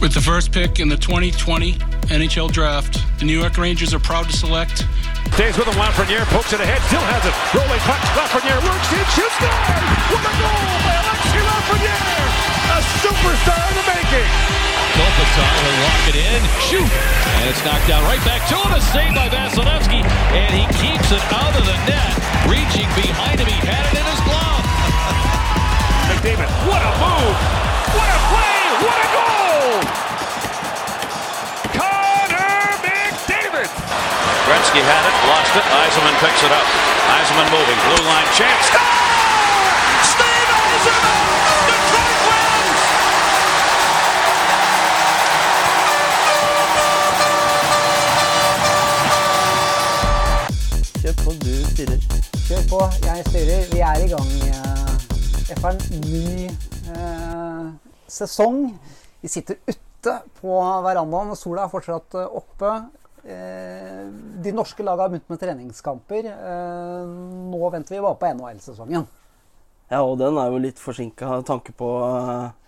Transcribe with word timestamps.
With 0.00 0.16
the 0.16 0.24
first 0.24 0.48
pick 0.48 0.80
in 0.80 0.88
the 0.88 0.96
2020 0.96 1.76
NHL 2.08 2.48
Draft, 2.48 3.04
the 3.20 3.28
New 3.28 3.36
York 3.36 3.60
Rangers 3.60 3.92
are 3.92 4.00
proud 4.00 4.24
to 4.24 4.32
select. 4.32 4.88
Stays 5.36 5.60
with 5.60 5.68
him, 5.68 5.76
Lafreniere 5.76 6.24
pokes 6.32 6.56
it 6.56 6.60
ahead, 6.64 6.80
still 6.88 7.04
has 7.04 7.20
it. 7.28 7.36
Rolling 7.52 7.84
puck, 7.84 8.00
Lafreniere 8.16 8.64
works 8.64 8.88
in, 8.96 9.04
shoots, 9.12 9.36
score! 9.36 9.60
What 10.08 10.24
a 10.24 10.32
goal 10.40 10.72
by 10.88 10.94
Alexei 11.04 11.42
Lafreniere! 11.44 12.32
A 12.72 12.78
superstar 13.04 13.60
in 13.60 13.74
the 13.76 13.86
making! 13.92 14.30
Kopitar 14.96 15.52
will 15.68 15.76
lock 15.84 16.04
it 16.08 16.16
in, 16.16 16.40
shoot! 16.64 16.92
And 17.36 17.44
it's 17.52 17.60
knocked 17.60 17.84
down 17.84 18.00
right 18.08 18.24
back 18.24 18.40
to 18.48 18.56
him, 18.56 18.72
a 18.72 18.80
save 18.80 19.12
by 19.12 19.28
Vasilevsky, 19.28 20.00
and 20.32 20.50
he 20.56 20.64
keeps 20.80 21.12
it 21.12 21.24
out 21.28 21.52
of 21.52 21.64
the 21.68 21.76
net. 21.84 22.12
Reaching 22.48 22.88
behind 22.96 23.36
him, 23.36 23.52
he 23.52 23.60
had 23.68 23.84
it 23.84 24.00
in 24.00 24.06
his 24.08 24.20
glove. 24.24 24.64
McDavid, 26.08 26.48
what 26.64 26.80
a 26.80 26.92
move! 27.04 27.69
What 27.96 28.10
a 28.10 28.18
play! 28.30 28.62
What 28.84 28.98
a 29.02 29.08
goal! 29.16 29.82
Connor 31.78 32.64
McDavid! 32.84 33.70
Gretzky 34.46 34.82
had 34.82 35.04
it, 35.10 35.16
lost 35.30 35.54
it. 35.58 35.66
Eisenman 35.80 36.16
picks 36.22 36.42
it 36.46 36.52
up. 36.52 36.66
Eisenman 37.14 37.48
moving, 37.50 37.78
blue 37.86 38.04
line 38.06 38.30
chance. 38.38 38.66
Score! 38.70 38.80
Steve 40.06 40.50
Eisenman! 40.62 41.18
Detroit 41.66 42.18
wins! 42.26 42.82
Kjør 51.00 51.14
på, 51.24 51.30
du 51.42 51.54
styrer. 51.72 52.00
Kjør 52.46 52.62
på, 52.70 52.80
jeg 53.06 53.22
styrer. 53.28 53.62
Vi 53.72 53.78
er 53.80 53.96
i 54.04 54.08
gang 54.14 54.30
eh, 54.46 55.56
for 55.60 55.70
en 55.70 55.80
ny 56.06 56.50
sesong. 58.10 58.64
Vi 59.20 59.28
sitter 59.28 59.60
ute 59.66 60.16
på 60.40 60.56
verandaen. 60.84 61.36
Sola 61.38 61.66
er 61.66 61.72
fortsatt 61.72 62.16
eh, 62.18 62.36
oppe. 62.40 62.72
Eh, 63.24 64.04
de 64.44 64.52
norske 64.56 64.84
lagene 64.84 65.06
har 65.06 65.12
begynt 65.12 65.32
med 65.32 65.40
treningskamper. 65.42 66.30
Eh, 66.32 67.16
nå 67.52 67.72
venter 67.72 67.96
vi 67.96 68.04
bare 68.04 68.20
på 68.20 68.30
NHL-sesongen. 68.34 69.08
Ja, 69.90 70.04
og 70.04 70.20
den 70.20 70.38
er 70.38 70.52
jo 70.52 70.62
litt 70.62 70.78
forsinka 70.78 71.40
tanke 71.42 71.72
på 71.74 71.88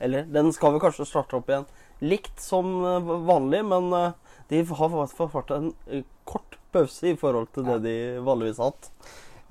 Eller 0.02 0.24
den 0.26 0.48
skal 0.50 0.72
vel 0.74 0.82
kanskje 0.82 1.06
starte 1.06 1.38
opp 1.38 1.52
igjen 1.52 1.68
likt 2.02 2.40
som 2.42 2.80
vanlig, 3.28 3.60
men 3.62 3.92
de 4.50 4.62
har 4.66 5.28
fått 5.30 5.52
en 5.54 5.68
kort 6.26 6.56
pause 6.74 7.12
i 7.12 7.14
forhold 7.20 7.52
til 7.54 7.68
det 7.68 7.76
de 7.84 7.94
vanligvis 8.26 8.58
har 8.58 8.72
hatt. 8.72 8.88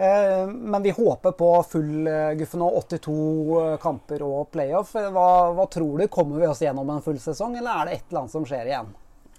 Eh, 0.02 0.48
Men 0.48 0.84
vi 0.84 0.90
håper 0.98 1.36
på 1.38 1.50
full 1.70 2.08
eh, 2.10 2.32
guffe 2.40 2.58
nå. 2.58 2.68
82 2.80 3.78
kamper 3.84 4.24
og 4.26 4.50
playoff. 4.54 4.96
Hva, 4.98 5.28
hva 5.54 5.68
tror 5.70 6.02
du? 6.02 6.08
Kommer 6.10 6.42
vi 6.42 6.50
oss 6.50 6.64
gjennom 6.64 6.90
en 6.90 7.04
full 7.06 7.20
sesong, 7.22 7.58
eller 7.60 7.72
er 7.84 7.90
det 7.90 7.98
et 8.00 8.06
eller 8.10 8.24
annet 8.24 8.34
som 8.34 8.48
skjer 8.50 8.72
igjen? 8.72 8.94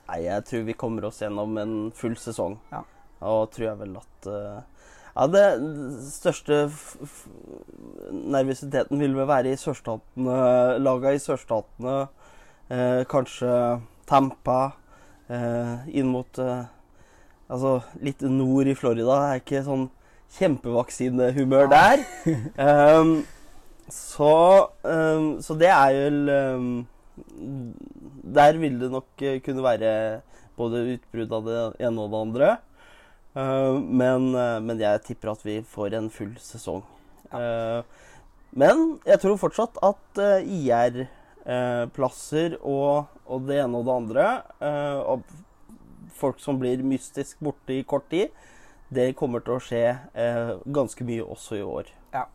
Nei, 0.08 0.18
jeg 0.26 0.44
tror 0.46 0.66
vi 0.68 0.76
kommer 0.78 1.08
oss 1.08 1.22
gjennom 1.22 1.56
en 1.58 1.74
full 1.96 2.14
sesong. 2.20 2.58
Ja. 2.70 2.82
Og 3.22 3.50
tror 3.54 3.68
jeg 3.72 3.80
vel 3.80 3.96
at 3.98 4.28
eh, 4.30 4.60
Ja, 5.12 5.26
det 5.30 5.46
største 6.08 6.60
nervøsiteten 8.10 9.02
vil 9.02 9.14
vel 9.16 9.28
være 9.28 9.52
i 9.52 9.58
sørstatene, 9.60 10.36
laga 10.82 11.12
i 11.14 11.20
sørstatene. 11.22 11.96
Eh, 12.72 13.02
kanskje 13.10 13.56
Tampa. 14.08 14.60
Eh, 15.32 15.88
inn 15.96 16.10
mot 16.12 16.38
eh, 16.42 16.64
Altså 17.52 17.82
litt 18.00 18.22
nord 18.24 18.68
i 18.70 18.74
Florida. 18.78 19.12
Det 19.12 19.28
er 19.32 19.42
ikke 19.42 19.64
sånn 19.66 19.84
kjempevaksinehumør 20.38 21.68
der. 21.72 22.04
um, 22.56 23.26
så, 23.92 24.34
um, 24.86 25.42
så 25.44 25.56
det 25.60 25.68
er 25.68 25.98
vel 25.98 26.30
um, 26.56 26.86
Der 28.34 28.56
vil 28.56 28.80
det 28.80 28.90
nok 28.92 29.06
eh, 29.20 29.40
kunne 29.44 29.64
være 29.64 30.20
både 30.56 30.94
utbrudd 30.94 31.32
av 31.36 31.42
det 31.48 31.58
ene 31.84 32.00
og 32.04 32.10
det 32.12 32.22
andre. 32.26 32.48
Uh, 33.32 33.80
men, 33.80 34.34
uh, 34.36 34.60
men 34.64 34.80
jeg 34.80 35.02
tipper 35.06 35.32
at 35.32 35.44
vi 35.44 35.62
får 35.64 35.94
en 35.98 36.10
full 36.12 36.36
sesong. 36.40 36.82
Uh, 37.32 37.82
men 38.52 39.00
jeg 39.08 39.20
tror 39.20 39.40
fortsatt 39.40 39.78
at 39.84 40.20
uh, 40.20 40.40
IR-plasser 40.44 42.56
og, 42.60 43.04
og 43.26 43.46
det 43.48 43.60
ene 43.62 43.78
og 43.80 43.86
det 43.88 43.96
andre 43.96 44.42
og 45.08 45.22
folk 46.14 46.40
som 46.40 46.58
blir 46.60 46.82
mystisk 46.86 47.36
borte 47.42 47.74
i 47.74 47.82
kort 47.88 48.04
tid, 48.12 48.28
det 48.92 49.12
kommer 49.18 49.42
til 49.44 49.56
å 49.56 49.62
skje 49.62 49.82
eh, 49.90 50.52
ganske 50.64 51.06
mye 51.08 51.24
også 51.24 51.58
i 51.58 51.64
år. 51.64 51.90
Ja. 52.12 52.26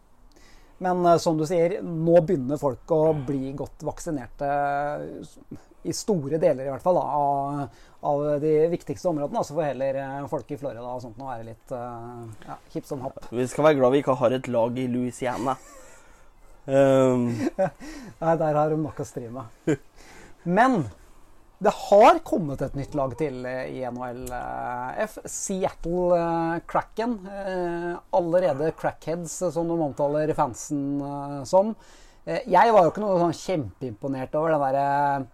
Men 0.84 1.06
eh, 1.06 1.20
som 1.22 1.38
du 1.38 1.46
sier, 1.50 1.80
nå 1.84 2.20
begynner 2.26 2.60
folk 2.62 2.92
å 2.94 3.14
bli 3.28 3.54
godt 3.58 3.86
vaksinerte 3.88 4.52
i 5.88 5.94
store 5.96 6.40
deler 6.42 6.66
i 6.66 6.72
hvert 6.72 6.84
fall 6.84 6.98
da, 6.98 7.06
av, 7.18 7.80
av 8.10 8.26
de 8.44 8.54
viktigste 8.74 9.10
områdene. 9.12 9.44
Så 9.46 9.56
får 9.56 9.70
heller 9.72 10.02
eh, 10.04 10.20
folk 10.32 10.52
i 10.52 10.60
Florida 10.60 10.86
og 10.86 11.02
sånt 11.04 11.20
nå 11.20 11.30
være 11.30 11.48
litt 11.48 11.74
uh, 11.74 12.28
ja, 12.48 12.60
hipp 12.74 12.90
som 12.90 13.04
happ. 13.06 13.20
Vi 13.32 13.48
skal 13.50 13.70
være 13.70 13.80
glad 13.82 13.96
vi 13.96 14.04
ikke 14.04 14.18
har 14.20 14.38
et 14.38 14.52
lag 14.52 14.80
i 14.80 14.88
Louisiana. 14.92 15.58
Um, 16.68 17.30
Nei, 18.22 18.34
der 18.42 18.58
har 18.60 18.74
de 18.74 18.80
nok 18.82 19.00
å 19.00 19.08
stri 19.08 19.30
med. 19.32 19.78
Men 20.44 20.82
det 21.64 21.74
har 21.74 22.20
kommet 22.28 22.62
et 22.62 22.76
nytt 22.78 22.94
lag 22.98 23.16
til 23.18 23.46
eh, 23.50 23.80
i 23.80 23.86
NHL-F. 23.90 25.18
Seattle 25.26 26.20
Cracken. 26.70 27.18
Eh, 27.26 27.94
allerede 28.20 28.74
crackheads, 28.78 29.40
som 29.56 29.72
de 29.72 29.80
omtaler 29.88 30.36
fansen 30.38 31.02
som. 31.50 31.74
Jeg 32.28 32.74
var 32.76 32.84
jo 32.84 32.92
ikke 32.92 33.02
noe 33.02 33.20
sånn 33.22 33.38
kjempeimponert 33.40 34.34
over 34.36 34.52
den 34.52 34.64
der 34.76 35.28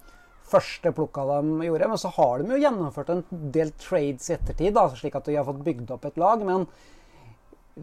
første 0.53 0.91
plukka 0.95 1.25
de 1.29 1.67
gjorde. 1.67 1.89
Men 1.89 2.01
så 2.01 2.11
har 2.17 2.41
de 2.41 2.53
jo 2.53 2.61
gjennomført 2.61 3.13
en 3.13 3.23
del 3.53 3.73
trades 3.81 4.29
i 4.29 4.35
ettertid, 4.37 4.75
da, 4.75 4.85
slik 4.93 5.17
at 5.17 5.29
de 5.29 5.39
har 5.39 5.47
fått 5.47 5.63
bygd 5.65 5.95
opp 5.95 6.05
et 6.09 6.19
lag. 6.21 6.43
Men 6.45 6.67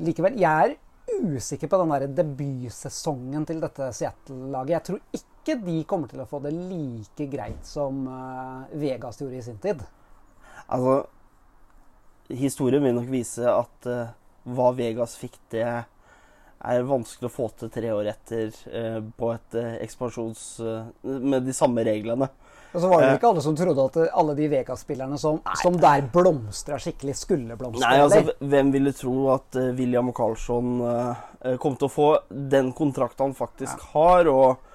likevel, 0.07 0.39
jeg 0.41 0.77
er 0.77 0.79
usikker 1.11 1.71
på 1.71 1.81
den 1.81 1.95
der 1.95 2.15
debutsesongen 2.21 3.47
til 3.49 3.63
dette 3.63 3.91
Seattle-laget. 3.97 4.77
Jeg 4.77 4.87
tror 4.87 5.01
ikke 5.19 5.30
ikke 5.41 5.57
de 5.65 5.79
kommer 5.89 6.11
til 6.11 6.21
å 6.21 6.29
få 6.29 6.43
det 6.45 6.53
like 6.53 7.27
greit 7.33 7.65
som 7.67 8.05
uh, 8.09 8.69
Vegas 8.77 9.21
gjorde 9.21 9.41
i 9.41 9.45
sin 9.45 9.59
tid. 9.63 9.81
Altså 10.69 11.01
Historien 12.31 12.85
vil 12.85 12.95
nok 12.95 13.09
vise 13.11 13.49
at 13.49 13.89
uh, 13.91 14.13
hva 14.55 14.69
Vegas 14.77 15.17
fikk, 15.19 15.41
det 15.51 15.65
er 15.65 16.85
vanskelig 16.87 17.31
å 17.31 17.33
få 17.33 17.49
til 17.57 17.73
tre 17.73 17.91
år 17.97 18.13
etter 18.13 18.53
uh, 18.69 19.01
på 19.01 19.33
et 19.35 19.59
ekspansjons... 19.81 20.45
med 21.03 21.49
de 21.49 21.57
samme 21.57 21.85
reglene. 21.89 22.31
Og 22.71 22.85
så 22.85 22.87
var 22.87 23.01
det 23.03 23.07
jo 23.09 23.17
ikke 23.19 23.31
alle 23.33 23.43
som 23.43 23.57
trodde 23.59 23.85
at 23.89 23.97
alle 24.21 24.35
de 24.39 24.47
Vegas-spillerne 24.53 25.17
som, 25.19 25.41
som, 25.59 25.75
der 25.83 26.05
blomstra 26.13 26.77
skikkelig, 26.79 27.17
skulle 27.19 27.57
blomstre. 27.59 27.83
Nei, 27.83 28.05
altså, 28.05 28.37
Hvem 28.39 28.71
ville 28.77 28.93
tro 28.95 29.15
at 29.35 29.59
William 29.75 30.13
Carlsson 30.15 30.77
kom 31.59 31.75
til 31.81 31.89
å 31.89 31.91
få 31.91 32.11
den 32.31 32.71
kontrakten 32.77 33.33
han 33.33 33.35
faktisk 33.35 33.75
ja. 33.75 33.89
har? 33.97 34.31
og 34.31 34.70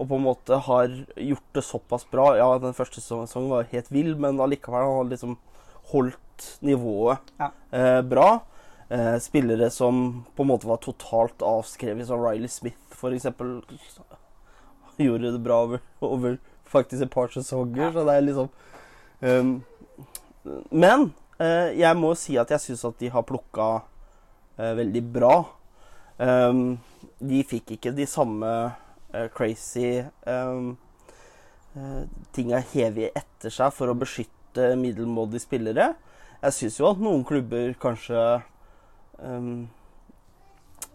og 0.00 0.08
på 0.08 0.16
en 0.16 0.24
måte 0.24 0.56
har 0.64 0.92
gjort 1.20 1.56
det 1.56 1.62
såpass 1.66 2.06
bra. 2.08 2.30
Ja, 2.38 2.48
den 2.58 2.76
første 2.76 3.02
sesongen 3.04 3.52
var 3.52 3.68
helt 3.68 3.90
vill, 3.92 4.14
men 4.16 4.40
allikevel 4.40 4.86
har 4.86 4.96
han 5.02 5.12
liksom 5.12 5.36
holdt 5.92 6.46
nivået 6.64 7.34
ja. 7.40 7.50
eh, 7.76 8.00
bra. 8.08 8.40
Eh, 8.88 9.18
spillere 9.20 9.68
som 9.70 10.24
på 10.34 10.42
en 10.42 10.50
måte 10.54 10.66
var 10.70 10.80
totalt 10.82 11.44
avskrevet, 11.44 12.08
som 12.08 12.24
Riley 12.24 12.48
Smith 12.48 12.96
f.eks. 12.96 13.28
Gjorde 14.96 15.32
det 15.32 15.44
bra 15.44 15.60
over, 15.66 15.84
over, 16.00 16.38
faktisk 16.64 17.04
et 17.04 17.12
par 17.12 17.28
sesonger, 17.32 17.92
så 17.92 18.04
det 18.06 18.16
er 18.16 18.26
liksom 18.26 18.48
um, 19.20 19.54
Men 20.70 21.12
eh, 21.40 21.76
jeg 21.78 21.96
må 22.00 22.14
si 22.16 22.36
at 22.40 22.50
jeg 22.56 22.64
syns 22.64 22.84
at 22.88 23.00
de 23.00 23.12
har 23.12 23.28
plukka 23.28 23.70
eh, 24.58 24.74
veldig 24.80 25.02
bra. 25.12 25.34
Um, 26.16 26.78
de 27.20 27.44
fikk 27.48 27.76
ikke 27.76 27.92
de 27.96 28.08
samme 28.08 28.48
crazy 29.34 30.04
um, 30.26 30.76
uh, 31.76 32.04
tinga 32.34 32.62
hevet 32.72 33.16
etter 33.18 33.52
seg 33.52 33.74
for 33.74 33.90
å 33.90 33.98
beskytte 33.98 34.72
middelmådige 34.78 35.44
spillere. 35.44 35.92
Jeg 36.40 36.56
syns 36.56 36.78
jo 36.80 36.88
at 36.88 37.02
noen 37.02 37.24
klubber 37.28 37.74
kanskje 37.80 38.20
um, 39.20 39.68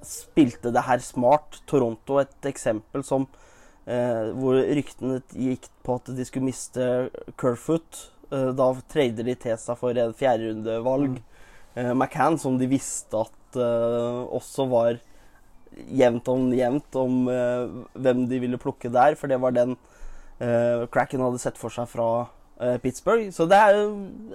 spilte 0.05 0.71
det 0.73 0.85
her 0.87 1.03
smart. 1.05 1.61
Toronto 1.69 2.19
et 2.21 2.49
eksempel 2.49 3.05
som 3.05 3.27
uh, 3.27 4.31
hvor 4.35 4.57
ryktene 4.57 5.21
gikk 5.31 5.69
på 5.85 5.99
at 5.99 6.11
de 6.17 6.27
skulle 6.27 6.49
miste 6.49 6.89
Kerfoot. 7.41 8.07
Uh, 8.31 8.51
da 8.57 8.71
trader 8.91 9.29
de 9.29 9.37
til 9.37 9.57
seg 9.61 9.79
for 9.79 10.01
en 10.01 10.15
fjerderundevalg. 10.17 11.19
Mm. 11.19 11.23
Uh, 11.75 11.93
McCann, 11.93 12.39
som 12.41 12.57
de 12.59 12.69
visste 12.71 13.25
at 13.25 13.33
også 13.55 14.65
var 14.67 14.97
jevnt 15.75 16.27
om 16.31 16.47
jevnt 16.55 16.97
om 16.99 17.25
uh, 17.27 17.83
hvem 17.93 18.25
de 18.29 18.39
ville 18.43 18.59
plukke 18.61 18.91
der, 18.93 19.17
for 19.19 19.31
det 19.31 19.41
var 19.43 19.55
den 19.55 19.75
uh, 19.75 20.85
Cracken 20.91 21.23
hadde 21.23 21.41
sett 21.43 21.59
for 21.59 21.73
seg 21.73 21.89
fra 21.91 22.09
uh, 22.25 22.77
Pittsburgh. 22.83 23.31
Så 23.35 23.47
det 23.51 23.59
er 23.59 23.81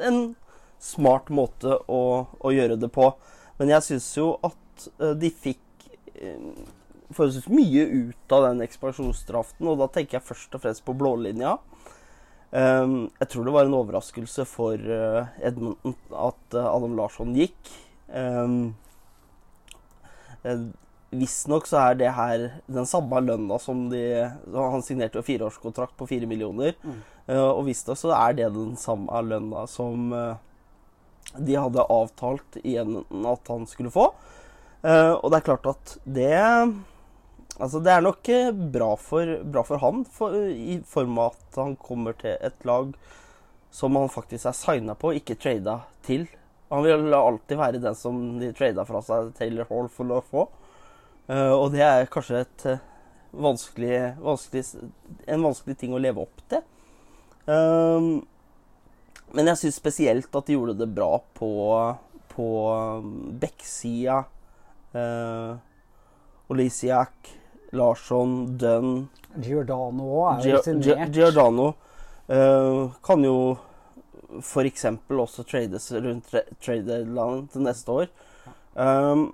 en 0.08 0.20
smart 0.80 1.32
måte 1.32 1.78
å, 1.88 2.02
å 2.40 2.52
gjøre 2.54 2.78
det 2.80 2.92
på. 2.92 3.10
Men 3.60 3.74
jeg 3.76 3.88
syns 3.88 4.08
jo 4.16 4.32
at 4.46 4.56
de 5.20 5.28
fikk 5.28 5.60
forholdsvis 7.12 7.50
mye 7.52 7.82
ut 7.84 8.32
av 8.32 8.46
den 8.46 8.62
ekspansjonsdraften, 8.64 9.68
og 9.68 9.80
da 9.82 9.88
tenker 9.92 10.18
jeg 10.18 10.28
først 10.30 10.56
og 10.56 10.62
fremst 10.62 10.84
på 10.86 10.94
blålinja. 10.96 11.58
Um, 12.50 13.10
jeg 13.20 13.30
tror 13.30 13.46
det 13.46 13.54
var 13.54 13.68
en 13.68 13.76
overraskelse 13.78 14.44
for 14.50 14.74
uh, 14.74 15.28
Edmundton 15.38 15.94
at 16.10 16.56
uh, 16.56 16.64
Adam 16.72 16.96
Larsson 16.98 17.34
gikk. 17.36 17.58
Um, 18.10 18.72
Visstnok 21.10 21.66
så 21.66 21.80
er 21.88 21.96
det 21.98 22.10
her 22.14 22.44
den 22.70 22.86
samme 22.86 23.18
lønna 23.24 23.56
som 23.58 23.88
de 23.90 24.02
Han 24.54 24.84
signerte 24.86 25.18
jo 25.18 25.26
fireårskontrakt 25.26 25.96
på 25.98 26.06
fire 26.06 26.28
millioner. 26.30 26.76
Eh, 27.26 27.40
og 27.40 27.64
visstnok 27.66 27.98
så 27.98 28.12
er 28.14 28.36
det 28.38 28.52
den 28.54 28.76
samme 28.78 29.22
lønna 29.26 29.66
som 29.70 30.12
eh, 30.14 30.36
de 31.38 31.58
hadde 31.58 31.88
avtalt 31.90 32.60
igjen 32.62 33.02
at 33.26 33.50
han 33.50 33.66
skulle 33.66 33.90
få. 33.94 34.10
Eh, 34.82 35.12
og 35.12 35.30
det 35.30 35.40
er 35.40 35.50
klart 35.50 35.74
at 35.74 35.98
det 36.04 36.32
Altså, 37.60 37.76
det 37.84 37.90
er 37.92 38.00
nok 38.00 38.28
bra 38.72 38.94
for, 38.96 39.30
bra 39.44 39.60
for 39.68 39.82
han, 39.82 40.04
for, 40.08 40.32
i 40.48 40.78
form 40.88 41.18
av 41.20 41.34
at 41.34 41.58
han 41.60 41.74
kommer 41.76 42.14
til 42.16 42.38
et 42.40 42.64
lag 42.64 42.94
som 43.70 43.98
han 44.00 44.08
faktisk 44.08 44.48
er 44.48 44.56
signa 44.56 44.94
på, 44.96 45.12
ikke 45.18 45.36
trada 45.36 45.82
til. 46.06 46.24
Han 46.70 46.86
vil 46.86 47.12
alltid 47.12 47.58
være 47.60 47.82
den 47.82 47.98
som 47.98 48.38
de 48.40 48.48
trada 48.56 48.86
fra 48.88 49.02
seg 49.04 49.34
Taylor 49.36 49.68
Hall 49.68 49.90
for 49.92 50.16
å 50.16 50.22
få. 50.24 50.46
Eh, 51.30 51.52
og 51.54 51.70
det 51.74 51.84
er 51.86 52.10
kanskje 52.10 52.42
et 52.42 52.66
eh, 52.66 52.82
vanskelig, 53.30 53.96
vanskelig, 54.18 54.64
en 55.30 55.46
vanskelig 55.46 55.78
ting 55.78 55.94
å 55.94 56.02
leve 56.02 56.24
opp 56.24 56.42
til. 56.50 56.64
Um, 57.46 58.20
men 59.34 59.50
jeg 59.52 59.60
syns 59.60 59.78
spesielt 59.78 60.34
at 60.36 60.48
de 60.48 60.56
gjorde 60.56 60.76
det 60.80 60.88
bra 60.90 61.12
på, 61.38 61.50
på 62.32 62.48
um, 62.74 63.12
Beck-sida. 63.40 64.24
Uh, 64.90 65.54
Olisiak, 66.50 67.30
Larsson, 67.78 68.56
Dunn 68.58 69.04
Giordano 69.38 70.24
er 70.32 70.48
jo 70.48 70.56
rutinert. 70.58 71.12
Giordano 71.14 71.68
uh, 72.26 72.90
kan 73.06 73.22
jo 73.22 73.36
f.eks. 74.40 74.88
også 75.14 75.46
trades 75.46 75.86
rundt 75.94 76.26
tra- 76.32 76.48
trade 76.58 76.98
til 77.52 77.62
neste 77.62 77.94
år. 78.02 78.10
Um, 78.74 79.28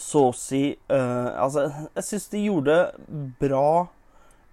Saucy 0.00 0.74
uh, 0.90 1.30
Altså, 1.42 1.66
jeg 1.94 2.06
syns 2.08 2.28
de 2.32 2.42
gjorde 2.46 2.76
bra 3.40 3.68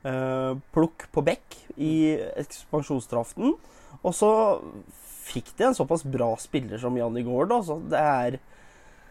uh, 0.05 0.53
plukk 0.75 1.07
på 1.13 1.23
bekk 1.25 1.57
i 1.81 1.93
ekspansjonsdraften. 2.41 3.55
Og 4.01 4.15
så 4.15 4.31
fikk 5.31 5.51
de 5.57 5.67
en 5.69 5.77
såpass 5.77 6.03
bra 6.07 6.31
spiller 6.41 6.81
som 6.81 6.97
Janni 6.97 7.23
da. 7.23 7.61
Så 7.63 7.79
Det 7.89 7.99
er 7.99 8.39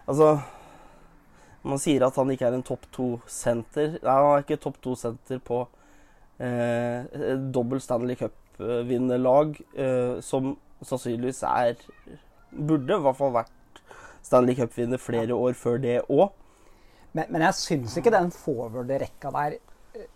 Altså 0.06 0.40
Man 1.62 1.78
sier 1.78 2.02
at 2.06 2.16
han 2.16 2.30
ikke 2.32 2.46
er 2.48 2.56
en 2.56 2.64
topp 2.64 2.86
to-senter. 2.92 3.98
Nei, 4.00 4.14
han 4.16 4.30
er 4.32 4.44
ikke 4.44 4.56
topp 4.56 4.80
to-senter 4.80 5.38
på 5.44 5.66
uh, 6.40 7.04
dobbel 7.04 7.52
dobbelt 7.52 7.84
Stanley 7.84 8.16
Cup-vinnerlag, 8.16 9.60
eh, 9.76 10.20
som 10.24 10.54
sannsynligvis 10.80 11.42
er 11.44 11.76
Burde 12.50 12.96
i 12.96 13.04
hvert 13.04 13.18
fall 13.18 13.34
vært 13.34 13.52
Stanley 14.22 14.56
Cup-vinner 14.58 15.00
flere 15.00 15.36
år 15.36 15.56
før 15.58 15.80
det 15.82 16.00
òg. 16.08 16.30
Men, 17.12 17.26
men 17.32 17.44
jeg 17.48 17.58
syns 17.58 17.96
ikke 17.98 18.12
den 18.14 18.30
forward-rekka 18.34 19.32
der 19.34 19.56
eh, 19.58 20.10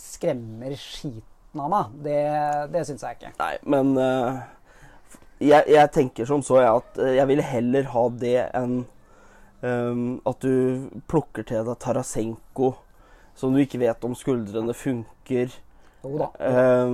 skremmer 0.00 0.74
skiten 0.78 1.62
av 1.62 1.70
meg. 1.70 1.92
Det, 2.06 2.22
det 2.74 2.86
syns 2.88 3.04
jeg 3.06 3.18
ikke. 3.20 3.34
Nei, 3.38 3.52
men 3.70 3.92
uh, 3.98 4.40
jeg, 5.40 5.66
jeg 5.70 5.92
tenker 5.94 6.28
som 6.28 6.42
så 6.44 6.60
jeg 6.60 6.82
at 6.82 7.00
eh, 7.00 7.14
jeg 7.20 7.30
ville 7.30 7.46
heller 7.46 7.90
ha 7.94 8.04
det 8.22 8.36
enn 8.58 8.76
um, 9.62 10.04
at 10.28 10.44
du 10.44 10.90
plukker 11.10 11.46
til 11.46 11.64
deg 11.68 11.80
Tarasenko, 11.80 12.74
som 13.38 13.54
du 13.54 13.62
ikke 13.62 13.80
vet 13.80 14.04
om 14.06 14.16
skuldrene 14.18 14.74
funker. 14.76 15.54
Jo 16.02 16.16
da. 16.20 16.28
Øh, 16.40 16.90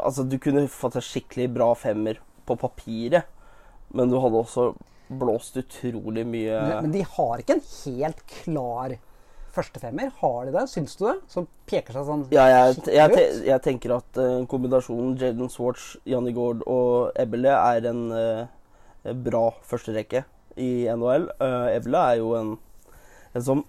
altså, 0.00 0.24
du 0.26 0.38
kunne 0.42 0.66
fått 0.70 0.98
en 0.98 1.04
skikkelig 1.04 1.48
bra 1.54 1.72
femmer 1.78 2.20
på 2.46 2.56
papiret, 2.58 3.26
men 3.94 4.10
du 4.10 4.18
hadde 4.22 4.40
også 4.40 4.70
blåst 5.08 5.56
utrolig 5.60 6.24
mye 6.26 6.56
Men, 6.60 6.86
men 6.86 6.94
de 6.94 7.02
har 7.06 7.42
ikke 7.42 7.58
en 7.58 7.66
helt 7.84 8.22
klar 8.42 8.96
førstefemmer. 9.56 10.10
Har 10.20 10.48
de 10.48 10.52
det? 10.52 10.66
Syns 10.68 10.96
du 10.98 11.06
det? 11.06 11.14
Som 11.32 11.46
peker 11.70 11.96
seg 11.96 12.08
sånn 12.08 12.24
Ja, 12.34 12.44
jeg, 12.50 12.74
jeg, 12.92 13.14
te- 13.14 13.46
jeg 13.46 13.62
tenker 13.64 13.94
at 13.96 14.20
uh, 14.20 14.42
kombinasjonen 14.50 15.14
Jaden 15.20 15.48
Swartz, 15.52 15.94
Janni 16.04 16.34
Gård 16.36 16.66
og 16.68 17.16
Ebbele 17.16 17.54
er 17.54 17.88
en 17.88 18.02
uh, 18.12 19.14
bra 19.24 19.46
førsterekke 19.64 20.26
i 20.60 20.70
NHL. 20.92 21.30
Uh, 21.40 21.70
Ebbele 21.72 22.04
er 22.12 22.20
jo 22.20 22.34
en, 22.36 22.52
en 23.32 23.46
som 23.48 23.64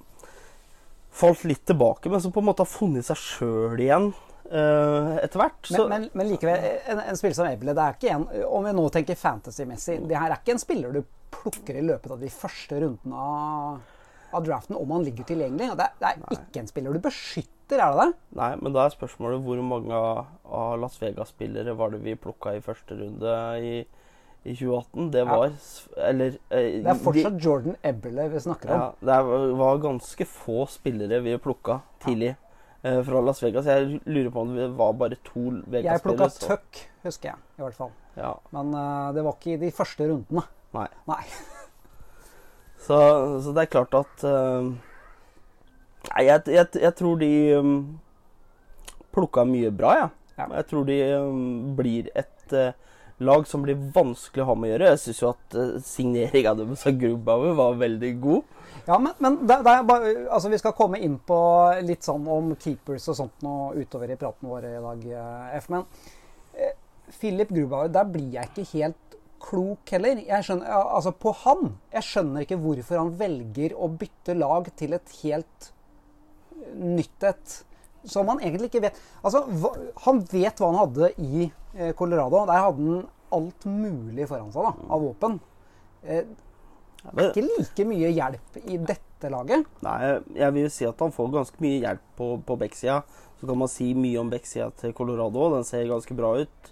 falt 1.18 1.48
litt 1.48 1.64
tilbake, 1.66 2.12
men 2.12 2.22
som 2.22 2.34
på 2.36 2.44
en 2.44 2.50
måte 2.50 2.66
har 2.66 2.70
funnet 2.70 3.08
seg 3.08 3.24
sjøl 3.24 3.84
igjen 3.88 4.12
Uh, 4.48 5.18
etter 5.20 5.42
hvert. 5.42 5.68
Men, 5.76 5.90
men, 5.92 6.04
men 6.16 6.30
likevel, 6.30 6.62
en, 6.88 7.02
en 7.12 7.18
spiller 7.20 7.36
som 7.36 7.50
Ebele, 7.50 7.74
det 7.76 7.84
er 7.84 7.96
ikke 7.98 8.14
en 8.16 8.22
Om 8.48 8.64
vi 8.64 8.72
nå 8.78 8.86
tenker 8.96 9.18
fantasy-messig, 9.20 9.98
det 10.08 10.16
her 10.16 10.32
er 10.32 10.40
ikke 10.40 10.54
en 10.56 10.62
spiller 10.62 10.94
du 10.96 11.02
plukker 11.34 11.78
i 11.80 11.86
løpet 11.86 12.14
av 12.14 12.24
de 12.24 12.30
første 12.32 12.80
rundene 12.84 13.22
av, 13.22 13.78
av 14.38 14.48
draften 14.48 14.78
om 14.80 14.96
han 14.96 15.06
ligger 15.08 15.28
tilgjengelig. 15.30 15.70
Det 15.80 15.90
det 16.00 16.10
er 16.10 16.38
ikke 16.38 16.64
en 16.64 16.72
spiller 16.72 16.98
du 16.98 17.04
beskytter, 17.04 17.84
er 17.84 17.94
det 17.94 18.02
det? 18.02 18.10
Nei, 18.40 18.50
men 18.62 18.76
da 18.76 18.86
er 18.88 18.96
spørsmålet 18.96 19.44
hvor 19.46 19.62
mange 19.66 20.02
av, 20.02 20.74
Las 20.82 20.98
Vegas-spillere 21.02 21.76
var 21.78 21.94
det 21.94 22.02
vi 22.06 22.16
plukka 22.20 22.56
i 22.56 22.64
første 22.64 22.98
runde 23.00 23.36
i, 23.60 23.76
i 24.48 24.56
2018? 24.56 25.12
Det 25.14 25.28
var 25.28 25.46
ja. 25.50 25.54
Eller 26.10 26.40
eh, 26.50 26.82
Det 26.82 26.92
er 26.94 27.06
fortsatt 27.06 27.40
Jordan 27.44 27.78
Ebbele 27.84 28.30
vi 28.32 28.44
snakker 28.48 28.74
om. 28.74 28.84
Ja, 28.84 28.90
det 29.12 29.56
var 29.62 29.86
ganske 29.86 30.28
få 30.32 30.66
spillere 30.72 31.22
vi 31.26 31.38
plukka 31.44 31.82
tidlig 32.06 32.34
Ja 32.36 32.44
fra 32.82 33.22
Las 33.22 33.42
Vegas. 33.44 33.66
Jeg 33.66 34.00
lurer 34.06 34.30
på 34.32 34.42
om 34.42 34.54
det 34.56 34.68
var 34.78 34.94
bare 34.94 35.18
to 35.26 35.50
Vegas-spillere. 35.66 35.88
Jeg 35.90 36.04
plukka 36.04 36.28
Tuck, 36.40 36.84
husker 37.04 37.32
jeg. 37.32 37.42
i 37.58 37.66
hvert 37.66 37.76
fall. 37.76 37.92
Ja, 38.18 38.34
Men 38.52 38.74
uh, 38.74 39.14
det 39.16 39.24
var 39.26 39.38
ikke 39.38 39.56
i 39.56 39.62
de 39.66 39.72
første 39.74 40.08
rundene. 40.10 40.44
Nei. 40.76 40.90
Nei. 41.10 41.24
Så, 42.88 42.98
så 43.44 43.52
det 43.52 43.66
er 43.66 43.72
klart 43.74 43.96
at 43.98 44.22
uh, 44.24 44.70
Nei, 46.08 46.22
jeg, 46.24 46.44
jeg, 46.56 46.68
jeg 46.80 46.94
tror 46.96 47.18
de 47.20 47.32
um, 47.60 47.72
plukka 49.12 49.44
mye 49.50 49.74
bra, 49.76 49.90
ja. 49.98 50.06
Ja. 50.38 50.46
Jeg 50.60 50.68
tror 50.70 50.86
de 50.88 50.96
um, 51.18 51.74
blir 51.76 52.08
et 52.16 52.56
uh, 52.56 52.72
lag 53.18 53.48
som 53.50 53.66
blir 53.66 53.76
vanskelig 53.76 54.46
å 54.46 54.48
ha 54.52 54.56
med 54.56 54.70
å 54.70 54.72
gjøre. 54.72 54.92
Jeg 54.94 55.02
syns 55.04 55.22
jo 55.24 55.32
at 55.34 55.58
uh, 55.58 55.80
signeringa 55.84 56.54
deres 56.60 56.86
av 56.88 57.00
Grubauer 57.02 57.58
var 57.58 57.80
veldig 57.82 58.14
god. 58.24 58.54
Ja, 58.88 59.00
men, 59.00 59.14
men 59.20 59.40
det, 59.48 59.58
det 59.66 59.76
bare, 59.90 60.14
altså 60.32 60.52
vi 60.54 60.60
skal 60.62 60.76
komme 60.78 61.02
inn 61.04 61.18
på 61.20 61.38
litt 61.84 62.06
sånn 62.08 62.28
om 62.32 62.54
keepers 62.62 63.10
og 63.12 63.18
sånt 63.20 63.44
nå 63.44 63.74
utover 63.76 64.14
i 64.14 64.20
praten 64.20 64.48
vår 64.48 64.70
i 64.70 64.78
dag, 64.86 65.02
eh, 65.12 65.58
F. 65.58 65.68
Men 65.74 65.84
eh, 66.54 66.72
Philip 67.18 67.52
Grubauer, 67.52 67.92
der 67.92 68.08
blir 68.08 68.30
jeg 68.38 68.48
ikke 68.54 68.68
helt 68.78 69.07
klok 69.42 69.94
heller. 69.94 70.22
Jeg 70.26 70.46
skjønner, 70.46 70.72
altså 70.98 71.14
på 71.16 71.34
han. 71.44 71.74
Jeg 71.94 72.08
skjønner 72.08 72.46
ikke 72.46 72.60
hvorfor 72.62 73.02
han 73.02 73.14
velger 73.20 73.76
å 73.78 73.90
bytte 73.92 74.38
lag 74.38 74.70
til 74.80 74.98
et 74.98 75.14
helt 75.22 75.70
nytt 76.78 77.28
et. 77.28 77.60
Som 78.08 78.30
han 78.32 78.42
egentlig 78.42 78.72
ikke 78.72 78.86
vet. 78.88 78.98
Altså, 79.26 79.44
han 80.06 80.24
vet 80.32 80.62
hva 80.62 80.72
han 80.72 80.82
hadde 80.82 81.12
i 81.20 81.48
eh, 81.76 81.94
Colorado. 81.98 82.46
Der 82.48 82.64
hadde 82.64 82.90
han 82.90 83.08
alt 83.38 83.66
mulig 83.68 84.28
foran 84.30 84.54
seg 84.54 84.68
da, 84.70 84.74
av 84.88 85.04
våpen. 85.04 85.40
Eh, 86.08 86.24
er 87.08 87.30
ikke 87.30 87.46
like 87.46 87.86
mye 87.88 88.10
hjelp 88.12 88.58
i 88.66 88.80
dette 88.80 89.30
laget. 89.32 89.68
nei, 89.86 89.98
jeg 90.36 90.54
vil 90.54 90.66
jo 90.66 90.72
si 90.74 90.88
at 90.88 91.00
han 91.02 91.14
får 91.14 91.30
ganske 91.34 91.64
mye 91.64 91.80
hjelp 91.82 92.04
på, 92.20 92.30
på 92.48 92.58
backsida. 92.60 93.02
Så 93.38 93.48
kan 93.50 93.60
man 93.60 93.72
si 93.72 93.92
mye 93.98 94.20
om 94.22 94.32
backsida 94.32 94.72
til 94.80 94.96
Colorado. 94.98 95.50
Den 95.56 95.68
ser 95.68 95.88
ganske 95.90 96.18
bra 96.18 96.34
ut, 96.42 96.72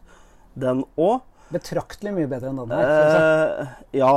den 0.58 0.84
òg. 0.98 1.22
Betraktelig 1.56 2.14
mye 2.16 2.30
bedre 2.30 2.52
enn 2.52 2.62
jeg. 2.68 2.86
Eh, 2.86 3.76
ja. 4.02 4.16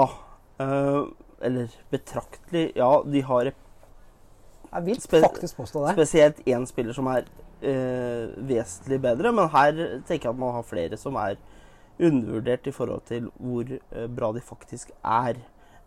Eh, 0.59 1.03
eller 1.49 1.75
betraktelig 1.93 2.73
Ja, 2.77 3.03
de 3.07 3.21
har 3.23 3.53
Jeg 4.73 4.85
vil 4.85 4.99
faktisk 5.01 5.57
påstå 5.57 5.87
det. 5.87 5.93
spesielt 5.95 6.41
én 6.47 6.67
spiller 6.67 6.93
som 6.93 7.07
er 7.07 7.29
eh, 7.63 8.27
vesentlig 8.49 8.99
bedre, 9.01 9.33
men 9.33 9.49
her 9.55 9.73
tenker 10.07 10.29
jeg 10.29 10.35
at 10.35 10.41
man 10.41 10.57
har 10.57 10.67
flere 10.67 10.99
som 10.99 11.17
er 11.17 11.39
undervurdert 11.99 12.67
i 12.67 12.75
forhold 12.75 13.07
til 13.07 13.31
hvor 13.39 13.71
eh, 13.71 14.09
bra 14.09 14.33
de 14.33 14.43
faktisk 14.45 14.91
er. 15.05 15.39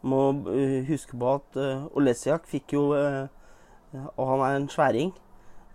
Må 0.01 0.31
eh, 0.50 0.81
huske 0.88 1.17
på 1.17 1.36
at 1.36 1.60
uh, 1.62 1.86
Olesiak 1.96 2.48
fikk 2.50 2.74
jo 2.74 2.88
eh, 2.98 3.27
Og 4.17 4.27
han 4.31 4.39
er 4.39 4.55
en 4.55 4.70
sværing. 4.72 5.13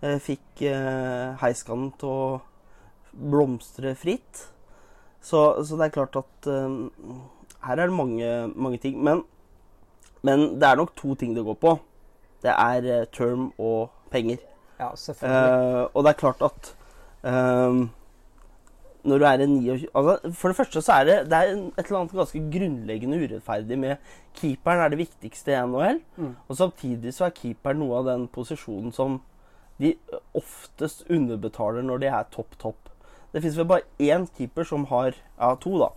eh, 0.01 0.19
fikk 0.19 0.61
heiskanen 1.41 1.91
til 1.97 2.09
å 2.09 2.41
blomstre 3.13 3.95
fritt. 3.95 4.49
Så, 5.27 5.41
så 5.67 5.75
det 5.79 5.89
er 5.89 5.95
klart 5.97 6.15
at 6.19 6.47
eh, 6.51 6.77
her 7.67 7.75
er 7.75 7.89
det 7.89 7.97
mange, 7.97 8.31
mange 8.55 8.79
ting. 8.83 9.01
Men, 9.03 9.25
men 10.23 10.53
det 10.55 10.69
er 10.69 10.79
nok 10.79 10.95
to 10.95 11.15
ting 11.19 11.35
det 11.35 11.45
går 11.47 11.59
på. 11.61 11.77
Det 12.45 12.53
er 12.53 12.87
eh, 13.01 13.05
term 13.11 13.51
og 13.57 13.89
penger. 14.11 14.39
Ja, 14.79 14.93
selvfølgelig. 14.95 15.53
Uh, 15.57 15.95
og 15.95 16.03
det 16.05 16.11
er 16.11 16.19
klart 16.21 16.43
at 16.45 16.67
ehm, 17.25 17.79
når 19.07 19.17
du 19.17 19.25
er 19.25 19.41
en 19.41 19.55
29 19.55 19.87
altså, 19.95 20.33
For 20.33 20.51
det 20.51 20.57
første 20.57 20.81
så 20.85 20.99
er 20.99 21.07
det, 21.07 21.15
det 21.31 21.37
er 21.37 21.53
et 21.55 21.87
eller 21.87 21.99
annet 21.99 22.13
ganske 22.19 22.41
grunnleggende 22.53 23.21
urettferdig 23.23 23.79
med 23.79 24.11
keeperen 24.37 24.83
er 24.83 24.93
det 24.93 24.99
viktigste 25.01 25.55
i 25.55 25.61
NHL. 25.65 26.01
Mm. 26.15 26.35
Og 26.47 26.59
samtidig 26.59 27.13
så 27.13 27.25
er 27.25 27.35
keeperen 27.39 27.81
noe 27.81 27.97
av 27.97 28.11
den 28.11 28.27
posisjonen 28.29 28.93
som 28.93 29.17
de 29.81 29.95
oftest 30.37 31.05
underbetaler 31.09 31.85
når 31.85 32.03
de 32.03 32.11
er 32.11 32.29
topp, 32.33 32.57
topp. 32.61 32.86
Det 33.33 33.43
fins 33.43 33.57
vel 33.59 33.67
bare 33.69 33.85
én 33.99 34.27
keeper 34.37 34.67
som 34.67 34.85
har 34.91 35.13
Ja, 35.37 35.55
to, 35.61 35.77
da. 35.81 35.91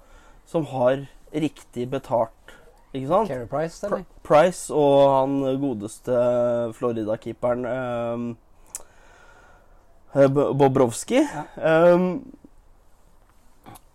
Som 0.47 0.67
har 0.73 1.07
riktig 1.33 1.87
betalt, 1.91 2.55
ikke 2.93 3.07
sant? 3.07 3.31
Carey 3.31 3.47
Price, 3.47 3.87
eller? 3.87 4.03
Price 4.27 4.75
og 4.75 4.97
han 5.15 5.37
godeste 5.63 6.17
Florida-keeperen 6.75 7.69
um, 7.71 8.27
Bobrovsky. 10.59 11.23
Um, 11.55 12.35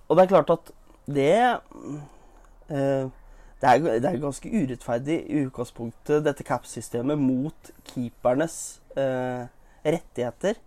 og 0.08 0.16
det 0.16 0.24
er 0.24 0.32
klart 0.32 0.56
at 0.56 0.72
det 1.12 1.36
uh, 2.72 3.12
det, 3.62 3.70
er, 3.72 4.00
det 4.00 4.10
er 4.10 4.22
ganske 4.22 4.50
urettferdig 4.52 5.16
i 5.26 5.44
utgangspunktet, 5.48 6.24
dette 6.26 6.44
cap-systemet, 6.46 7.18
mot 7.18 7.72
keepernes 7.88 8.58
eh, 9.00 9.48
rettigheter. 9.86 10.60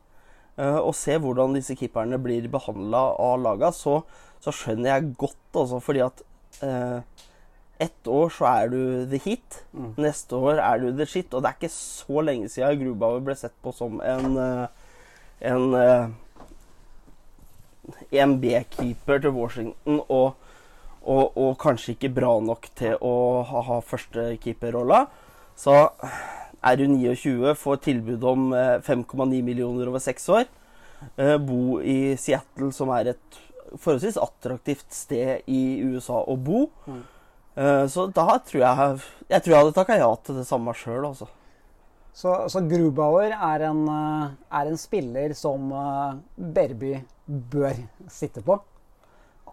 Eh, 0.58 0.78
og 0.78 0.94
se 0.98 1.14
hvordan 1.22 1.54
disse 1.54 1.76
keeperne 1.78 2.18
blir 2.22 2.48
behandla 2.50 3.04
av 3.22 3.38
laga, 3.44 3.70
så, 3.74 4.00
så, 4.42 4.54
skjønner 4.54 4.90
jeg 4.90 5.12
godt, 5.20 5.44
altså, 5.54 5.78
fordi 5.84 6.02
at 6.02 6.22
eh, 6.66 7.26
ett 7.78 8.10
år 8.10 8.32
så 8.34 8.48
er 8.50 8.72
du 8.72 8.80
the 9.10 9.20
hit. 9.22 9.60
Mm. 9.72 9.92
Neste 10.02 10.36
år 10.36 10.58
er 10.62 10.82
du 10.82 10.90
the 10.90 11.06
shit. 11.06 11.30
Og 11.32 11.42
det 11.42 11.50
er 11.50 11.58
ikke 11.60 11.74
så 11.74 12.24
lenge 12.26 12.50
siden 12.50 12.80
Grubauer 12.80 13.22
ble 13.22 13.36
sett 13.38 13.54
på 13.62 13.72
som 13.74 14.00
en, 14.02 14.34
eh, 14.42 14.66
en 15.52 15.76
eh, 15.78 16.08
EMB-keeper 18.18 19.22
til 19.22 19.36
Washington 19.36 20.02
og, 20.08 20.34
og, 21.02 21.36
og, 21.38 21.54
kanskje 21.62 21.94
ikke 21.94 22.12
bra 22.18 22.34
nok 22.42 22.66
til 22.76 22.98
å 22.98 23.14
ha, 23.46 23.62
ha 23.70 23.78
førstekeeperrolla. 23.86 25.04
Så 25.58 25.78
er 26.64 26.82
hun 26.82 26.96
29, 26.98 27.54
får 27.58 27.82
tilbud 27.86 28.24
om 28.26 28.48
5,9 28.54 29.28
eh, 29.38 29.44
millioner 29.44 29.90
over 29.90 30.02
seks 30.02 30.28
år. 30.32 30.48
Eh, 31.16 31.36
bo 31.38 31.78
i 31.80 32.16
Seattle, 32.18 32.72
som 32.74 32.90
er 32.96 33.12
et 33.14 33.40
forholdsvis 33.78 34.18
attraktivt 34.20 34.88
sted 34.94 35.46
i 35.46 35.78
USA 35.86 36.22
å 36.24 36.36
bo. 36.40 36.66
Mm. 36.88 37.02
Eh, 37.58 37.84
så 37.90 38.06
da 38.14 38.38
tror 38.46 38.62
jeg 38.62 39.00
Jeg 39.28 39.42
tror 39.42 39.52
jeg 39.52 39.60
hadde 39.60 39.74
takka 39.76 39.98
ja 39.98 40.08
til 40.22 40.40
det 40.40 40.46
samme 40.48 40.74
sjøl, 40.74 41.04
altså. 41.10 41.28
Så, 42.18 42.32
så 42.50 42.64
Grubauer 42.66 43.30
er 43.30 43.62
en, 43.68 43.84
er 43.86 44.66
en, 44.66 44.78
spiller 44.80 45.30
som 45.38 45.68
Berby 46.34 46.96
bør 47.28 47.76
sitte 48.10 48.42
på. 48.42 48.56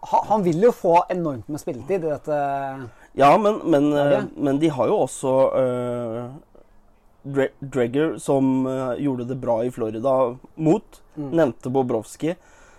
Han 0.02 0.42
vil 0.42 0.64
jo 0.64 0.72
få 0.74 0.96
enormt 1.12 1.46
med 1.46 1.62
spilletid 1.62 2.02
i 2.02 2.10
dette. 2.10 2.40
Ja, 3.14 3.30
men, 3.38 3.60
men, 3.70 3.86
men 4.34 4.58
de 4.58 4.72
har 4.74 4.90
jo 4.90 4.98
også 5.04 5.36
Dregger, 7.26 8.16
som 8.22 8.66
uh, 8.68 8.94
gjorde 9.00 9.26
det 9.28 9.38
bra 9.42 9.58
i 9.64 9.70
Florida 9.74 10.36
mot. 10.54 11.00
Mm. 11.16 11.30
Nevnte 11.30 11.72
Bobrovskij. 11.72 12.36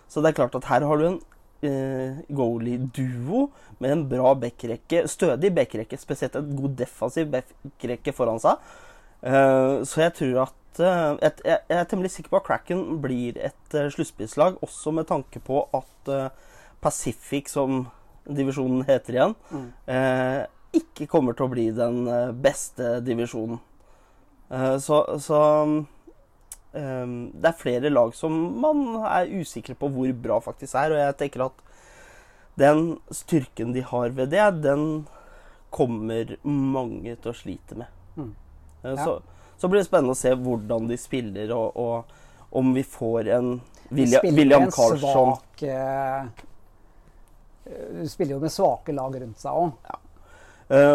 Så 0.08 0.24
det 0.24 0.32
er 0.32 0.40
klart 0.40 0.56
at 0.56 0.70
her 0.70 0.86
har 0.88 1.00
du 1.00 1.08
en 1.08 1.20
uh, 1.68 2.20
goalie-duo 2.30 3.48
med 3.84 3.92
en 3.94 4.06
bra 4.10 4.34
backrekke. 4.40 5.06
Stødig 5.12 5.52
backrekke, 5.56 6.00
spesielt 6.00 6.38
en 6.38 6.54
god 6.58 6.78
defensiv 6.80 7.32
backrekke 7.34 8.14
foran 8.16 8.42
seg. 8.44 8.62
Uh, 9.22 9.84
så 9.88 10.06
jeg 10.06 10.14
tror 10.20 10.44
at 10.44 10.82
uh, 10.84 11.18
jeg, 11.18 11.32
jeg, 11.42 11.62
er 11.74 11.88
temmelig 11.90 12.14
sikker 12.14 12.32
på 12.34 12.40
at 12.42 12.46
Cracken 12.46 12.84
blir 13.02 13.40
et 13.42 13.78
uh, 13.78 13.88
sluttspillslag, 13.94 14.60
også 14.62 14.94
med 14.94 15.10
tanke 15.10 15.42
på 15.44 15.64
at 15.74 16.12
Pacific, 16.82 17.50
som 17.50 17.88
divisjonen 18.28 18.84
heter 18.88 19.16
igjen, 19.16 19.34
mm. 19.50 19.66
ikke 20.78 21.08
kommer 21.10 21.36
til 21.36 21.48
å 21.48 21.52
bli 21.52 21.66
den 21.76 22.06
beste 22.44 23.00
divisjonen. 23.04 23.58
Så, 24.80 25.02
så 25.20 25.40
um, 25.68 27.16
det 27.34 27.50
er 27.50 27.60
flere 27.60 27.92
lag 27.92 28.14
som 28.16 28.36
man 28.62 28.84
er 29.04 29.32
usikre 29.42 29.76
på 29.76 29.90
hvor 29.92 30.14
bra 30.24 30.40
faktisk 30.44 30.78
er, 30.80 30.96
og 30.96 31.02
jeg 31.02 31.18
tenker 31.20 31.48
at 31.50 31.64
den 32.58 32.86
styrken 33.14 33.74
de 33.76 33.84
har 33.86 34.16
ved 34.18 34.32
det, 34.34 34.46
den 34.64 34.86
kommer 35.74 36.38
mange 36.48 37.18
til 37.20 37.34
å 37.34 37.38
slite 37.38 37.78
med. 37.78 37.92
Mm. 38.16 38.32
Ja. 38.86 38.96
Så 39.04 39.20
så 39.58 39.68
blir 39.68 39.82
det 39.82 39.88
spennende 39.88 40.14
å 40.14 40.18
se 40.18 40.34
hvordan 40.38 40.88
de 40.90 40.98
spiller, 41.02 41.52
og, 41.56 41.78
og 41.82 42.58
om 42.58 42.74
vi 42.76 42.84
får 42.86 43.30
en 43.34 43.56
William, 43.90 44.36
William 44.36 44.66
Carlsson 44.72 45.32
uh, 45.64 46.28
Du 47.66 48.10
spiller 48.10 48.36
jo 48.36 48.42
med 48.44 48.54
svake 48.54 48.94
lag 48.94 49.16
rundt 49.16 49.42
seg 49.42 49.58
òg. 49.58 49.72
Ja. 49.88 50.02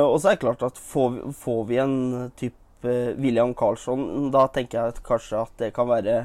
Og 0.04 0.18
så 0.21 0.28
er 0.28 0.37
det 0.37 0.42
klart 0.42 0.62
at 0.66 0.76
får, 0.76 1.14
får 1.32 1.62
vi 1.71 1.78
en 1.80 1.94
type 2.37 2.62
William 2.84 3.54
Carlsson, 3.54 4.30
da 4.34 4.46
tenker 4.50 4.78
jeg 4.78 4.94
at 4.94 5.02
kanskje 5.06 5.42
at 5.44 5.52
det 5.60 5.72
kan 5.76 5.90
være 5.90 6.16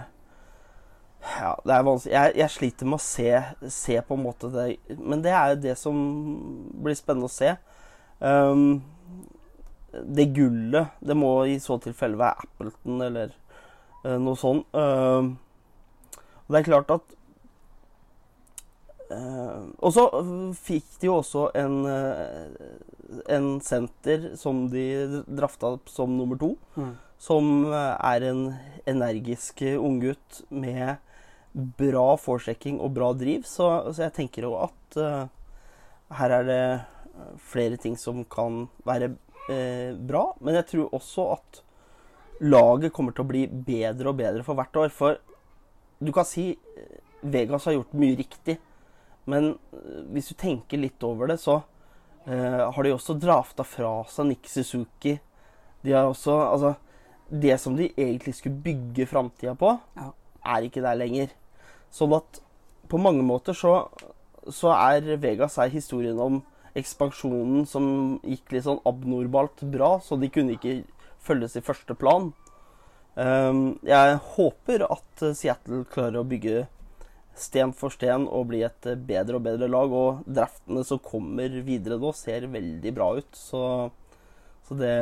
ja, 1.28 1.56
det 1.66 1.74
er 1.74 1.86
vanskelig. 1.86 2.14
Jeg, 2.14 2.34
jeg 2.38 2.54
sliter 2.54 2.90
med 2.90 3.00
å 3.00 3.04
se, 3.04 3.32
se, 3.74 3.98
på 4.06 4.16
en 4.16 4.24
måte 4.24 4.50
det 4.54 4.68
Men 5.02 5.24
det 5.26 5.34
er 5.34 5.54
jo 5.54 5.64
det 5.66 5.74
som 5.80 5.98
blir 6.84 6.96
spennende 6.98 7.28
å 7.28 7.34
se. 7.34 7.56
Um, 8.20 8.84
det 9.92 10.30
gullet, 10.36 10.94
det 11.02 11.18
må 11.18 11.32
i 11.50 11.58
så 11.62 11.80
tilfelle 11.82 12.20
være 12.20 12.46
Appleton 12.46 13.04
eller 13.08 13.34
uh, 14.06 14.16
noe 14.22 14.38
sånt. 14.40 14.70
Uh, 14.78 15.34
det 16.48 16.62
er 16.62 16.70
klart 16.70 16.94
at 16.94 17.17
Og 19.10 19.94
så 19.96 20.04
fikk 20.60 20.98
de 21.02 21.08
jo 21.08 21.18
også 21.22 21.46
en, 21.56 21.76
en 23.32 23.48
senter 23.64 24.34
som 24.40 24.66
de 24.72 25.24
drafta 25.24 25.78
som 25.88 26.18
nummer 26.18 26.40
to. 26.42 26.50
Mm. 26.76 26.92
Som 27.22 27.70
er 27.72 28.26
en 28.28 28.42
energisk 28.88 29.64
unggutt 29.78 30.42
med 30.52 30.98
bra 31.80 32.10
forsjekking 32.20 32.82
og 32.84 32.94
bra 33.00 33.14
driv. 33.16 33.48
Så, 33.48 33.70
så 33.94 34.10
jeg 34.10 34.18
tenker 34.20 34.50
jo 34.50 34.58
at 34.60 35.00
her 36.20 36.36
er 36.42 36.48
det 36.48 36.62
flere 37.42 37.78
ting 37.78 37.98
som 38.00 38.24
kan 38.30 38.66
være 38.88 39.12
eh, 39.52 39.96
bra, 39.98 40.30
men 40.42 40.58
jeg 40.60 40.70
tror 40.72 40.94
også 40.98 41.28
at 41.38 41.62
laget 42.44 42.94
kommer 42.94 43.16
til 43.16 43.26
å 43.26 43.32
bli 43.32 43.44
bedre 43.50 44.12
og 44.12 44.20
bedre 44.20 44.46
for 44.46 44.58
hvert 44.58 44.82
år. 44.84 44.94
For 44.94 45.20
du 46.00 46.14
kan 46.16 46.28
si 46.28 46.52
eh, 46.54 46.98
Vegas 47.22 47.66
har 47.68 47.78
gjort 47.78 47.98
mye 47.98 48.18
riktig, 48.20 48.58
men 49.28 49.54
eh, 49.76 50.04
hvis 50.16 50.32
du 50.32 50.38
tenker 50.40 50.82
litt 50.82 51.04
over 51.06 51.32
det, 51.32 51.40
så 51.44 51.60
eh, 52.26 52.64
har 52.72 52.84
de 52.84 52.94
også 52.96 53.18
drafta 53.20 53.66
fra 53.68 54.00
seg 54.12 54.32
Nick 54.32 54.50
Suzuki. 54.50 55.18
De 55.84 55.96
har 55.96 56.10
også 56.10 56.38
Altså, 56.48 56.76
det 57.28 57.58
som 57.60 57.76
de 57.76 57.90
egentlig 57.92 58.38
skulle 58.38 58.64
bygge 58.64 59.08
framtida 59.10 59.54
på, 59.60 59.74
ja. 60.00 60.12
er 60.56 60.68
ikke 60.68 60.84
der 60.86 61.00
lenger. 61.00 61.34
Sånn 61.92 62.16
at 62.16 62.40
på 62.88 63.00
mange 63.02 63.24
måter 63.28 63.56
så, 63.58 63.90
så 64.48 64.72
er 64.78 65.18
Vegas 65.20 65.58
her 65.60 65.72
historien 65.74 66.20
om 66.24 66.40
ekspansjonen 66.78 67.66
som 67.68 67.90
gikk 68.24 68.54
litt 68.54 68.64
sånn 68.68 68.80
abnormalt 68.88 69.66
bra, 69.74 69.98
så 70.00 70.16
de 70.16 70.30
kunne 70.32 70.56
ikke 70.56 70.86
følges 71.20 71.58
i 71.60 71.66
første 71.66 71.98
plan. 72.00 72.32
Um, 73.18 73.80
jeg 73.84 74.20
håper 74.38 74.86
at 74.86 75.24
Seattle 75.36 75.84
klarer 75.92 76.22
å 76.22 76.28
bygge 76.30 76.68
sten 77.42 77.74
for 77.78 77.94
sten 77.94 78.28
og 78.28 78.50
bli 78.52 78.64
et 78.68 78.90
bedre 79.08 79.40
og 79.40 79.46
bedre 79.48 79.70
lag. 79.72 79.94
Og 79.94 80.26
draftene 80.26 80.84
som 80.88 81.02
kommer 81.04 81.62
videre 81.66 82.00
nå, 82.02 82.12
ser 82.18 82.50
veldig 82.52 82.94
bra 82.98 83.14
ut. 83.20 83.32
Så, 83.38 83.64
så 84.68 84.80
det 84.80 84.98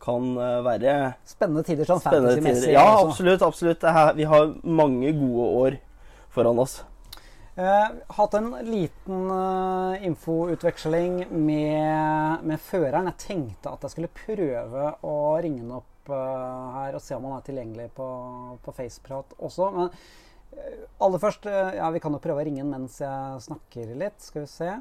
kan 0.00 0.30
være 0.64 0.94
Spennende 1.28 1.64
tider 1.66 1.88
sånn 1.88 2.00
fantasy-messig. 2.04 2.72
Ja, 2.72 2.86
absolutt. 3.02 3.42
absolutt. 3.44 3.84
Vi 4.16 4.28
har 4.28 4.54
mange 4.64 5.12
gode 5.18 5.50
år 5.64 5.80
foran 6.32 6.62
oss. 6.62 6.80
Eh, 7.60 7.88
hatt 8.16 8.34
en 8.34 8.54
liten 8.64 9.30
uh, 9.30 10.04
infoutveksling 10.06 11.26
med, 11.30 12.44
med, 12.46 12.60
føreren. 12.62 13.10
Jeg 13.10 13.20
tenkte 13.26 13.72
at 13.74 13.84
jeg 13.84 13.96
skulle 13.96 14.12
prøve 14.14 14.92
å 15.04 15.16
ringe 15.42 15.64
han 15.64 15.74
opp 15.80 16.12
uh, 16.12 16.78
her 16.78 16.96
og 16.96 17.04
se 17.04 17.18
om 17.18 17.26
han 17.26 17.36
er 17.36 17.44
tilgjengelig 17.48 17.90
på, 17.98 18.06
på 18.64 18.74
FacePrat 18.78 19.34
også. 19.36 19.68
Men 19.76 19.90
aller 21.00 21.20
først 21.22 21.46
Ja, 21.46 21.90
vi 21.94 22.00
kan 22.02 22.12
jo 22.12 22.22
prøve 22.22 22.42
å 22.42 22.46
ringe 22.46 22.62
den 22.62 22.72
mens 22.72 22.98
jeg 23.02 23.44
snakker 23.46 23.92
litt. 23.98 24.18
Skal 24.22 24.44
vi 24.44 24.50
se. 24.50 24.72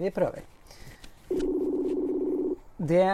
Vi 0.00 0.10
prøver 0.14 0.42
det, 2.80 3.08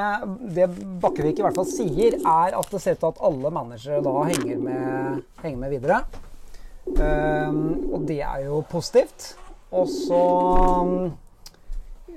det, 0.55 0.67
Bakkevik 1.03 1.41
i 1.41 1.45
hvert 1.45 1.57
fall 1.59 1.67
sier, 1.69 2.17
er 2.21 2.55
at 2.55 2.69
det 2.71 2.81
ser 2.83 2.95
ut 2.95 3.03
til 3.03 3.11
at 3.11 3.23
alle 3.29 3.51
managere 3.55 4.03
da 4.05 4.13
henger 4.29 4.61
med, 4.63 5.25
henger 5.43 5.63
med 5.63 5.75
videre. 5.75 5.99
Um, 6.87 7.59
og 7.91 8.05
det 8.07 8.21
er 8.23 8.45
jo 8.47 8.61
positivt. 8.71 9.33
Og 9.75 9.89
så 9.91 10.21
um, 10.87 11.09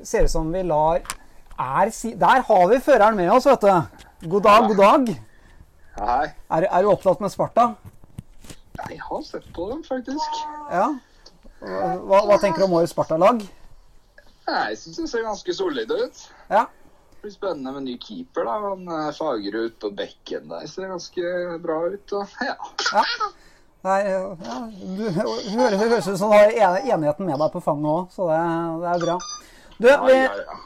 ser 0.04 0.22
det 0.22 0.30
ut 0.30 0.36
som 0.36 0.54
vi 0.54 0.62
lar 0.62 1.02
er, 1.02 1.90
Der 1.90 2.46
har 2.46 2.68
vi 2.70 2.80
føreren 2.80 3.18
med 3.18 3.32
oss, 3.34 3.50
vet 3.50 3.66
du. 3.66 4.30
God 4.30 4.46
dag, 4.46 4.70
god 4.70 4.78
dag. 4.78 5.29
Hei. 6.00 6.30
Er, 6.56 6.66
er 6.70 6.84
du 6.86 6.90
opptatt 6.94 7.20
med 7.24 7.32
Sparta? 7.34 7.66
Jeg 8.80 9.00
har 9.04 9.24
sett 9.28 9.48
på 9.56 9.66
dem, 9.72 9.82
faktisk. 9.84 10.38
Ja. 10.72 10.86
Hva, 11.60 12.22
hva 12.30 12.38
tenker 12.40 12.64
du 12.64 12.68
om 12.70 12.78
årets 12.80 12.94
Sparta-lag? 12.96 13.42
Jeg 14.50 14.78
syns 14.82 14.98
det 15.04 15.10
ser 15.12 15.26
ganske 15.28 15.54
solide 15.54 15.98
ut. 16.06 16.22
Ja. 16.50 16.64
Det 17.12 17.26
blir 17.26 17.34
spennende 17.36 17.74
med 17.76 17.84
ny 17.90 17.98
keeper. 18.02 18.48
da. 18.48 18.56
Han 18.64 18.88
eh, 18.96 19.10
Fagerud 19.18 19.76
på 19.84 19.92
bekken 20.00 20.48
der 20.50 20.66
ser 20.72 20.88
ganske 20.94 21.34
bra 21.66 21.82
ut. 21.92 22.16
Og, 22.16 22.38
ja. 22.48 22.56
ja. 22.96 23.04
Er, 23.90 24.08
ja, 24.08 24.56
du 24.96 25.06
hø- 25.16 25.36
hø- 25.52 25.78
høres 25.84 26.08
ut 26.08 26.18
som 26.20 26.32
du 26.32 26.36
har 26.36 26.52
enigheten 26.56 27.28
med 27.28 27.40
deg 27.40 27.52
på 27.54 27.62
fanget 27.64 27.88
òg, 27.92 28.10
så 28.12 28.26
det, 28.28 28.40
det 28.82 28.90
er 28.92 29.04
bra. 29.06 29.14
Du, 29.80 29.88
vi, 29.88 30.16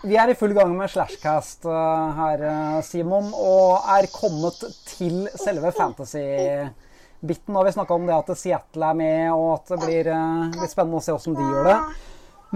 vi 0.10 0.16
er 0.18 0.32
i 0.32 0.34
full 0.34 0.56
gang 0.58 0.72
med 0.74 0.90
Slashcast 0.90 1.68
eh, 1.70 2.14
her, 2.18 2.44
eh, 2.50 2.78
Simon, 2.82 3.28
og 3.38 3.84
er 3.94 4.08
kommet 4.10 4.58
til 4.90 5.28
selve 5.38 5.70
fantasy-biten. 5.78 7.54
Og 7.54 7.68
vi 7.68 7.74
snakka 7.76 7.94
om 7.94 8.08
det 8.10 8.16
at 8.16 8.32
Seattle 8.42 8.88
er 8.90 8.98
med, 8.98 9.28
og 9.36 9.52
at 9.60 9.70
det 9.70 9.78
blir, 9.84 10.10
eh, 10.10 10.48
blir 10.56 10.72
spennende 10.72 10.98
å 10.98 11.06
se 11.06 11.14
hvordan 11.14 11.38
de 11.38 11.46
gjør 11.46 11.70
det. 11.70 11.76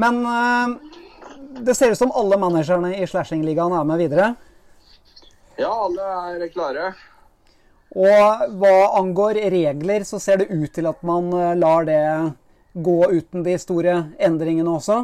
Men 0.01 0.17
eh, 0.31 0.95
det 1.67 1.75
ser 1.77 1.93
ut 1.93 1.99
som 1.99 2.15
alle 2.17 2.39
managerne 2.41 2.89
i 2.97 3.05
Slashing-ligaen 3.05 3.75
er 3.77 3.85
med 3.91 4.01
videre. 4.01 4.31
Ja, 5.61 5.69
alle 5.69 6.07
er 6.31 6.47
klare. 6.55 6.87
Og 7.93 8.57
hva 8.57 8.73
angår 8.97 9.43
regler, 9.53 10.09
så 10.09 10.17
ser 10.17 10.41
det 10.41 10.49
ut 10.49 10.73
til 10.73 10.89
at 10.89 11.05
man 11.05 11.29
eh, 11.37 11.53
lar 11.61 11.85
det 11.85 12.01
gå 12.73 12.97
uten 13.13 13.45
de 13.45 13.59
store 13.61 13.99
endringene 14.17 14.73
også. 14.73 15.03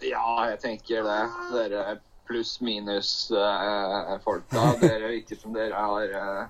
Ja, 0.00 0.48
jeg 0.48 0.60
tenker 0.62 1.02
det. 1.04 1.28
Dere 1.52 1.98
pluss-minus-folka. 2.30 4.62
dere 4.80 5.08
virker 5.16 5.36
som 5.36 5.52
dere 5.54 5.74
har 5.74 6.08
uh, 6.14 6.44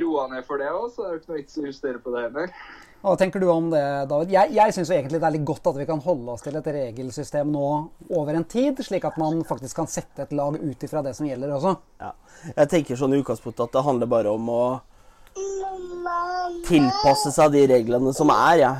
roa 0.00 0.28
ned 0.30 0.44
for 0.46 0.58
det 0.62 0.70
òg, 0.70 0.92
så 0.94 1.02
det 1.02 1.08
er 1.08 1.12
jo 1.12 1.18
ikke 1.20 1.30
noe 1.32 1.40
vits 1.40 1.58
å 1.58 1.68
justere 1.68 1.98
på 2.02 2.10
det 2.14 2.20
heller. 2.28 2.48
Hva 3.04 3.14
tenker 3.20 3.40
du 3.42 3.48
om 3.52 3.66
det, 3.68 4.08
David? 4.08 4.30
Jeg, 4.32 4.48
jeg 4.56 4.72
syns 4.72 4.90
egentlig 4.96 5.20
det 5.20 5.28
er 5.28 5.34
litt 5.34 5.50
godt 5.50 5.68
at 5.68 5.76
vi 5.76 5.90
kan 5.90 6.00
holde 6.00 6.32
oss 6.32 6.44
til 6.46 6.56
et 6.56 6.70
regelsystem 6.72 7.46
nå 7.52 7.68
over 8.16 8.32
en 8.32 8.48
tid, 8.48 8.80
slik 8.86 9.04
at 9.04 9.20
man 9.20 9.44
faktisk 9.44 9.76
kan 9.82 9.88
sette 9.92 10.24
et 10.24 10.32
lag 10.32 10.56
ut 10.56 10.84
ifra 10.86 11.02
det 11.04 11.12
som 11.18 11.28
gjelder 11.28 11.52
også. 11.58 11.72
Ja. 12.00 12.16
Jeg 12.54 12.68
tenker 12.72 12.96
sånn 12.96 13.12
i 13.12 13.20
utgangspunktet 13.20 13.66
at 13.66 13.74
det 13.76 13.84
handler 13.84 14.08
bare 14.08 14.32
om 14.32 14.48
å 14.48 14.80
tilpasse 16.64 17.32
seg 17.34 17.54
de 17.54 17.64
reglene 17.70 18.12
som 18.16 18.30
er, 18.34 18.60
ja. 18.62 18.72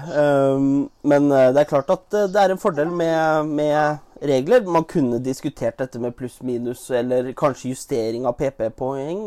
Um, 0.54 0.86
men 1.06 1.28
eh, 1.32 1.50
det 1.54 1.64
er 1.64 1.70
klart 1.70 1.90
at 1.92 2.16
eh, 2.16 2.28
det 2.32 2.40
er 2.40 2.54
en 2.54 2.60
fordel 2.60 2.92
med, 2.94 3.50
med 3.50 4.24
regler. 4.24 4.64
Man 4.66 4.86
kunne 4.88 5.22
diskutert 5.24 5.78
dette 5.80 6.00
med 6.02 6.14
pluss-minus, 6.18 6.86
eller 6.94 7.32
kanskje 7.36 7.74
justering 7.74 8.28
av 8.28 8.38
PP-poeng. 8.38 9.26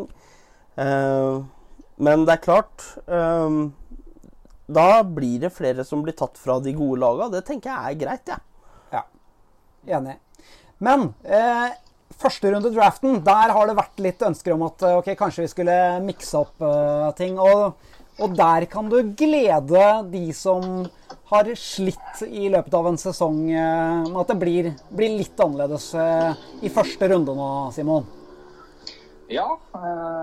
Uh, 0.77 1.43
men 1.97 2.27
det 2.27 2.35
er 2.35 2.41
klart 2.43 2.83
um, 3.09 3.71
Da 4.69 4.99
blir 5.01 5.39
det 5.41 5.49
flere 5.55 5.81
som 5.87 6.03
blir 6.05 6.13
tatt 6.13 6.37
fra 6.37 6.59
de 6.61 6.75
gode 6.77 7.01
laga. 7.01 7.31
Det 7.33 7.45
tenker 7.47 7.73
jeg 7.73 7.95
er 7.95 8.01
greit, 8.03 8.29
jeg. 8.29 8.43
Ja. 8.93 9.03
Enig. 9.97 10.19
Men 10.77 11.11
eh, 11.25 11.71
første 12.21 12.51
runde 12.51 12.71
draften, 12.73 13.19
der 13.25 13.53
har 13.53 13.69
det 13.69 13.77
vært 13.77 14.01
litt 14.03 14.25
ønsker 14.25 14.55
om 14.55 14.65
at 14.67 14.85
eh, 14.85 14.97
ok, 15.01 15.11
kanskje 15.19 15.45
vi 15.45 15.51
skulle 15.51 15.77
mikse 16.05 16.41
opp 16.41 16.63
uh, 16.63 17.09
ting. 17.17 17.37
Og, 17.41 17.77
og 18.17 18.37
der 18.37 18.65
kan 18.71 18.89
du 18.91 18.97
glede 19.17 19.85
de 20.11 20.25
som 20.35 20.87
har 21.31 21.49
slitt 21.59 22.23
i 22.27 22.47
løpet 22.51 22.77
av 22.79 22.89
en 22.89 22.99
sesong 23.01 23.41
uh, 23.51 24.07
med 24.07 24.21
at 24.23 24.33
det 24.33 24.39
blir, 24.41 24.71
blir 24.89 25.17
litt 25.19 25.43
annerledes 25.43 25.91
uh, 25.97 26.33
i 26.63 26.73
første 26.73 27.11
runde 27.13 27.37
nå, 27.37 27.51
Simon. 27.75 28.07
Ja, 29.27 29.49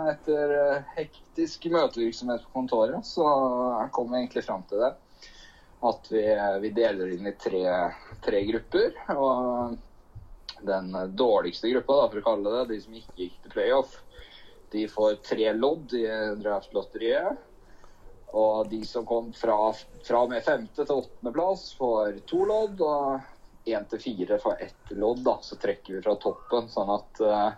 etter 0.08 0.84
hektisk 0.96 1.66
møtevirksomhet 1.68 2.46
på 2.46 2.54
kontoret, 2.56 3.04
så 3.04 3.26
kom 3.92 4.08
vi 4.08 4.22
egentlig 4.22 4.46
fram 4.46 4.62
til 4.70 4.80
det. 4.80 4.94
At 5.84 6.08
vi, 6.08 6.22
vi 6.62 6.70
deler 6.72 7.10
inn 7.12 7.28
i 7.28 7.34
tre, 7.36 7.66
tre 8.24 8.40
grupper. 8.48 8.94
Og 9.12 9.74
den 10.66 10.92
dårligste 11.16 11.71
gruppa, 11.73 12.00
da, 12.00 12.09
for 12.11 12.21
å 12.21 12.26
kalle 12.28 12.54
det 12.59 12.64
de 12.73 12.80
som 12.85 12.99
ikke 12.99 13.18
gikk 13.23 13.40
til 13.42 13.54
playoff, 13.54 13.99
de 14.75 14.87
får 14.90 15.21
tre 15.23 15.52
lodd 15.54 15.92
i 15.94 16.06
draftlotteriet. 16.40 17.42
Og 18.35 18.71
de 18.71 18.80
som 18.87 19.06
kom 19.06 19.28
fra, 19.37 19.71
fra 20.02 20.25
og 20.25 20.33
med 20.33 20.42
femte 20.42 20.83
til 20.83 20.97
åttendeplass, 20.97 21.69
får 21.78 22.17
to 22.26 22.41
lodd. 22.49 22.80
Og 22.82 23.71
én 23.71 23.84
til 23.91 24.02
fire 24.02 24.41
får 24.43 24.65
ett 24.67 24.95
lodd, 24.99 25.23
da. 25.23 25.36
Så 25.43 25.60
trekker 25.62 25.95
vi 25.95 26.02
fra 26.02 26.17
toppen. 26.19 26.67
Sånn 26.73 26.91
at 26.91 27.23
uh, 27.23 27.52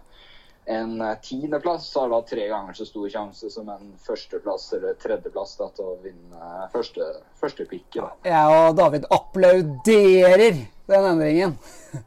en 0.77 1.01
tiendeplass 1.25 1.89
har 1.97 2.13
da 2.13 2.21
tre 2.29 2.49
ganger 2.51 2.77
så 2.77 2.85
stor 2.91 3.09
sjanse 3.15 3.51
som 3.55 3.71
en 3.73 3.95
førsteplass 4.05 4.69
eller 4.77 4.99
tredjeplass 5.01 5.57
da, 5.63 5.71
til 5.79 5.89
å 5.89 5.97
vinne 6.05 6.69
første, 6.75 7.09
første 7.41 7.65
picket. 7.71 8.03
da. 8.03 8.11
Jeg 8.29 8.59
og 8.61 8.77
David 8.77 9.09
applauderer 9.17 10.61
den 10.93 11.09
endringen. 11.15 11.57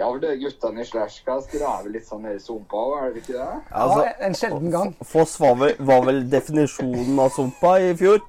Ja, 0.00 0.06
for 0.08 0.20
dere 0.22 0.38
guttene 0.40 0.80
i 0.80 0.86
Slashcast 0.88 1.50
dere 1.52 1.68
er 1.68 1.80
vel 1.84 1.92
litt 1.98 2.06
sånn 2.08 2.22
nede 2.24 2.38
i 2.38 2.40
sumpa 2.40 2.78
òg, 2.80 2.92
er 2.96 3.10
det 3.12 3.20
ikke 3.20 3.34
det? 3.34 3.48
Altså, 3.68 4.04
ja, 4.06 4.12
en 4.24 4.36
sjelden 4.38 4.70
gang. 4.72 4.92
Foss 5.04 5.34
var 5.42 5.58
vel, 5.60 5.74
var 5.90 6.06
vel 6.06 6.20
definisjonen 6.32 7.18
av 7.20 7.34
sumpa 7.34 7.74
i 7.84 7.90
fjor. 7.98 8.22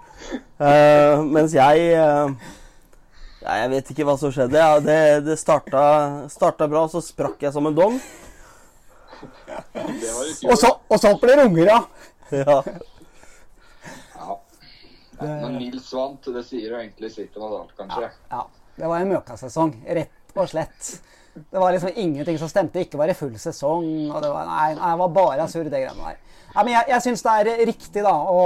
Uh, 0.59 1.21
mens 1.31 1.55
jeg 1.55 1.85
uh, 1.97 2.33
ja, 3.41 3.55
Jeg 3.57 3.69
vet 3.71 3.87
ikke 3.93 4.05
hva 4.09 4.17
som 4.19 4.33
skjedde. 4.35 4.59
Ja, 4.59 4.81
det 4.83 4.97
det 5.25 5.37
starta, 5.39 5.83
starta 6.33 6.67
bra, 6.69 6.81
så 6.91 6.99
sprakk 7.05 7.45
jeg 7.47 7.55
som 7.55 7.69
en 7.71 7.77
dong. 7.77 7.95
Det 9.21 10.11
Og, 10.49 10.57
så, 10.59 10.73
og 10.75 10.99
så 10.99 11.13
blir 11.23 11.39
det 11.39 11.47
unger 11.47 11.71
av. 11.77 11.87
Ja. 12.31 12.57
Ja. 14.17 14.35
Når 15.21 15.55
Nils 15.55 15.87
vant, 15.95 16.29
det 16.35 16.43
sier 16.49 16.75
jo 16.75 16.77
egentlig 16.81 17.13
sitt 17.15 17.39
om 17.39 17.47
alt, 17.47 17.71
kanskje. 17.79 18.11
Ja, 18.31 18.43
det 18.75 18.91
var 18.91 19.05
en 19.05 19.15
møkasesong, 19.15 19.73
rett 19.87 20.35
og 20.35 20.51
slett. 20.51 20.93
Det 21.33 21.59
var 21.59 21.71
liksom 21.71 21.89
ingenting 21.95 22.39
som 22.39 22.49
stemte. 22.49 22.81
Ikke 22.83 22.99
var 22.99 23.07
det 23.07 23.19
full 23.19 23.37
sesong. 23.39 23.85
og 24.11 24.21
Det 24.21 24.31
var, 24.31 24.47
nei, 24.49 24.73
nei, 24.75 24.89
det 24.91 25.01
var 25.03 25.13
bare 25.15 25.47
surr, 25.51 25.69
det 25.71 25.83
greiene 25.83 26.09
der. 26.09 26.17
Nei, 26.55 26.63
men 26.65 26.73
jeg, 26.73 26.89
jeg 26.91 27.05
syns 27.05 27.23
det 27.23 27.35
er 27.39 27.61
riktig 27.69 28.03
da, 28.03 28.11
å, 28.11 28.41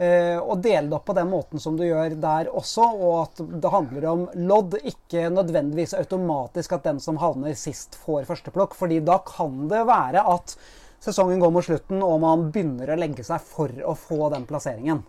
eh, 0.00 0.38
å 0.40 0.56
dele 0.56 0.88
det 0.88 0.96
opp 0.96 1.04
på 1.10 1.16
den 1.18 1.28
måten 1.28 1.60
som 1.60 1.76
du 1.76 1.84
gjør 1.84 2.16
der 2.22 2.48
også, 2.48 2.86
og 2.96 3.16
at 3.26 3.42
det 3.60 3.72
handler 3.74 4.06
om 4.08 4.24
lodd, 4.48 4.78
ikke 4.80 5.26
nødvendigvis 5.34 5.92
automatisk 5.98 6.72
at 6.78 6.88
den 6.88 7.02
som 7.04 7.20
havner 7.20 7.56
sist, 7.58 7.98
får 8.06 8.24
førsteplukk. 8.30 8.74
fordi 8.74 9.02
da 9.04 9.18
kan 9.28 9.66
det 9.68 9.84
være 9.88 10.24
at 10.32 10.56
sesongen 11.04 11.42
går 11.42 11.52
mot 11.52 11.66
slutten, 11.66 12.00
og 12.00 12.22
man 12.24 12.48
begynner 12.54 12.94
å 12.94 12.96
legge 12.98 13.26
seg 13.26 13.44
for 13.44 13.72
å 13.84 13.92
få 13.98 14.30
den 14.32 14.48
plasseringen. 14.48 15.04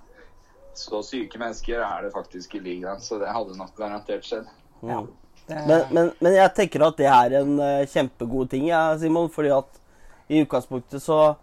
Så 0.77 0.99
syke 1.01 1.39
mennesker 1.41 1.79
er 1.81 2.03
det 2.05 2.11
faktisk 2.13 2.59
i 2.59 2.61
ligaen, 2.61 2.99
så 3.01 3.17
det 3.21 3.31
hadde 3.33 3.55
nok 3.57 3.71
garantert 3.79 4.27
skjedd. 4.27 4.51
Ja, 4.85 4.99
det, 5.47 5.61
Men, 5.67 5.85
men, 5.91 6.11
men 6.19 6.35
jeg 6.35 6.53
tenker 6.57 6.83
at 6.87 6.99
det 6.99 7.07
er 7.11 7.37
en 7.41 7.55
uh, 7.59 7.85
kjempegod 7.87 8.51
ting, 8.51 8.67
ja, 8.71 8.89
Simon. 8.99 9.29
fordi 9.31 9.53
at 9.55 9.79
i 10.27 10.41
utgangspunktet 10.43 11.03
så 11.03 11.37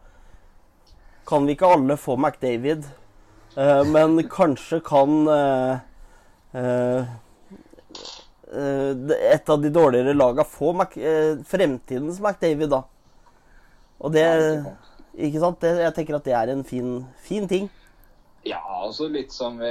kan 1.24 1.46
vi 1.46 1.56
ikke 1.56 1.70
alle 1.72 1.96
få 1.96 2.18
McDavid. 2.20 2.84
Uh, 3.56 3.80
men 3.88 4.18
kanskje 4.28 4.82
kan 4.84 5.22
uh, 5.30 5.82
eh, 6.54 6.98
eh, 8.52 8.90
et 9.32 9.48
av 9.48 9.62
de 9.62 9.70
dårligere 9.70 10.14
laga 10.14 10.44
få 10.44 10.72
Mac, 10.72 10.96
eh, 10.96 11.36
fremtidens 11.46 12.20
McDavid, 12.20 12.68
da. 12.70 12.84
Og 13.98 14.12
det 14.12 14.26
Ikke 15.14 15.38
sant? 15.38 15.60
Det, 15.62 15.68
jeg 15.78 15.94
tenker 15.94 16.16
at 16.16 16.24
det 16.26 16.32
er 16.34 16.50
en 16.50 16.64
fin, 16.66 17.04
fin 17.22 17.44
ting. 17.46 17.68
Ja, 18.44 18.60
altså 18.84 19.06
litt 19.08 19.32
som 19.32 19.56
vi 19.56 19.70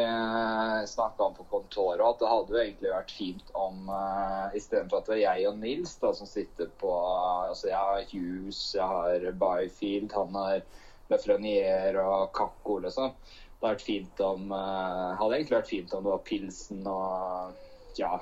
snakka 0.88 1.24
om 1.24 1.36
på 1.38 1.44
kontoret, 1.52 2.02
at 2.02 2.22
det 2.22 2.30
hadde 2.32 2.56
jo 2.56 2.62
egentlig 2.62 2.90
vært 2.90 3.12
fint 3.14 3.52
om 3.54 3.86
uh, 3.86 4.50
istedenfor 4.58 5.04
at 5.04 5.12
det 5.12 5.20
er 5.20 5.22
jeg 5.22 5.52
og 5.52 5.60
Nils 5.62 5.94
da, 6.02 6.10
som 6.18 6.30
sitter 6.30 6.72
på 6.82 6.94
Altså 6.96 7.70
jeg 7.70 7.78
har 7.78 8.08
Hughes, 8.10 8.62
jeg 8.74 8.88
har 8.90 9.28
Byfield, 9.44 10.16
han 10.18 10.40
har 10.40 10.66
Lefrenier 11.14 12.00
og 12.02 12.32
Kakko, 12.34 12.80
liksom. 12.88 13.14
Det 13.14 13.62
hadde 13.62 13.76
vært 13.76 13.86
fint 13.86 14.24
om 14.26 14.50
uh, 14.50 15.14
Hadde 15.22 15.38
egentlig 15.38 15.60
vært 15.60 15.70
fint 15.70 15.94
om 15.94 16.08
det 16.08 16.16
var 16.16 16.26
Pilsen 16.32 16.82
og 16.90 18.02
ja, 18.02 18.18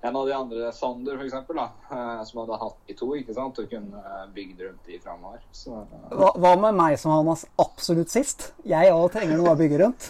en 0.00 0.16
av 0.16 0.26
de 0.26 0.32
andre, 0.32 0.72
Sander 0.72 1.18
f.eks., 1.18 1.34
uh, 1.34 2.24
som 2.24 2.40
hadde 2.42 2.58
hatt 2.60 2.76
de 2.86 2.94
to 2.98 3.08
ikke 3.18 3.34
sant, 3.34 3.58
og 3.58 3.70
kunne 3.70 3.98
eh, 3.98 4.26
bygd 4.34 4.62
rundt 4.62 4.86
de 4.86 4.98
framover. 5.02 5.40
Så 5.50 5.74
eh, 5.74 6.12
Hva, 6.14 6.30
hva 6.38 6.52
med 6.62 6.78
meg 6.78 6.94
som 7.02 7.16
hans 7.16 7.42
absolutt 7.58 8.12
sist? 8.12 8.52
Jeg 8.68 8.92
òg 8.94 9.08
trenger 9.16 9.40
noe 9.40 9.56
å 9.56 9.58
bygge 9.58 9.80
rundt. 9.82 10.08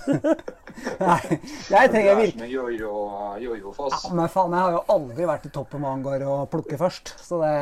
Nei, 1.09 1.39
jeg 1.73 1.93
trenger 1.95 2.11
er 2.13 2.21
virkelig 2.21 2.51
jojo-foss. 2.53 3.97
ja, 4.05 4.15
Men 4.15 4.29
faen, 4.33 4.53
jeg 4.53 4.67
har 4.67 4.77
jo 4.77 4.85
aldri 4.99 5.31
vært 5.33 5.49
i 5.49 5.55
toppen 5.57 5.83
hva 5.83 5.97
angår 5.97 6.27
å 6.29 6.39
plukke 6.53 6.81
først. 6.81 7.17
Så 7.25 7.41
det 7.41 7.55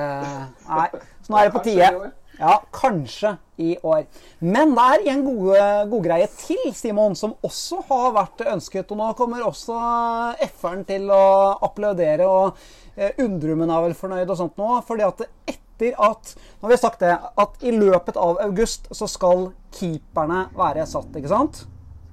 Nei. 0.67 0.91
Så 1.23 1.33
nå 1.33 1.39
er 1.41 1.49
det 1.49 1.55
på 1.55 1.65
tide. 1.67 2.11
Ja, 2.39 2.63
kanskje 2.73 3.37
i 3.57 3.77
år. 3.83 4.05
Men 4.39 4.75
det 4.77 4.85
er 4.85 5.05
en 5.13 5.23
god, 5.25 5.91
god 5.91 6.09
til, 6.37 6.65
Simon, 6.77 7.17
som 7.17 7.35
også 7.43 7.81
har 7.89 8.11
vært 8.17 8.45
ønsket. 8.53 8.91
Og 8.93 9.01
nå 9.01 9.13
kommer 9.17 9.47
også 9.47 9.77
F-eren 10.45 10.85
til 10.89 11.09
å 11.13 11.57
applaudere, 11.65 12.29
og 12.29 12.59
eh, 12.97 13.17
Undrumen 13.25 13.73
er 13.73 13.87
vel 13.87 13.97
fornøyd 13.97 14.29
og 14.29 14.41
sånt 14.43 14.61
nå. 14.61 14.75
fordi 14.87 15.07
at 15.07 15.25
etter 15.47 15.65
at 16.01 16.31
Nå 16.57 16.65
har 16.65 16.73
vi 16.73 16.77
sagt 16.81 17.03
det, 17.05 17.13
at 17.13 17.65
i 17.65 17.73
løpet 17.73 18.17
av 18.17 18.39
august 18.41 18.89
så 18.97 19.09
skal 19.13 19.51
keeperne 19.77 20.47
være 20.57 20.87
satt, 20.89 21.11
ikke 21.17 21.33
sant? 21.33 21.67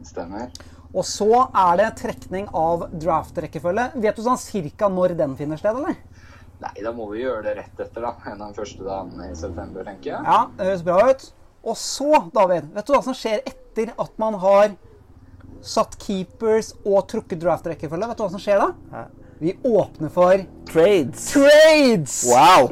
Stemmer. 0.03 0.49
Og 0.93 1.05
så 1.07 1.45
er 1.47 1.79
det 1.79 1.93
trekning 2.01 2.49
av 2.53 2.89
draft-rekkefølge. 2.91 3.87
Vet 4.03 4.19
du 4.19 4.25
sånn 4.25 4.41
cirka 4.41 4.91
når 4.91 5.15
den 5.17 5.37
finner 5.39 5.57
sted, 5.57 5.79
eller? 5.79 5.95
Nei, 6.63 6.73
da 6.85 6.93
må 6.95 7.09
vi 7.11 7.23
gjøre 7.23 7.43
det 7.47 7.55
rett 7.59 7.79
etter, 7.83 8.05
da. 8.05 8.13
En 8.31 8.41
av 8.41 8.53
de 8.53 8.59
første 8.61 8.85
dagene 8.85 9.29
i 9.31 9.35
september, 9.35 9.83
tenker 9.87 10.13
jeg. 10.13 10.23
Ja, 10.23 10.39
det 10.57 10.69
høres 10.69 10.85
bra 10.87 10.99
ut. 11.09 11.25
Og 11.63 11.77
så, 11.79 12.09
David, 12.35 12.69
vet 12.75 12.87
du 12.87 12.93
hva 12.95 13.01
som 13.03 13.15
skjer 13.17 13.41
etter 13.47 13.91
at 13.99 14.13
man 14.21 14.37
har 14.39 14.73
satt 15.63 15.95
keepers 16.03 16.73
og 16.83 17.05
trukket 17.11 17.39
draft-rekkefølge. 17.43 18.09
Vet 18.11 18.19
du 18.19 18.23
hva 18.25 18.31
som 18.33 18.41
skjer 18.43 18.63
da? 18.63 18.71
Hæ? 18.93 19.03
Vi 19.43 19.53
åpner 19.67 20.11
for 20.13 20.43
Trades. 20.69 21.25
trades! 21.33 22.17
Wow! 22.31 22.69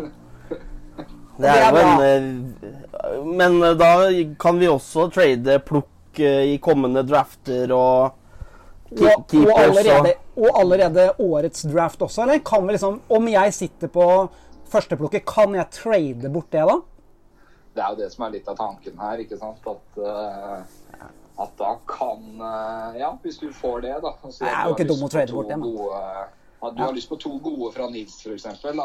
Det 1.41 1.49
er 1.49 1.63
jo 1.65 1.71
bra. 1.73 1.93
en 2.05 2.27
eh, 2.61 3.23
Men 3.25 3.55
eh, 3.63 3.73
da 3.79 3.91
kan 4.39 4.59
vi 4.61 4.67
også 4.69 5.07
trade 5.11 5.55
plukk 5.67 6.19
eh, 6.21 6.51
i 6.53 6.57
kommende 6.63 7.01
drafter 7.07 7.71
og 7.75 8.13
Og, 8.91 9.35
og, 9.47 9.51
allerede, 9.55 10.13
og 10.35 10.59
allerede 10.59 11.03
årets 11.23 11.63
draft 11.71 12.01
også, 12.03 12.25
eller? 12.25 12.41
Kan 12.43 12.65
vi 12.67 12.73
liksom, 12.75 12.97
om 13.09 13.27
jeg 13.31 13.53
sitter 13.55 13.87
på 13.87 14.07
førsteplukket, 14.71 15.23
kan 15.25 15.55
jeg 15.55 15.69
trade 15.71 16.31
bort 16.33 16.49
det 16.51 16.65
da? 16.67 16.75
Det 17.71 17.83
er 17.83 17.93
jo 17.93 17.99
det 18.01 18.09
som 18.11 18.25
er 18.27 18.33
litt 18.33 18.49
av 18.51 18.57
tanken 18.59 18.99
her, 18.99 19.21
ikke 19.23 19.37
sant? 19.39 19.63
At, 19.71 20.01
uh, 20.03 21.07
at 21.39 21.53
da 21.61 21.71
kan 21.87 22.25
uh, 22.43 22.99
Ja, 22.99 23.13
hvis 23.23 23.39
du 23.39 23.47
får 23.55 23.85
det, 23.87 23.95
da. 24.03 24.11
så 24.27 24.43
Det 24.43 24.51
er 24.51 24.67
jo 24.67 24.73
du 24.75 24.81
ikke 24.81 24.89
lyst 24.91 25.07
å 25.07 25.11
trade 25.15 25.37
bort 25.37 25.47
det, 25.53 25.59
men. 25.61 25.75
gode- 25.77 26.27
At 26.61 26.75
du 26.75 26.83
har 26.83 26.91
lyst 26.93 27.09
på 27.09 27.17
to 27.17 27.37
gode 27.39 27.71
fra 27.73 27.87
Nils, 27.89 28.19
for 28.21 28.35
eksempel. 28.35 28.75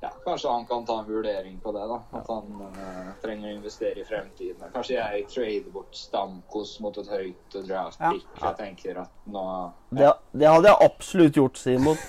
Ja, 0.00 0.12
kanskje 0.24 0.50
han 0.50 0.66
kan 0.66 0.84
ta 0.86 1.00
en 1.00 1.06
vurdering 1.08 1.56
på 1.58 1.72
det. 1.74 1.82
da, 1.90 1.96
At 2.14 2.28
han 2.30 2.60
uh, 2.62 3.08
trenger 3.22 3.50
å 3.50 3.54
investere 3.56 3.98
i 3.98 4.04
fremtiden. 4.06 4.68
Kanskje 4.70 4.94
jeg 4.94 5.24
trader 5.32 5.72
bort 5.74 5.96
Stamkos 5.98 6.76
mot 6.84 6.98
et 7.02 7.08
høyt 7.10 7.56
draft 7.66 7.98
Ja. 7.98 8.12
Jeg 8.14 8.54
tenker 8.60 9.00
at 9.02 9.10
nå 9.26 9.42
det, 9.90 10.12
det 10.38 10.46
hadde 10.52 10.70
jeg 10.70 10.86
absolutt 10.86 11.40
gjort, 11.40 11.58
Simon. 11.58 11.98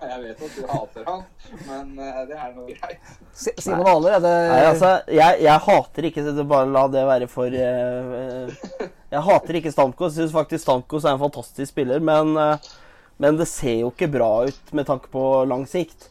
Jeg 0.00 0.22
vet 0.22 0.38
at 0.42 0.54
du 0.56 0.62
hater 0.64 1.04
han, 1.04 1.20
men 1.68 1.90
uh, 2.00 2.20
det 2.26 2.36
er 2.40 2.54
noe 2.56 2.72
greit. 2.72 3.10
Si- 3.36 3.52
Simon 3.60 4.06
er 4.08 4.22
det 4.24 4.30
Nei, 4.48 4.60
altså, 4.70 4.92
jeg, 5.12 5.42
jeg 5.44 5.62
hater 5.66 6.06
ikke 6.08 6.24
det 6.24 6.44
Bare 6.48 6.70
la 6.72 6.86
det 6.90 7.02
være 7.06 7.28
for 7.30 7.52
eh, 7.52 8.54
Jeg 9.12 9.22
hater 9.28 9.58
ikke 9.60 9.72
Stamkos. 9.74 10.16
Jeg 10.16 10.24
syns 10.24 10.34
faktisk 10.34 10.64
Stamkos 10.64 11.04
er 11.04 11.14
en 11.18 11.20
fantastisk 11.20 11.68
spiller, 11.74 12.00
men, 12.00 12.32
men 13.20 13.38
det 13.38 13.46
ser 13.52 13.82
jo 13.82 13.92
ikke 13.92 14.08
bra 14.16 14.30
ut 14.48 14.72
med 14.80 14.88
tanke 14.88 15.12
på 15.12 15.26
lang 15.50 15.68
sikt. 15.68 16.08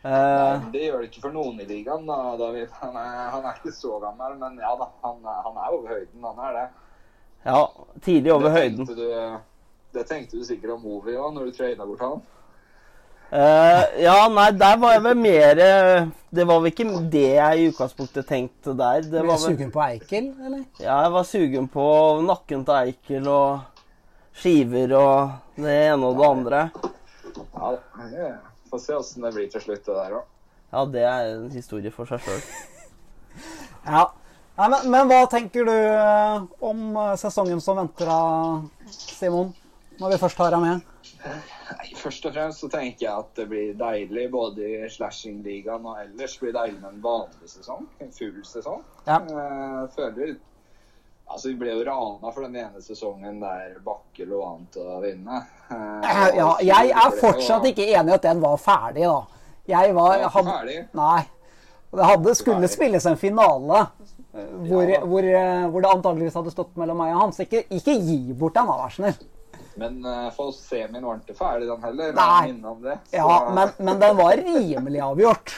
Eh, 0.00 0.10
Nei, 0.10 0.70
det 0.72 0.82
gjør 0.86 1.02
det 1.02 1.08
ikke 1.10 1.22
for 1.26 1.34
noen 1.34 1.58
i 1.60 1.66
ligaen. 1.68 2.06
da, 2.08 2.18
David. 2.40 2.70
Han 2.80 2.94
er, 2.96 3.30
han 3.34 3.44
er 3.50 3.58
ikke 3.60 3.72
så 3.76 3.98
gammel, 4.00 4.36
men 4.40 4.56
ja 4.62 4.70
da, 4.80 4.86
han, 5.04 5.18
er- 5.24 5.42
han 5.44 5.58
er 5.60 5.74
over 5.76 5.88
høyden. 5.92 6.24
Han 6.24 6.38
er 6.48 6.56
det. 6.56 6.66
ja, 7.44 7.60
tidlig 8.04 8.32
over 8.32 8.48
det 8.48 8.52
høyden. 8.56 8.86
Du, 8.88 9.40
det 9.92 10.06
tenkte 10.08 10.38
du 10.40 10.44
sikkert 10.46 10.76
om 10.78 10.86
Ovi 10.86 11.16
òg, 11.18 11.34
når 11.36 11.50
du 11.50 11.56
trada 11.56 11.84
bort 11.88 12.00
han. 12.06 12.20
Uh, 13.30 13.84
ja, 14.02 14.14
nei, 14.32 14.48
der 14.58 14.78
var 14.82 14.96
jeg 14.96 15.02
vel 15.04 15.18
mer 15.22 15.60
eh, 15.62 16.06
Det 16.34 16.42
var 16.48 16.56
vel 16.64 16.72
ikke 16.72 16.86
det 17.12 17.20
jeg 17.36 17.60
i 17.60 17.66
utgangspunktet 17.70 18.26
tenkte 18.26 18.72
der. 18.74 19.04
Det 19.06 19.20
var 19.22 19.36
vel, 19.36 19.44
sugen 19.44 19.70
på 19.70 19.82
Eikel, 19.84 20.32
eller? 20.48 20.64
ja, 20.82 20.96
jeg 21.04 21.12
var 21.14 21.28
sugen 21.28 21.68
på 21.70 21.84
nakken 22.26 22.64
til 22.66 22.74
Eikel 22.88 23.28
og 23.30 23.84
skiver 24.40 24.96
og 24.98 25.60
det 25.62 25.76
ene 25.92 26.10
og 26.10 26.18
det 26.18 26.26
andre. 26.32 26.64
Ja, 27.54 27.70
det- 28.10 28.32
Får 28.70 28.82
se 28.84 28.96
åssen 28.96 29.26
det 29.26 29.32
blir 29.34 29.50
til 29.50 29.64
slutt, 29.64 29.84
det 29.86 29.96
der 29.96 30.16
òg. 30.20 30.26
Ja, 30.70 30.84
det 30.86 31.02
er 31.02 31.32
en 31.34 31.50
historie 31.54 31.90
for 31.94 32.10
seg 32.10 32.22
sjøl. 32.26 32.42
Ja. 33.80 34.02
Nei, 34.58 34.66
men, 34.68 34.90
men 34.92 35.08
hva 35.08 35.22
tenker 35.30 35.64
du 35.64 35.72
eh, 35.72 36.42
om 36.68 36.80
eh, 37.00 37.14
sesongen 37.16 37.62
som 37.64 37.78
venter 37.80 38.10
da, 38.10 38.18
Simon? 38.92 39.54
Når 40.00 40.12
vi 40.12 40.18
først 40.20 40.42
har 40.42 40.52
deg 40.52 40.60
med. 40.60 40.82
Først 41.96 42.26
og 42.28 42.34
fremst 42.34 42.60
så 42.60 42.68
tenker 42.72 43.06
jeg 43.06 43.24
at 43.24 43.30
det 43.40 43.46
blir 43.48 43.72
deilig 43.80 44.26
både 44.32 44.68
i 44.68 44.90
slashing-ligaen 44.92 45.88
og 45.88 46.02
ellers. 46.02 46.36
blir 46.40 46.52
deilig 46.56 46.76
med 46.80 46.90
en 46.90 47.02
vanlig 47.04 47.48
sesong. 47.52 47.88
En 48.04 48.12
full 48.12 48.38
sesong. 48.44 48.84
Ja. 49.06 49.18
Jeg 49.28 49.90
føler 49.96 50.36
Altså, 51.30 51.48
Vi 51.48 51.54
ble 51.60 51.74
jo 51.76 51.84
rana 51.86 52.32
for 52.34 52.42
den 52.42 52.56
ene 52.58 52.82
sesongen 52.82 53.40
der 53.42 53.76
Bakke 53.84 54.26
lå 54.26 54.40
an 54.48 54.64
til 54.74 54.82
å 54.82 55.00
vinne. 55.04 55.44
Eh, 55.70 56.36
Ja, 56.36 56.48
jeg 56.64 56.90
er 56.90 57.18
fortsatt 57.20 57.66
ikke 57.70 57.86
enig 57.86 58.10
i 58.10 58.16
at 58.18 58.26
den 58.26 58.40
var 58.42 58.56
ferdig, 58.58 59.06
da. 59.06 59.20
Jeg 59.70 59.94
var, 59.94 60.18
var 60.26 60.48
ferdig. 60.50 60.78
Nei. 60.98 61.20
Det 61.90 62.06
hadde, 62.06 62.34
skulle 62.38 62.68
spilles 62.70 63.06
en 63.06 63.18
finale 63.18 63.80
eh, 64.34 64.50
hvor, 64.66 64.90
Ja. 64.90 65.00
hvor, 65.06 65.26
eh, 65.26 65.66
hvor 65.70 65.82
det 65.86 65.90
antageligvis 65.94 66.34
hadde 66.38 66.54
stått 66.54 66.74
mellom 66.78 66.98
meg 66.98 67.14
og 67.14 67.20
han. 67.22 67.32
Så 67.36 67.46
ikke, 67.46 67.64
ikke 67.78 67.94
gi 67.94 68.18
bort 68.34 68.58
den, 68.58 68.66
da, 68.66 68.78
vær 68.82 68.94
snill. 68.98 69.22
Men 69.80 70.00
uh, 70.04 70.28
for 70.34 70.50
semien 70.52 71.04
var 71.06 71.20
ikke 71.22 71.38
ferdig, 71.38 71.68
den 71.70 71.82
heller. 71.86 72.12
Nei. 72.12 72.74
Det. 72.82 72.96
Ja, 73.14 73.36
men, 73.54 73.70
men 73.78 74.00
den 74.02 74.16
var 74.18 74.34
rimelig 74.36 75.00
avgjort. 75.06 75.54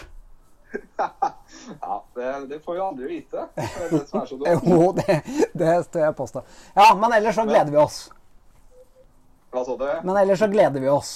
ja, 1.81 1.99
det, 2.15 2.31
det 2.51 2.61
får 2.65 2.75
vi 2.75 2.81
aldri 2.81 3.09
vite. 3.11 3.47
Det 3.55 3.69
er 3.85 3.91
det 3.93 4.03
som 4.09 4.21
er 4.21 4.27
så 4.31 4.37
dumt. 4.41 4.67
Jo, 4.67 4.93
det, 4.99 5.19
det 5.53 6.05
jeg 6.07 6.17
påstå. 6.19 6.43
Ja, 6.75 6.89
men 6.99 7.13
ellers 7.19 7.39
så 7.39 7.47
gleder 7.49 7.73
vi 7.73 7.81
oss. 7.83 8.01
Hva 9.53 9.65
sa 9.69 9.77
du? 9.77 9.89
Men 10.07 10.17
ellers 10.17 10.41
så 10.41 10.49
gleder 10.49 10.81
vi 10.81 10.89
oss. 10.89 11.13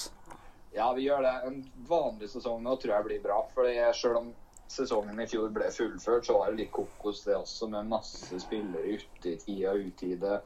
Ja, 0.77 0.91
vi 0.93 1.07
gjør 1.07 1.23
det. 1.25 1.35
En 1.49 1.63
vanlig 1.89 2.29
sesong 2.29 2.61
nå 2.65 2.77
tror 2.77 2.99
jeg 2.99 3.07
blir 3.07 3.23
bra. 3.25 3.39
For 3.55 3.71
selv 3.97 4.21
om 4.21 4.33
sesongen 4.69 5.21
i 5.23 5.27
fjor 5.31 5.49
ble 5.55 5.71
fullført, 5.73 6.27
så 6.27 6.37
var 6.37 6.51
det 6.51 6.61
litt 6.61 6.73
kokos 6.75 7.23
det 7.25 7.37
også, 7.39 7.69
med 7.73 7.89
masse 7.89 8.41
spillere 8.43 8.99
ute 8.99 9.33
i 9.33 9.39
tida 9.41 9.73
og 9.73 9.87
utide. 9.89 10.41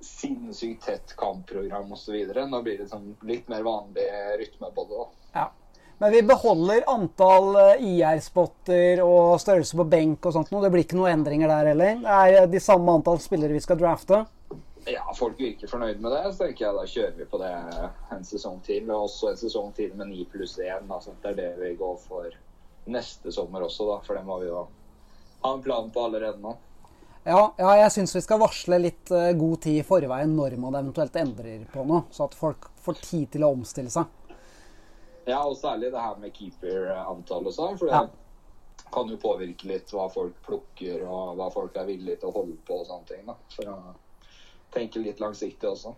Sinnssykt 0.00 0.86
tett 0.86 1.14
kampprogram 1.18 1.92
osv. 1.92 2.16
Nå 2.48 2.62
blir 2.64 2.80
det 2.80 2.88
sånn 2.88 3.10
litt 3.28 3.50
mer 3.52 3.66
vanlig 3.66 4.06
rytme 4.40 4.70
på 4.72 4.86
det. 4.88 5.02
da. 5.02 5.08
Ja. 5.40 5.46
Men 5.98 6.12
vi 6.14 6.22
beholder 6.22 6.84
antall 6.86 7.56
eh, 7.58 7.86
IR-spotter 7.90 9.02
og 9.02 9.40
størrelse 9.42 9.78
på 9.80 9.86
benk 9.90 10.28
og 10.28 10.34
sånt 10.36 10.52
noe. 10.54 10.62
Det 10.62 10.70
blir 10.74 10.84
ikke 10.86 10.98
noen 10.98 11.16
endringer 11.16 11.50
der 11.50 11.72
heller. 11.72 12.02
Det 12.04 12.42
er 12.42 12.50
de 12.52 12.60
samme 12.62 12.94
antall 12.94 13.18
spillere 13.22 13.56
vi 13.56 13.62
skal 13.64 13.80
drafte. 13.80 14.22
Ja, 14.88 15.02
folk 15.16 15.40
virker 15.40 15.68
fornøyd 15.68 15.98
med 16.00 16.14
det, 16.14 16.22
så 16.32 16.46
tenker 16.46 16.64
jeg 16.64 16.76
da 16.76 16.84
kjører 16.88 17.16
vi 17.18 17.26
på 17.28 17.40
det 17.42 17.50
en 18.14 18.22
sesong 18.24 18.60
til. 18.64 18.86
Og 18.92 19.08
også 19.08 19.32
en 19.32 19.40
sesong 19.40 19.72
til 19.76 19.90
med 19.98 20.12
9 20.12 20.28
pluss 20.32 20.54
1. 20.62 20.86
Altså, 20.86 21.16
det 21.24 21.32
er 21.32 21.40
det 21.42 21.50
vi 21.58 21.74
går 21.80 21.98
for 22.06 22.30
neste 22.88 23.34
sommer 23.34 23.66
også, 23.66 23.88
da. 23.90 23.98
For 24.06 24.16
det 24.16 24.24
må 24.28 24.38
vi 24.44 24.48
jo 24.52 24.62
ha 25.42 25.52
en 25.54 25.64
plan 25.66 25.90
på 25.90 26.06
allerede 26.06 26.38
nå. 26.44 26.54
Ja, 27.26 27.42
ja 27.58 27.74
jeg 27.82 27.90
syns 27.96 28.14
vi 28.16 28.22
skal 28.24 28.40
varsle 28.40 28.78
litt 28.80 29.10
eh, 29.12 29.34
god 29.36 29.60
tid 29.66 29.82
i 29.82 29.86
forveien 29.86 30.30
når 30.38 30.56
man 30.62 30.78
eventuelt 30.78 31.18
endrer 31.20 31.66
på 31.74 31.84
noe, 31.84 32.06
så 32.14 32.30
at 32.30 32.38
folk 32.38 32.70
får 32.86 33.02
tid 33.02 33.26
til 33.34 33.44
å 33.44 33.52
omstille 33.58 33.92
seg. 33.92 34.06
Ja, 35.28 35.42
og 35.44 35.58
særlig 35.60 35.90
det 35.92 36.00
her 36.00 36.16
med 36.22 36.32
keeper-antall 36.36 37.46
og 37.50 37.52
sånn. 37.54 37.78
For 37.78 37.86
det 37.90 37.94
Ja. 37.98 38.06
kan 38.92 39.08
jo 39.12 39.16
påvirke 39.20 39.66
litt 39.68 39.90
hva 39.92 40.08
folk 40.10 40.34
plukker, 40.46 41.02
og 41.06 41.36
hva 41.36 41.50
folk 41.52 41.76
er 41.76 41.84
villige 41.84 42.20
til 42.20 42.30
å 42.30 42.36
holde 42.38 42.56
på 42.66 42.80
og 42.80 42.86
sånne 42.86 43.06
ting. 43.06 43.26
da. 43.26 43.34
For 43.54 43.64
å 43.64 43.78
tenke 44.72 45.02
litt 45.02 45.18
langsiktig 45.20 45.68
også. 45.68 45.94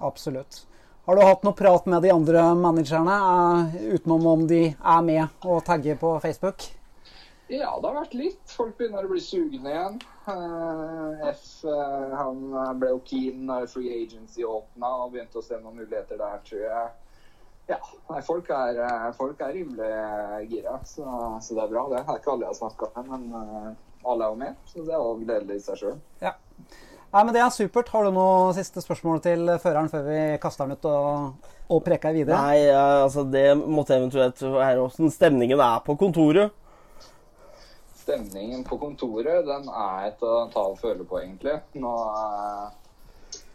Absolutt. 0.00 0.66
Har 1.06 1.14
du 1.16 1.22
hatt 1.22 1.44
noe 1.44 1.54
prat 1.54 1.86
med 1.86 2.02
de 2.02 2.10
andre 2.10 2.42
managerne, 2.58 3.16
eh, 3.16 3.94
utenom 3.94 4.26
om 4.26 4.46
de 4.46 4.74
er 4.84 5.02
med 5.02 5.28
og 5.44 5.64
tagger 5.64 5.96
på 5.96 6.20
Facebook? 6.20 6.66
Ja, 7.48 7.78
det 7.80 7.86
har 7.86 8.04
vært 8.04 8.14
litt. 8.14 8.40
Folk 8.50 8.76
begynner 8.76 9.04
å 9.04 9.08
bli 9.08 9.20
sugne 9.20 9.70
igjen. 9.70 10.00
Eh, 10.26 11.28
F 11.30 11.64
eh, 11.64 12.16
han 12.16 12.40
ble 12.80 12.88
jo 12.88 12.98
keen 13.06 13.46
når 13.46 13.68
Free 13.68 14.02
Agency 14.02 14.42
åpna 14.42 15.04
og 15.04 15.12
begynte 15.12 15.38
å 15.38 15.44
se 15.44 15.54
noen 15.54 15.76
muligheter 15.76 16.18
der, 16.18 16.40
tror 16.44 16.60
jeg. 16.60 16.90
Ja, 17.66 17.80
nei, 18.10 18.20
folk 18.22 18.50
er, 18.54 18.78
eh, 18.78 19.06
folk 19.18 19.40
er 19.42 19.54
rimelig 19.56 20.50
gira, 20.50 20.76
så, 20.86 21.06
så 21.42 21.56
det 21.56 21.64
er 21.64 21.72
bra. 21.72 21.86
Det 21.90 22.02
er 22.02 22.20
ikke 22.20 22.34
alle 22.34 22.46
jeg 22.46 22.52
har 22.52 22.58
snakka 22.60 22.90
med, 22.94 23.08
men 23.10 23.24
eh, 23.40 23.70
alle 24.06 24.26
er 24.26 24.34
jo 24.34 24.40
med. 24.42 24.60
Så 24.70 24.84
det 24.86 24.94
er 24.94 25.00
jo 25.02 25.16
gledelig 25.22 25.56
i 25.58 25.64
seg 25.64 25.80
sjøl. 25.80 25.96
Ja. 26.22 26.36
Nei, 27.16 27.22
men 27.24 27.32
Det 27.34 27.40
er 27.40 27.50
supert. 27.54 27.90
Har 27.94 28.06
du 28.06 28.12
noe 28.14 28.52
siste 28.56 28.82
spørsmål 28.84 29.22
til 29.24 29.50
føreren 29.62 29.90
før 29.90 30.06
vi 30.06 30.20
kaster 30.42 30.66
den 30.66 30.76
ut 30.76 30.86
og, 30.90 31.50
og 31.72 31.82
preker 31.86 32.14
videre? 32.14 32.38
Nei, 32.38 32.66
eh, 32.68 33.02
altså 33.06 33.26
det 33.30 33.48
måtte 33.62 33.98
eventuelt 33.98 34.42
være 34.42 34.86
åssen 34.86 35.10
stemningen 35.14 35.62
er 35.62 35.82
på 35.86 35.96
kontoret. 35.98 36.54
Stemningen 38.06 38.62
på 38.66 38.78
kontoret 38.78 39.46
den 39.48 39.66
er 39.66 40.12
til 40.20 40.30
å 40.30 40.42
ta 40.52 40.68
og 40.70 40.78
føle 40.78 41.06
på, 41.08 41.18
egentlig. 41.22 41.56
Nå, 41.82 41.94
eh, 42.14 42.66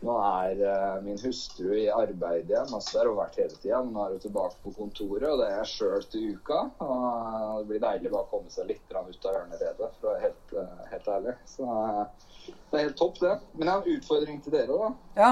nå 0.01 0.15
er 0.17 0.61
eh, 0.65 0.95
min 1.05 1.19
hustru 1.21 1.75
i 1.77 1.89
arbeid 1.93 2.49
igjen. 2.49 2.73
altså 2.73 2.97
Der 2.97 3.03
har 3.05 3.11
hun 3.11 3.19
vært 3.19 3.37
hele 3.37 3.57
tida. 3.61 3.81
Nå 3.85 4.01
er 4.01 4.15
hun 4.15 4.23
tilbake 4.23 4.57
på 4.63 4.73
kontoret, 4.73 5.27
og 5.29 5.37
det 5.41 5.47
er 5.47 5.59
jeg 5.59 5.71
sjøl 5.75 6.07
til 6.09 6.27
uka. 6.35 6.59
Og 6.81 7.05
eh, 7.05 7.53
det 7.59 7.67
blir 7.69 7.83
deilig 7.85 8.13
bare 8.13 8.25
å 8.25 8.31
komme 8.31 8.53
seg 8.53 8.71
litt 8.71 8.95
ut 8.97 9.29
av 9.29 9.39
ørneredet, 9.43 9.77
for 9.99 10.09
å 10.09 10.15
være 10.15 10.23
helt, 10.25 10.55
eh, 10.57 10.83
helt 10.95 11.11
ærlig. 11.15 11.35
Så 11.53 11.69
det 11.69 12.79
er 12.79 12.85
helt 12.87 12.97
topp, 12.97 13.21
det. 13.21 13.35
Men 13.53 13.67
jeg 13.67 13.73
har 13.73 13.81
en 13.85 13.97
utfordring 13.99 14.41
til 14.41 14.57
dere, 14.57 14.79
da. 14.81 14.91
Ja, 15.21 15.31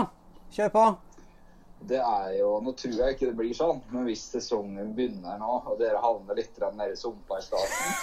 kjør 0.54 0.74
på. 0.78 0.88
Det 1.90 2.00
er 2.04 2.32
jo, 2.36 2.54
Nå 2.62 2.74
tror 2.78 2.98
jeg 2.98 3.16
ikke 3.16 3.30
det 3.30 3.38
blir 3.40 3.54
sånn, 3.56 3.82
men 3.90 4.06
hvis 4.06 4.26
sesongen 4.34 4.94
begynner 4.98 5.40
nå, 5.40 5.62
og 5.72 5.80
dere 5.80 6.02
havner 6.04 6.38
litt 6.38 6.58
nede 6.60 6.92
i 6.94 7.00
sumpa 7.00 7.40
i 7.40 7.46
starten, 7.46 7.94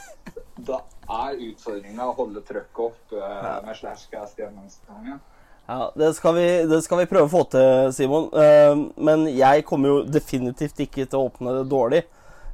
da 0.68 0.82
er 1.24 1.40
utfordringa 1.50 2.10
å 2.10 2.18
holde 2.18 2.44
trøkket 2.46 2.84
opp 2.84 3.14
eh, 3.16 3.54
med 3.64 3.80
slashcast 3.80 4.38
gjennom 4.38 4.68
sesongen. 4.70 5.22
Ja, 5.66 5.92
det 5.96 6.10
skal, 6.18 6.34
vi, 6.36 6.46
det 6.68 6.82
skal 6.84 6.98
vi 7.00 7.06
prøve 7.08 7.24
å 7.24 7.32
få 7.32 7.40
til, 7.54 7.92
Simon. 7.96 8.26
Eh, 8.36 8.74
men 9.00 9.22
jeg 9.32 9.64
kommer 9.64 9.88
jo 9.88 10.00
definitivt 10.12 10.82
ikke 10.84 11.06
til 11.08 11.16
å 11.22 11.28
åpne 11.30 11.54
det 11.56 11.62
dårlig. 11.70 12.02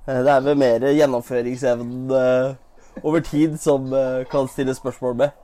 Eh, 0.06 0.20
det 0.22 0.30
er 0.30 0.44
vel 0.46 0.58
mer 0.60 0.86
gjennomføringsevnen 0.94 2.12
eh, 2.14 3.00
over 3.02 3.24
tid 3.26 3.56
som 3.62 3.88
kan 4.30 4.46
stille 4.50 4.74
spørsmål 4.78 5.16
med. 5.24 5.34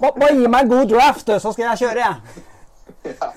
Ba- 0.00 0.12
Bare 0.12 0.34
gi 0.36 0.48
meg 0.52 0.66
en 0.66 0.72
god 0.74 0.92
draft, 0.92 1.32
så 1.40 1.52
skal 1.54 1.70
jeg 1.70 1.80
kjøre, 1.86 2.04
jeg. 2.04 2.44
Ja, 3.06 3.28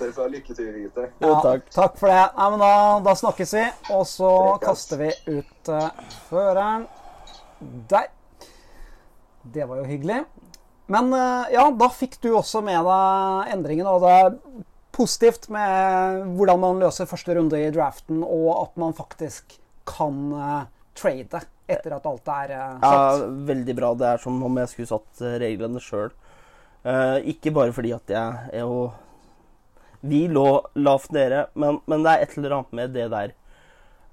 dere 0.00 0.12
får 0.12 0.22
ha 0.24 0.28
lykke 0.32 0.54
til, 0.58 0.68
gutter. 0.82 1.08
Jo, 1.22 1.32
takk. 1.44 1.68
Takk 1.74 1.94
for 2.00 2.10
det. 2.10 2.18
Ja, 2.34 2.48
men 2.52 2.62
da, 2.62 2.72
da 3.06 3.14
snakkes 3.22 3.54
vi, 3.54 3.64
og 3.94 4.02
så 4.10 4.32
kaster 4.62 5.00
vi 5.04 5.12
ut 5.38 5.70
føreren. 6.28 6.88
Der. 7.90 8.10
Det 9.54 9.64
var 9.70 9.80
jo 9.82 9.86
hyggelig. 9.88 10.24
Men 10.92 11.12
eh, 11.12 11.52
ja, 11.54 11.66
da 11.70 11.90
fikk 11.92 12.16
du 12.22 12.30
også 12.38 12.62
med 12.64 12.80
deg 12.86 13.52
endringen, 13.54 13.88
og 13.88 14.04
det 14.04 14.12
er 14.16 14.36
positivt 14.96 15.46
med 15.52 16.22
hvordan 16.38 16.62
man 16.62 16.80
løser 16.82 17.08
første 17.08 17.36
runde 17.36 17.60
i 17.60 17.70
draften, 17.74 18.22
og 18.24 18.48
at 18.62 18.78
man 18.80 18.96
faktisk 18.96 19.58
kan 19.88 20.22
eh, 20.32 20.62
trade 20.98 21.42
etter 21.68 21.98
at 21.98 22.08
alt 22.08 22.32
er 22.32 22.54
satt. 22.54 22.86
Ja, 22.88 23.26
veldig 23.50 23.76
bra. 23.76 23.92
Det 24.00 24.08
er 24.14 24.22
som 24.22 24.40
om 24.44 24.62
jeg 24.62 24.72
skulle 24.72 24.90
satt 24.90 25.22
eh, 25.24 25.36
reglene 25.44 25.82
sjøl. 25.84 26.14
ikke 27.28 27.52
bare 27.52 27.72
fordi 27.74 27.90
at 27.92 28.08
jeg 28.08 28.50
er 28.54 28.62
jo 28.62 28.92
Vi 30.00 30.28
lå 30.30 30.46
lavt 30.78 31.12
nede, 31.12 31.48
men, 31.54 31.80
men 31.90 32.04
det 32.06 32.12
er 32.12 32.22
et 32.22 32.36
eller 32.38 32.54
annet 32.56 32.72
med 32.72 32.92
det 32.94 33.08
der 33.10 33.32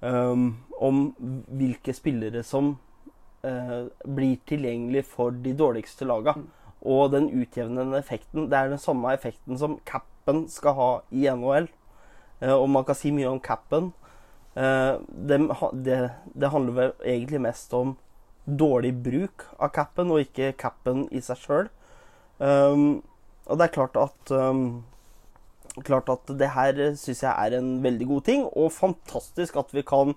um, 0.01 0.47
om 0.81 1.13
hvilke 1.47 1.93
spillere 1.93 2.43
som 2.43 2.73
eh, 3.45 3.85
blir 4.03 4.39
tilgjengelig 4.49 5.05
for 5.07 5.31
de 5.31 5.53
dårligste 5.53 6.07
laga. 6.09 6.35
Og 6.86 7.12
den 7.15 7.32
utjevnende 7.34 7.98
effekten. 8.00 8.50
Det 8.52 8.58
er 8.58 8.71
den 8.71 8.82
samme 8.82 9.13
effekten 9.15 9.58
som 9.58 9.80
capen 9.89 10.45
skal 10.54 10.78
ha 10.78 10.89
i 11.12 11.26
NHL. 11.26 11.69
Eh, 12.41 12.54
og 12.54 12.69
man 12.69 12.86
kan 12.86 12.98
si 12.98 13.13
mye 13.15 13.32
om 13.32 13.41
capen. 13.41 13.93
Det, 14.56 15.36
det, 15.84 15.95
det 16.32 16.50
handler 16.54 16.76
vel 16.78 16.91
egentlig 17.04 17.41
mest 17.43 17.74
om 17.76 17.98
dårlig 18.45 18.93
bruk 19.04 19.45
av 19.60 19.74
capen, 19.76 20.13
og 20.13 20.24
ikke 20.24 20.54
capen 20.60 21.06
i 21.12 21.21
seg 21.24 21.41
sjøl. 21.41 21.69
Um, 22.38 23.02
og 23.45 23.60
det 23.60 23.67
er 23.67 23.78
klart 23.78 23.98
at 24.00 24.36
um, 24.36 24.84
Klart 25.84 26.08
at 26.08 26.30
det 26.39 26.48
her 26.56 26.78
syns 26.95 27.21
jeg 27.26 27.32
er 27.32 27.58
en 27.58 27.82
veldig 27.84 28.06
god 28.08 28.24
ting, 28.30 28.45
og 28.56 28.71
fantastisk 28.71 29.58
at 29.60 29.74
vi 29.76 29.82
kan 29.84 30.13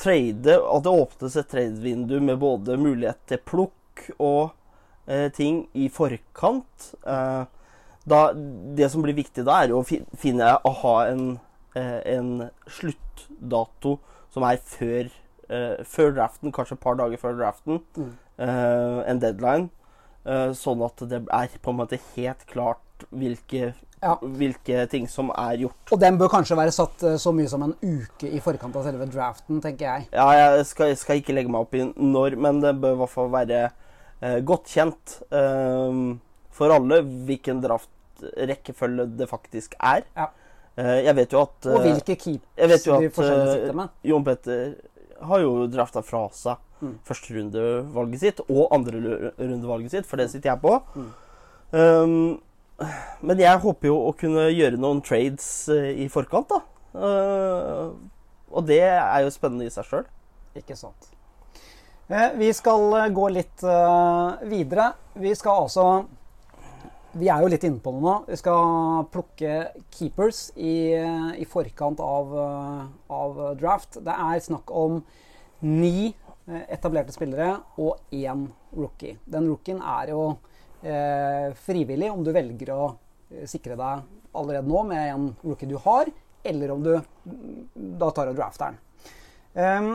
trade 0.00 0.54
At 0.56 0.84
det 0.86 0.92
åpnes 1.02 1.36
et 1.36 1.48
tradevindu 1.50 2.14
med 2.24 2.38
både 2.40 2.78
mulighet 2.80 3.20
til 3.28 3.42
plukk 3.44 4.06
og 4.16 4.46
eh, 4.46 4.54
ting 5.34 5.62
i 5.74 5.88
forkant. 5.92 6.90
Eh, 7.06 7.44
da, 8.08 8.20
det 8.78 8.90
som 8.92 9.02
blir 9.04 9.16
viktig 9.16 9.44
da, 9.44 9.62
er 9.64 9.72
å 9.76 9.82
finne 9.84 10.54
å 10.64 10.72
ha 10.82 10.94
en, 11.10 11.38
eh, 11.76 12.00
en 12.16 12.50
sluttdato 12.68 13.98
som 14.32 14.44
er 14.48 14.60
før, 14.64 15.10
eh, 15.48 15.82
før 15.84 16.14
draften, 16.16 16.52
kanskje 16.52 16.76
et 16.78 16.80
par 16.84 16.94
dager 17.00 17.16
før 17.20 17.36
draften. 17.40 17.82
Mm. 17.96 18.14
en 18.38 19.18
deadline. 19.18 19.70
eh, 20.26 20.50
sånn 20.52 20.82
at 20.84 21.00
det 21.08 21.22
er 21.32 21.48
på 21.62 21.70
en 21.72 21.76
måte 21.78 21.98
helt 22.14 22.44
klart 22.46 23.04
hvilke, 23.10 23.72
Ja. 24.02 24.16
hvilke 24.20 24.88
ting 24.90 25.06
som 25.08 25.30
er 25.30 25.56
gjort. 25.56 25.90
Og 25.92 25.98
den 26.00 26.18
bør 26.18 26.28
kanskje 26.28 26.56
være 26.56 26.70
satt 26.72 27.02
eh, 27.02 27.16
så 27.16 27.32
mye 27.34 27.48
som 27.48 27.62
en 27.62 27.74
uke 27.82 28.28
i 28.30 28.38
forkant 28.38 28.76
av 28.76 28.84
selve 28.84 29.06
draften, 29.10 29.60
tenker 29.62 29.86
jeg. 29.86 30.08
Ja, 30.12 30.28
jeg 30.32 30.66
skal, 30.66 30.86
jeg 30.92 30.98
skal 30.98 31.16
ikke 31.22 31.34
legge 31.34 31.50
meg 31.50 31.60
opp 31.62 31.74
i 31.74 31.82
når, 31.96 32.36
men 32.38 32.60
det 32.60 32.74
bør 32.80 32.92
i 32.92 33.00
hvert 33.00 33.10
fall 33.14 33.30
være 33.32 33.64
eh, 33.64 33.70
godt 34.20 34.72
kjent 34.74 35.18
eh, 35.30 36.02
for 36.58 36.74
alle 36.74 37.00
hvilken 37.28 37.62
draft-rekkefølge 37.62 39.08
det 39.18 39.28
faktisk 39.30 39.76
er. 39.78 40.06
Ja. 40.16 40.30
Eh, 40.78 41.04
jeg 41.06 41.14
vet 41.18 41.34
jo 41.34 41.42
at 41.42 41.66
Og 41.66 41.80
eh, 41.80 41.90
hvilke 41.90 42.16
keeps 42.18 42.84
du 42.84 42.94
de 43.02 43.10
forskjellige 43.10 43.44
eh, 43.44 43.52
sitter 43.56 43.78
med. 43.78 43.92
Jon 44.06 44.26
Petter 44.26 44.74
har 45.28 45.42
jo 45.42 45.52
drafta 45.70 46.02
fra 46.06 46.26
seg 46.34 46.64
Mm. 46.78 46.92
førsterundevalget 47.02 48.20
sitt 48.22 48.40
og 48.46 48.68
andrerundevalget 48.70 49.90
sitt, 49.96 50.06
for 50.06 50.20
det 50.20 50.28
sitter 50.30 50.52
jeg 50.52 50.60
på. 50.62 50.76
Mm. 50.94 51.08
Um, 51.74 52.40
men 53.26 53.42
jeg 53.42 53.62
håper 53.64 53.90
jo 53.90 53.96
å 54.06 54.12
kunne 54.14 54.44
gjøre 54.54 54.78
noen 54.78 55.02
trades 55.02 55.48
eh, 55.74 56.04
i 56.04 56.06
forkant, 56.12 56.54
da. 56.54 56.60
Uh, 56.94 57.98
og 58.54 58.68
det 58.70 58.78
er 58.86 59.24
jo 59.24 59.34
spennende 59.34 59.66
i 59.66 59.72
seg 59.74 59.88
sjøl. 59.90 60.06
Ikke 60.54 60.78
sant. 60.78 61.10
Eh, 62.08 62.30
Vi 62.34 62.52
skal 62.54 62.92
eh, 62.96 63.08
gå 63.08 63.28
litt 63.28 63.62
eh, 63.62 64.44
videre. 64.48 64.92
Vi 65.20 65.34
skal 65.36 65.64
altså 65.66 65.88
Vi 67.20 67.28
er 67.28 67.42
jo 67.42 67.50
litt 67.52 67.64
inne 67.68 67.82
på 67.84 67.92
det 67.92 68.00
nå. 68.04 68.14
Vi 68.28 68.38
skal 68.40 69.04
plukke 69.12 69.56
keepers 69.92 70.46
i, 70.56 70.94
i 71.36 71.44
forkant 71.48 72.00
av, 72.00 72.32
av 73.12 73.40
draft. 73.60 73.98
Det 74.04 74.14
er 74.14 74.44
snakk 74.44 74.70
om 74.70 75.00
ni 75.64 76.12
etablerte 76.46 77.12
spillere 77.12 77.56
og 77.80 78.14
én 78.14 78.46
rookie. 78.76 79.18
Den 79.26 79.48
rookien 79.50 79.80
er 79.82 80.12
jo 80.12 80.22
eh, 80.84 81.50
frivillig 81.66 82.12
om 82.12 82.22
du 82.24 82.30
velger 82.36 82.72
å 82.76 82.92
sikre 83.48 83.76
deg 83.76 84.06
allerede 84.38 84.68
nå 84.68 84.84
med 84.88 85.10
en 85.10 85.26
rookie 85.42 85.68
du 85.68 85.76
har, 85.84 86.08
eller 86.46 86.72
om 86.72 86.84
du 86.84 86.94
mm, 86.94 87.96
da 88.00 88.12
tar 88.14 88.30
og 88.30 88.38
drafter 88.38 88.70
den. 88.70 88.78
Um, 89.58 89.90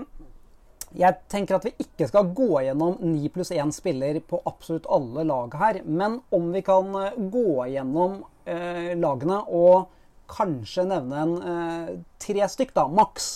jeg 0.98 1.18
tenker 1.32 1.58
at 1.58 1.66
vi 1.66 1.74
ikke 1.82 2.08
skal 2.10 2.30
gå 2.38 2.50
gjennom 2.66 3.00
9 3.02 3.32
pluss 3.34 3.52
1 3.56 3.74
spiller 3.74 4.20
på 4.30 4.42
absolutt 4.50 4.88
alle 4.94 5.26
lag 5.26 5.56
her, 5.58 5.82
men 5.86 6.20
om 6.34 6.52
vi 6.54 6.62
kan 6.66 6.90
eh, 7.00 7.18
gå 7.34 7.66
gjennom 7.74 8.20
eh, 8.46 8.94
lagene 9.00 9.40
og 9.50 9.90
kanskje 10.34 10.86
nevne 10.90 11.24
en 11.24 11.34
eh, 11.54 11.90
tre 12.22 12.48
stykk, 12.50 12.76
da, 12.78 12.88
maks, 12.88 13.32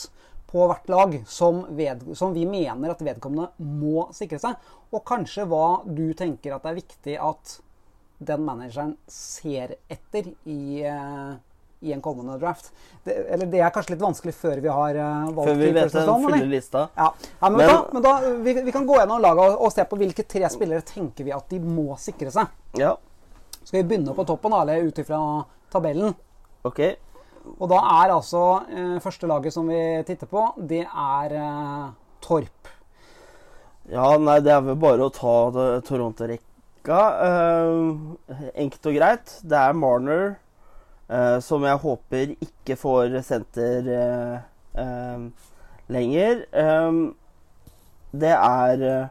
på 0.48 0.64
hvert 0.70 0.88
lag 0.88 1.16
som, 1.28 1.66
ved, 1.76 2.06
som 2.16 2.32
vi 2.36 2.46
mener 2.48 2.94
at 2.94 3.04
vedkommende 3.04 3.50
må 3.60 4.08
sikre 4.16 4.40
seg. 4.40 4.56
Og 4.96 5.04
kanskje 5.08 5.44
hva 5.50 5.82
du 5.84 6.14
tenker 6.16 6.56
at 6.56 6.64
det 6.64 6.72
er 6.72 6.78
viktig 6.78 7.18
at 7.20 7.58
den 8.18 8.46
manageren 8.48 8.96
ser 9.12 9.76
etter 9.92 10.32
i, 10.48 10.86
eh, 10.88 11.34
i 11.80 11.94
en 11.94 12.02
kommende 12.02 12.38
draft. 12.42 12.72
Det, 13.04 13.14
eller 13.34 13.46
det 13.52 13.60
er 13.62 13.74
kanskje 13.74 13.94
litt 13.94 14.02
vanskelig 14.02 14.34
før 14.34 14.62
vi 14.64 14.70
har 14.74 14.98
uh, 14.98 15.28
valgt 15.30 15.50
Før 15.52 15.60
vi 15.60 15.72
vet 15.76 15.94
den 15.94 16.24
fulle 16.24 16.46
lista. 16.50 16.88
Ja, 16.98 17.10
ja 17.42 17.50
men, 17.50 17.58
Men- 17.60 17.70
da, 17.70 17.76
men 17.94 18.06
da 18.06 18.14
vi, 18.46 18.54
vi 18.66 18.74
kan 18.74 18.88
gå 18.88 18.98
gjennom 18.98 19.22
laget 19.22 19.44
og, 19.44 19.60
og 19.68 19.74
se 19.76 19.86
på 19.86 20.00
hvilke 20.00 20.26
tre 20.26 20.50
spillere 20.54 20.86
tenker 20.88 21.28
vi 21.28 21.36
at 21.36 21.46
de 21.54 21.60
må 21.62 21.98
sikre 22.02 22.34
seg. 22.34 22.50
Ja, 22.82 22.96
Skal 23.62 23.82
vi 23.82 23.90
begynne 23.92 24.16
på 24.16 24.26
toppen, 24.26 24.56
da, 24.56 24.64
eller 24.64 24.90
ut 24.90 25.04
ifra 25.04 25.20
tabellen? 25.74 26.16
OK. 26.68 26.82
Og 27.60 27.70
da 27.72 27.78
er 28.02 28.16
altså 28.16 28.44
uh, 28.66 28.98
første 29.04 29.30
laget 29.30 29.54
som 29.56 29.70
vi 29.70 29.82
titter 30.08 30.28
på, 30.32 30.50
det 30.58 30.82
er 30.88 31.38
uh, 31.38 31.94
Torp. 32.26 32.74
Ja, 33.88 34.18
nei, 34.20 34.40
det 34.44 34.52
er 34.52 34.66
vel 34.66 34.76
bare 34.82 35.06
å 35.06 35.14
ta 35.16 35.80
Toronto-rekka. 35.88 36.98
Enkelt 38.52 38.90
og 38.90 38.98
greit. 38.98 39.32
Det 39.48 39.56
er 39.62 39.78
Marner, 39.80 40.34
som 41.44 41.64
jeg 41.64 41.80
håper 41.80 42.34
ikke 42.44 42.76
får 42.76 43.14
senter 43.24 43.88
eh, 43.96 44.40
eh, 44.76 45.28
lenger. 45.88 46.44
Eh, 46.52 47.00
det 48.18 48.34
er 48.34 48.84
eh, 48.88 49.08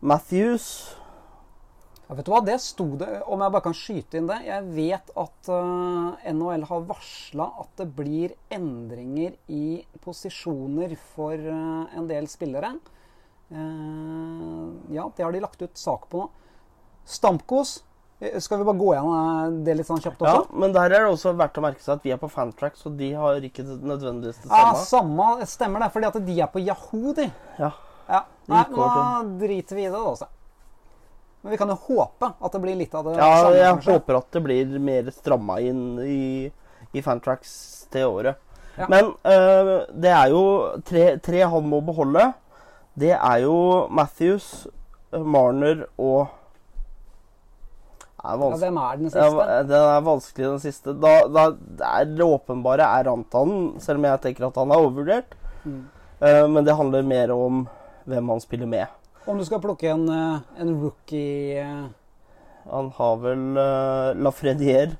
Matthews. 0.00 0.96
Ja, 2.08 2.16
vet 2.18 2.26
du 2.26 2.32
hva, 2.34 2.42
det 2.44 2.58
sto 2.60 2.84
det, 3.00 3.10
om 3.24 3.40
jeg 3.40 3.54
bare 3.54 3.64
kan 3.64 3.76
skyte 3.76 4.18
inn 4.18 4.26
det. 4.28 4.40
Jeg 4.44 4.66
vet 4.74 5.12
at 5.16 5.48
uh, 5.48 6.18
NHL 6.28 6.66
har 6.68 6.82
varsla 6.90 7.46
at 7.62 7.70
det 7.80 7.86
blir 7.96 8.34
endringer 8.52 9.38
i 9.48 9.80
posisjoner 10.04 10.92
for 11.14 11.38
uh, 11.38 11.86
en 11.96 12.10
del 12.10 12.28
spillere. 12.28 12.74
Uh, 13.48 14.76
ja, 14.92 15.06
det 15.08 15.24
har 15.24 15.32
de 15.32 15.40
lagt 15.46 15.64
ut 15.64 15.78
sak 15.78 16.04
på 16.12 16.26
nå. 16.26 16.28
Stamkos. 17.08 17.80
Eh, 18.22 18.38
Skal 18.40 18.62
vi 18.62 18.66
bare 18.70 18.78
gå 18.80 18.90
gjennom 18.94 19.14
eh, 19.18 19.56
det 19.66 19.74
litt 19.80 19.88
sånn 19.90 20.00
kjapt 20.04 20.22
Ja, 20.26 20.36
men 20.54 20.72
der 20.74 20.88
er 20.94 21.06
det 21.06 21.12
også 21.12 21.34
verdt 21.38 21.58
å 21.60 21.64
merke 21.66 21.82
seg 21.84 21.96
at 21.98 22.06
vi 22.06 22.12
er 22.14 22.20
på 22.22 22.30
Fantrack, 22.32 22.76
så 22.80 22.92
de 22.96 23.10
har 23.18 23.42
ikke 23.44 23.64
nødvendigvis 23.66 24.42
det 24.44 24.50
Ja, 24.52 24.72
samme. 24.82 25.26
samme 25.32 25.48
stemmer 25.50 25.84
det, 25.84 25.90
fordi 25.96 26.10
at 26.12 26.20
de 26.30 26.38
er 26.46 26.52
på 26.54 26.62
Yahoo, 26.64 27.12
de. 27.18 27.26
Ja. 27.58 27.72
Ja, 28.12 28.24
Nei, 28.50 28.64
nå 28.70 28.86
driter 29.40 29.76
vi 29.78 29.84
i 29.86 29.90
det, 29.90 29.92
da. 29.98 30.02
også. 30.14 30.26
Men 31.42 31.50
vi 31.54 31.58
kan 31.58 31.70
jo 31.72 31.76
håpe 31.88 32.28
at 32.38 32.52
det 32.54 32.60
blir 32.62 32.76
litt 32.78 32.92
av 32.94 33.04
det 33.06 33.14
Ja, 33.18 33.28
samme, 33.42 33.56
jeg 33.58 33.70
kanskje. 33.74 33.92
håper 33.96 34.18
at 34.18 34.28
det 34.36 34.42
blir 34.44 34.74
mer 34.78 35.08
stramma 35.14 35.56
inn 35.64 35.80
i, 36.06 36.52
i 36.94 37.02
Fantrax 37.02 37.54
til 37.90 38.04
året. 38.10 38.36
Ja. 38.76 38.86
Men 38.88 39.08
øh, 39.26 39.72
det 39.90 40.12
er 40.14 40.28
jo 40.34 40.42
tre, 40.86 41.06
tre 41.24 41.42
han 41.42 41.66
må 41.68 41.80
beholde. 41.84 42.28
Det 42.94 43.10
er 43.16 43.42
jo 43.46 43.56
Matthews, 43.90 44.66
Marner 45.12 45.86
og 45.98 46.28
er 48.22 48.38
Ja, 48.38 48.56
hvem 48.56 48.78
er 48.78 48.96
den 48.96 49.10
Ja, 49.10 49.28
siste? 49.28 49.62
den 49.68 49.82
er 49.82 50.00
vanskelig, 50.06 50.46
den 50.46 50.60
siste. 50.62 50.94
Da, 50.94 51.12
da, 51.26 51.50
det, 51.50 51.86
er 51.86 52.04
det 52.04 52.26
åpenbare 52.26 52.86
er 52.86 53.04
Rantanen, 53.08 53.80
selv 53.80 53.98
om 53.98 54.04
jeg 54.04 54.20
tenker 54.22 54.46
at 54.46 54.56
han 54.56 54.70
er 54.70 54.82
overvurdert. 54.82 55.34
Mm. 55.64 55.88
Uh, 56.22 56.46
men 56.48 56.64
det 56.64 56.76
handler 56.78 57.02
mer 57.02 57.32
om 57.34 57.64
hvem 58.06 58.28
han 58.28 58.40
spiller 58.40 58.66
med. 58.66 58.86
Om 59.26 59.38
du 59.38 59.44
skal 59.46 59.60
plukke 59.62 59.90
en, 59.90 60.08
eh, 60.10 60.40
en 60.58 60.70
rookie 60.82 61.62
uh... 61.62 61.86
Han 62.72 62.90
har 62.94 63.16
vel 63.22 63.44
uh, 63.58 64.14
Lafredier, 64.18 64.96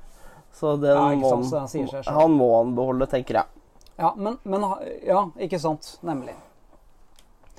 så 0.55 0.77
den 0.77 0.95
Ja, 0.95 1.09
må 1.19 1.31
sant, 1.31 1.47
så 1.51 1.59
han, 1.63 1.89
han 2.07 2.15
han 2.15 2.37
må 2.39 2.49
han 2.57 2.75
beholde, 2.75 3.07
tenker 3.11 3.41
jeg. 3.41 3.63
Ja, 3.99 4.13
men, 4.17 4.39
men 4.43 4.67
Ja, 5.07 5.29
ikke 5.39 5.59
sant. 5.63 5.97
Nemlig. 6.03 6.35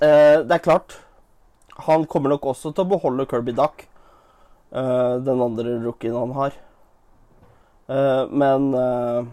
Uh, 0.00 0.44
det 0.44 0.56
er 0.56 0.64
klart, 0.64 0.98
han 1.88 2.04
kommer 2.08 2.32
nok 2.32 2.46
også 2.52 2.72
til 2.72 2.84
å 2.84 2.92
beholde 2.96 3.28
Kirby 3.28 3.52
Duck. 3.56 3.86
Eh, 4.74 5.14
den 5.24 5.42
andre 5.42 5.78
rookien 5.84 6.16
han 6.16 6.32
har. 6.36 6.52
Uh, 7.88 8.24
men 8.30 8.74
uh, 8.74 9.24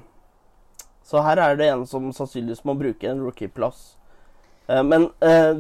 Så 1.03 1.21
her 1.23 1.39
er 1.39 1.55
det 1.55 1.69
en 1.71 1.85
som 1.87 2.09
sannsynligvis 2.15 2.65
må 2.67 2.75
bruke 2.79 3.07
en 3.07 3.21
rookie-plass. 3.23 3.95
Eh, 4.67 4.83
men 4.83 5.09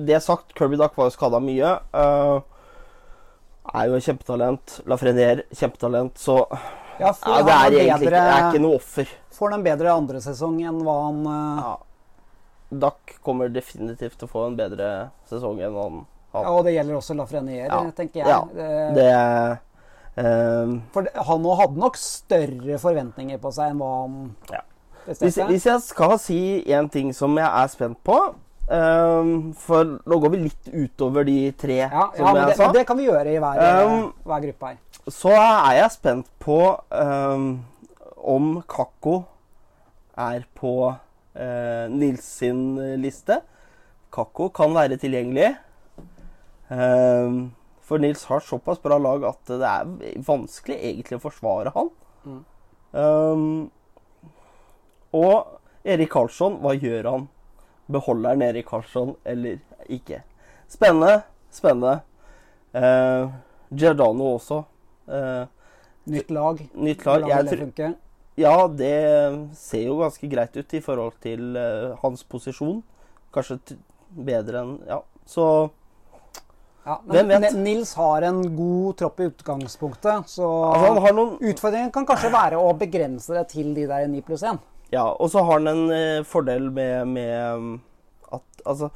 det 0.05 0.21
sagt, 0.23 0.53
Kirby 0.55 0.77
Duck 0.79 0.95
var 0.95 1.09
jo 1.09 1.11
skada 1.11 1.39
mye. 1.43 1.71
er 1.91 3.87
jo 3.89 3.97
en 3.97 4.05
kjempetalent. 4.05 4.77
Lafrenier, 4.87 5.43
kjempetalent. 5.51 6.17
Så 6.17 6.37
Ja, 6.99 7.11
ja, 7.25 7.41
det 7.43 7.51
er 7.51 7.65
en 7.65 7.73
egentlig 7.73 8.07
ikke, 8.07 8.13
det 8.13 8.21
er 8.21 8.47
ikke 8.47 8.61
noe 8.63 8.77
offer. 8.77 9.11
Får 9.35 9.49
han 9.49 9.59
en 9.59 9.65
bedre 9.65 9.91
andre 9.91 10.21
sesong 10.23 10.61
enn 10.63 10.79
hva 10.85 10.95
han 11.09 11.25
Ja. 11.25 11.73
Duck 12.85 13.17
kommer 13.25 13.51
definitivt 13.51 14.15
til 14.21 14.29
å 14.29 14.31
få 14.31 14.45
en 14.47 14.55
bedre 14.55 15.09
sesong 15.27 15.59
enn 15.59 15.75
han 15.75 15.99
Ja, 16.31 16.45
og 16.47 16.63
det 16.63 16.77
gjelder 16.77 16.95
også 17.01 17.17
Lafreniere, 17.19 17.67
Ja. 17.67 17.91
tenker 17.91 18.23
jeg. 18.23 18.27
Ja, 18.29 18.47
det... 18.55 18.95
Det 18.95 19.11
For 20.15 21.07
han 21.15 21.45
òg 21.47 21.57
hadde 21.61 21.79
nok 21.79 21.95
større 21.99 22.77
forventninger 22.81 23.39
på 23.41 23.51
seg 23.55 23.71
enn 23.71 23.79
hva 23.79 23.91
han 24.01 24.15
Ja. 24.51 24.59
hvis, 25.07 25.37
hvis 25.47 25.65
jeg 25.65 25.81
skal 25.85 26.17
si 26.19 26.39
en 26.75 26.89
ting 26.91 27.13
som 27.15 27.37
jeg 27.39 27.47
er 27.47 27.67
spent 27.71 27.97
på 28.03 28.17
um, 28.67 29.53
For 29.57 29.95
nå 30.05 30.19
går 30.21 30.33
vi 30.35 30.41
litt 30.49 30.67
utover 30.73 31.23
de 31.27 31.37
tre, 31.57 31.79
ja, 31.87 32.09
som 32.17 32.27
ja, 32.27 32.33
jeg 32.41 32.51
det, 32.51 32.57
sa. 32.59 32.71
det 32.75 32.85
kan 32.89 32.99
vi 32.99 33.07
gjøre 33.07 33.33
i 33.33 33.39
hver, 33.39 33.63
Um, 33.87 34.11
hver 34.27 34.43
gruppe 34.49 34.73
her. 34.73 34.77
Så 35.07 35.31
er 35.33 35.79
jeg 35.79 35.91
spent 35.95 36.27
på 36.43 36.59
um, 36.91 37.47
om 38.21 38.51
Kakko 38.69 39.23
er 40.19 40.43
på 40.59 40.75
uh, 40.91 41.85
Nils 41.89 42.27
sin 42.41 42.75
liste. 43.01 43.39
Kakko 44.11 44.49
kan 44.53 44.75
være 44.75 44.99
tilgjengelig. 44.99 45.53
Eh, 46.71 47.31
for 47.91 47.99
Nils 47.99 48.23
har 48.29 48.39
såpass 48.39 48.79
bra 48.79 48.95
lag 49.03 49.25
at 49.27 49.49
det 49.51 49.67
er 49.67 50.21
vanskelig 50.23 50.77
egentlig 50.79 51.17
å 51.19 51.23
forsvare 51.25 51.73
han. 51.75 51.89
Mm. 52.23 52.37
Um, 52.95 53.41
og 55.11 55.57
Erik 55.83 56.13
Karlsson, 56.13 56.55
hva 56.63 56.71
gjør 56.71 57.09
han? 57.09 57.25
Beholder 57.91 58.31
han 58.31 58.45
Erik 58.45 58.69
Karlsson 58.69 59.11
eller 59.27 59.59
ikke? 59.91 60.21
Spennende. 60.71 61.25
Spennende. 61.51 61.97
Uh, 62.71 63.27
Giordano 63.75 64.37
også. 64.37 64.61
Uh, 65.11 65.43
Nytt 66.07 66.31
lag. 66.31 66.63
nytt 66.71 67.03
lag. 67.05 67.27
Jeg 67.27 67.51
tror, 67.51 67.97
ja, 68.39 68.55
det 68.71 68.95
ser 69.59 69.83
jo 69.89 69.99
ganske 69.99 70.31
greit 70.31 70.55
ut 70.55 70.79
i 70.79 70.81
forhold 70.87 71.19
til 71.27 71.59
uh, 71.59 71.99
hans 72.05 72.23
posisjon. 72.23 72.79
Kanskje 73.35 73.59
bedre 74.15 74.63
enn 74.63 74.73
Ja, 74.87 75.03
så 75.27 75.45
Ja, 76.85 76.97
men? 77.05 77.45
Nils 77.61 77.93
har 77.93 78.25
en 78.25 78.41
god 78.55 78.97
tropp 78.97 79.19
i 79.21 79.27
utgangspunktet, 79.29 80.27
så 80.29 80.47
altså, 80.49 80.87
han 80.87 80.99
har 81.03 81.13
noen 81.13 81.35
utfordringen 81.51 81.91
kan 81.93 82.07
kanskje 82.09 82.31
være 82.33 82.57
å 82.57 82.71
begrense 82.77 83.35
det 83.37 83.45
til 83.53 83.75
de 83.77 83.85
der 83.89 84.07
9 84.09 84.23
pluss 84.25 84.43
1. 84.49 84.57
Ja, 84.91 85.05
og 85.11 85.29
så 85.31 85.43
har 85.45 85.59
han 85.59 85.69
en 85.71 85.93
eh, 85.93 86.25
fordel 86.27 86.71
med, 86.73 87.13
med 87.13 87.55
um, 87.55 87.71
at 88.33 88.65
Altså, 88.65 88.91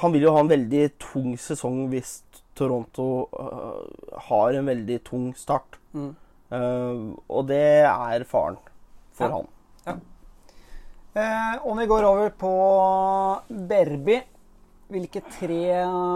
han 0.00 0.14
vil 0.14 0.24
jo 0.26 0.32
ha 0.34 0.40
en 0.44 0.50
veldig 0.50 0.86
tung 1.02 1.34
sesong 1.40 1.84
hvis 1.92 2.20
Toronto 2.58 3.06
uh, 3.32 4.16
har 4.28 4.56
en 4.58 4.66
veldig 4.68 4.98
tung 5.06 5.30
start. 5.38 5.78
Mm. 5.94 6.10
Uh, 6.50 7.14
og 7.30 7.46
det 7.48 7.64
er 7.86 8.26
faren 8.28 8.58
for 9.16 9.28
Ja. 9.30 9.40
han. 9.40 9.50
Eh, 11.14 11.66
om 11.66 11.78
vi 11.78 11.86
går 11.86 12.04
over 12.06 12.28
på 12.38 12.50
Berby, 13.48 14.20
hvilke 14.90 15.22
tre 15.30 15.62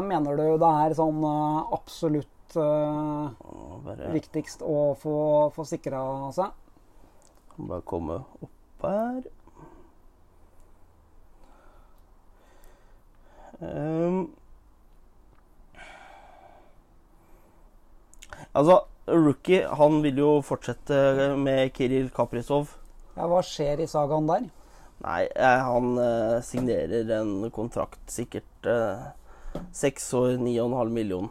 mener 0.05 0.39
du 0.39 0.47
det 0.61 0.71
er 0.85 0.95
sånn 0.99 1.23
eh, 1.29 1.75
absolutt 1.77 2.59
uh, 2.59 3.31
Bare, 3.85 4.11
viktigst 4.15 4.65
å 4.67 4.93
få, 4.99 5.17
få 5.55 5.67
sikra 5.69 6.03
seg? 6.35 6.61
bare 7.55 7.85
komme 7.87 8.17
opp 8.43 8.83
her. 8.83 9.27
Um, 13.63 14.33
altså, 18.53 18.81
Rookie 19.07 19.63
han 19.79 20.01
vil 20.03 20.19
jo 20.19 20.33
fortsette 20.43 20.99
med 21.39 21.71
Kiril 21.79 22.11
Kaprizov. 22.11 22.75
Ja, 23.15 23.29
hva 23.31 23.39
skjer 23.47 23.85
i 23.85 23.89
sagaen 23.89 24.27
der? 24.27 24.51
Nei, 25.05 25.27
eh, 25.37 25.63
han 25.69 25.99
eh, 26.01 26.39
signerer 26.41 27.11
en 27.19 27.51
kontrakt 27.53 28.01
sikkert 28.09 28.69
eh, 28.69 29.03
seks 29.77 30.07
år, 30.17 30.39
ni 30.41 30.55
og 30.57 30.71
en 30.71 30.79
halv 30.79 30.95
million, 30.97 31.29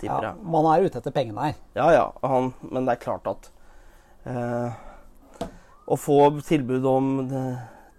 tipper 0.00 0.28
Ja, 0.28 0.34
man 0.44 0.68
er 0.68 0.84
ute 0.84 1.00
etter 1.00 1.14
pengene 1.14 1.48
her. 1.48 1.56
Ja, 1.78 1.86
ja, 1.94 2.04
han, 2.20 2.52
men 2.68 2.84
det 2.84 2.96
er 2.96 3.04
klart 3.06 3.30
at 3.30 3.48
eh, 4.28 5.48
Å 5.86 5.96
få 5.96 6.18
tilbud 6.44 6.84
om 6.90 7.10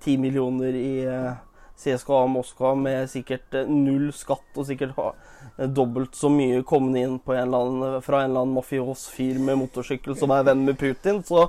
ti 0.03 0.17
millioner 0.21 0.75
i 0.77 0.91
eh, 1.07 1.33
CSKA 1.77 2.25
Moskva 2.29 2.75
med 2.77 3.09
sikkert 3.09 3.57
null 3.69 4.11
skatt 4.13 4.57
og 4.57 4.67
sikkert 4.69 4.93
ha, 4.97 5.11
dobbelt 5.57 6.17
så 6.17 6.29
mye 6.29 6.61
kommende 6.67 7.03
inn 7.05 7.17
på 7.23 7.33
en 7.37 7.53
annen, 7.57 7.97
fra 8.05 8.21
en 8.21 8.31
eller 8.31 8.45
annen 8.45 8.57
mafios 8.57 9.07
fyr 9.13 9.41
med 9.41 9.59
motorsykkel 9.63 10.17
som 10.17 10.33
er 10.35 10.45
venn 10.47 10.65
med 10.67 10.77
Putin, 10.77 11.23
så, 11.25 11.47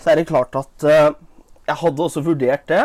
så 0.00 0.12
er 0.12 0.20
det 0.20 0.28
klart 0.30 0.56
at 0.58 0.86
eh, 0.90 1.08
jeg 1.64 1.80
hadde 1.80 2.06
også 2.06 2.22
vurdert 2.24 2.66
det. 2.70 2.84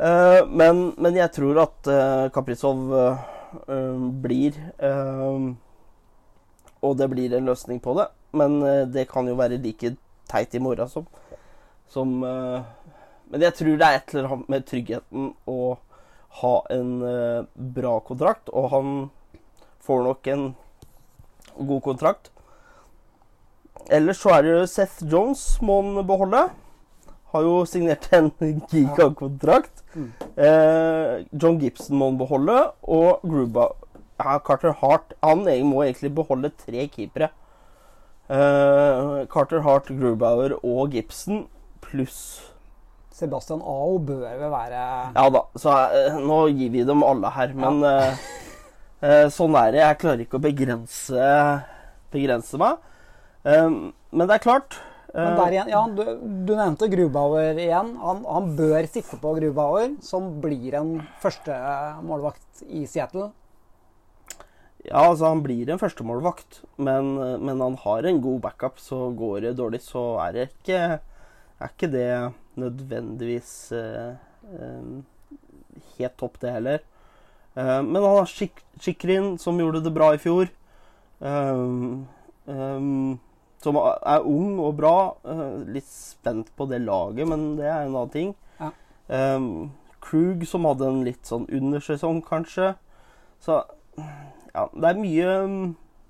Eh, 0.00 0.46
men, 0.48 0.94
men 0.96 1.18
jeg 1.18 1.32
tror 1.36 1.58
at 1.66 1.90
uh, 1.92 2.28
Kaprizov 2.32 2.86
eh, 2.96 3.24
eh, 3.68 4.06
blir 4.24 4.56
eh, 4.80 5.50
og 6.80 6.96
det 6.96 7.08
blir 7.12 7.34
en 7.36 7.50
løsning 7.50 7.80
på 7.84 7.94
det. 7.98 8.06
Men 8.32 8.62
eh, 8.64 8.86
det 8.88 9.08
kan 9.10 9.28
jo 9.28 9.36
være 9.38 9.60
like 9.60 9.94
teit 10.30 10.54
i 10.54 10.62
morgen 10.62 10.88
som, 10.88 11.06
som 11.90 12.22
eh, 12.24 12.62
Men 13.30 13.44
jeg 13.46 13.56
tror 13.58 13.76
det 13.78 13.86
er 13.86 13.98
et 13.98 14.14
eller 14.14 14.32
annet 14.34 14.50
med 14.50 14.66
tryggheten 14.66 15.30
å 15.46 15.60
ha 16.40 16.54
en 16.70 16.90
eh, 17.06 17.44
bra 17.76 17.98
kontrakt, 18.06 18.48
og 18.54 18.70
han 18.72 18.90
får 19.82 20.02
nok 20.06 20.30
en 20.30 20.44
god 21.58 21.82
kontrakt. 21.84 22.30
Ellers 23.90 24.22
så 24.22 24.32
er 24.36 24.46
det 24.46 24.56
Seth 24.70 25.04
Jones 25.10 25.44
må 25.62 25.80
han 25.82 26.06
beholde. 26.06 26.48
Har 27.30 27.46
jo 27.46 27.60
signert 27.68 28.08
en 28.16 28.30
gigakontrakt. 28.72 29.84
Eh, 30.36 31.26
John 31.32 31.58
Gibson 31.60 31.98
må 31.98 32.10
han 32.10 32.18
beholde, 32.20 32.58
og 32.82 33.22
Gruba 33.26 33.70
ja, 34.20 34.36
Carter 34.44 34.74
Hart 34.76 35.14
Han 35.24 35.46
må 35.66 35.82
egentlig 35.82 36.12
beholde 36.14 36.52
tre 36.60 36.86
keepere. 36.92 37.30
Eh, 38.30 39.24
Carter 39.32 39.64
Hart, 39.66 39.88
Grubauer 39.90 40.58
og 40.60 40.92
Gibson 40.94 41.46
pluss 41.82 42.50
Sebastian 43.20 43.62
Ao 43.66 43.98
bør 43.98 44.22
vel 44.38 44.52
være 44.52 44.82
Ja 45.16 45.24
da, 45.32 45.42
så 45.58 45.72
eh, 45.96 46.20
nå 46.20 46.44
gir 46.54 46.70
vi 46.72 46.84
dem 46.86 47.02
alle 47.04 47.32
her, 47.34 47.56
men 47.58 47.82
ja. 47.84 47.96
eh, 49.02 49.26
sånn 49.34 49.56
er 49.58 49.74
det. 49.74 49.82
Jeg 49.82 49.98
klarer 50.04 50.22
ikke 50.24 50.38
å 50.38 50.44
begrense, 50.44 51.32
begrense 52.14 52.60
meg. 52.60 52.78
Eh, 53.44 53.66
men 53.66 54.30
det 54.30 54.38
er 54.38 54.46
klart 54.46 54.78
Men 55.14 55.32
eh, 55.32 55.36
der 55.40 55.56
igjen, 55.56 55.70
ja, 55.72 55.82
du, 55.90 56.02
du 56.46 56.52
nevnte 56.54 56.88
Grubauer 56.92 57.58
igjen. 57.58 57.92
Han, 58.02 58.24
han 58.26 58.50
bør 58.58 58.86
sitte 58.86 59.18
på 59.20 59.34
Grubauer, 59.38 59.94
som 60.04 60.32
blir 60.42 60.76
en 60.78 60.96
førstemålvakt 61.22 62.64
i 62.68 62.86
Seattle. 62.90 63.30
Ja, 64.86 65.02
altså 65.02 65.28
han 65.28 65.42
blir 65.44 65.68
en 65.68 65.80
førstemålvakt, 65.80 66.62
men, 66.80 67.12
men 67.44 67.60
han 67.60 67.76
har 67.82 68.06
en 68.08 68.20
god 68.24 68.40
backup. 68.46 68.78
Så 68.80 69.10
går 69.18 69.44
det 69.44 69.56
dårlig, 69.58 69.82
så 69.84 70.04
er 70.24 70.36
det 70.36 70.46
ikke, 70.52 70.78
er 71.60 71.74
ikke 71.74 71.90
det 71.92 72.12
nødvendigvis 72.60 73.52
eh, 73.76 74.14
eh, 74.56 75.34
helt 75.98 76.16
topp, 76.20 76.40
det 76.40 76.54
heller. 76.54 76.86
Eh, 77.54 77.80
men 77.82 78.00
han 78.00 78.22
har 78.22 78.30
Shik 78.30 78.62
Shikrin, 78.80 79.34
som 79.38 79.58
gjorde 79.60 79.82
det 79.84 79.92
bra 79.92 80.14
i 80.14 80.22
fjor. 80.22 80.48
Um, 81.20 82.06
um, 82.46 83.18
som 83.62 83.76
er 83.80 84.24
ung 84.26 84.58
og 84.62 84.76
bra. 84.78 84.94
Eh, 85.24 85.58
litt 85.76 85.88
spent 85.90 86.50
på 86.56 86.66
det 86.70 86.80
laget, 86.84 87.28
men 87.28 87.56
det 87.58 87.66
er 87.68 87.84
en 87.84 87.94
annen 87.96 88.12
ting. 88.14 88.34
Ja. 88.60 88.70
Um, 89.36 89.70
Krug, 90.00 90.46
som 90.48 90.64
hadde 90.64 90.88
en 90.88 91.02
litt 91.04 91.28
sånn 91.28 91.44
undersesong, 91.52 92.22
kanskje. 92.24 92.72
Så 93.44 93.58
ja, 93.98 94.64
det 94.72 94.88
er 94.90 95.00
mye 95.00 95.34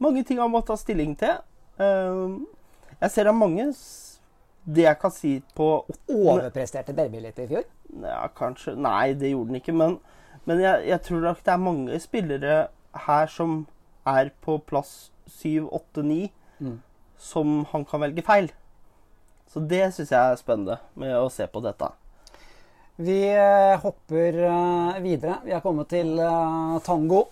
mange 0.01 0.23
ting 0.25 0.39
han 0.41 0.53
må 0.53 0.63
ta 0.65 0.77
stilling 0.79 1.17
til. 1.19 1.41
Um, 1.81 2.47
jeg 3.01 3.11
ser 3.11 3.25
det 3.25 3.33
er 3.33 3.39
mange 3.39 3.65
Det 4.69 4.83
jeg 4.85 4.99
kan 5.01 5.11
si 5.11 5.31
på 5.57 5.67
åttende 5.89 6.27
Overpresterte 6.35 6.93
Berby 6.93 7.23
litt 7.25 7.39
i 7.41 7.47
fjor. 7.49 7.63
ja, 8.05 8.27
kanskje 8.37 8.75
Nei, 8.77 9.15
det 9.17 9.31
gjorde 9.33 9.49
den 9.49 9.61
ikke. 9.63 9.73
Men, 9.73 9.97
men 10.45 10.61
jeg, 10.61 10.85
jeg 10.91 11.01
tror 11.07 11.21
nok 11.25 11.41
det 11.45 11.53
er 11.55 11.63
mange 11.65 12.01
spillere 12.01 12.59
her 13.07 13.27
som 13.33 13.67
er 14.07 14.31
på 14.45 14.59
plass 14.69 15.11
7, 15.27 15.67
8, 15.73 16.03
9, 16.05 16.31
Mm. 16.61 16.75
Som 17.21 17.65
han 17.71 17.85
kan 17.89 18.03
velge 18.03 18.25
feil. 18.27 18.51
Så 19.51 19.63
det 19.67 19.89
syns 19.95 20.13
jeg 20.13 20.21
er 20.21 20.39
spennende 20.39 20.79
med 20.99 21.17
å 21.19 21.29
se 21.33 21.47
på 21.51 21.63
dette. 21.65 21.91
Vi 23.01 23.21
eh, 23.33 23.81
hopper 23.81 24.37
eh, 24.45 25.01
videre. 25.03 25.41
Vi 25.47 25.55
er 25.57 25.65
kommet 25.65 25.89
til 25.91 26.19
eh, 26.21 26.77
tango. 26.85 27.25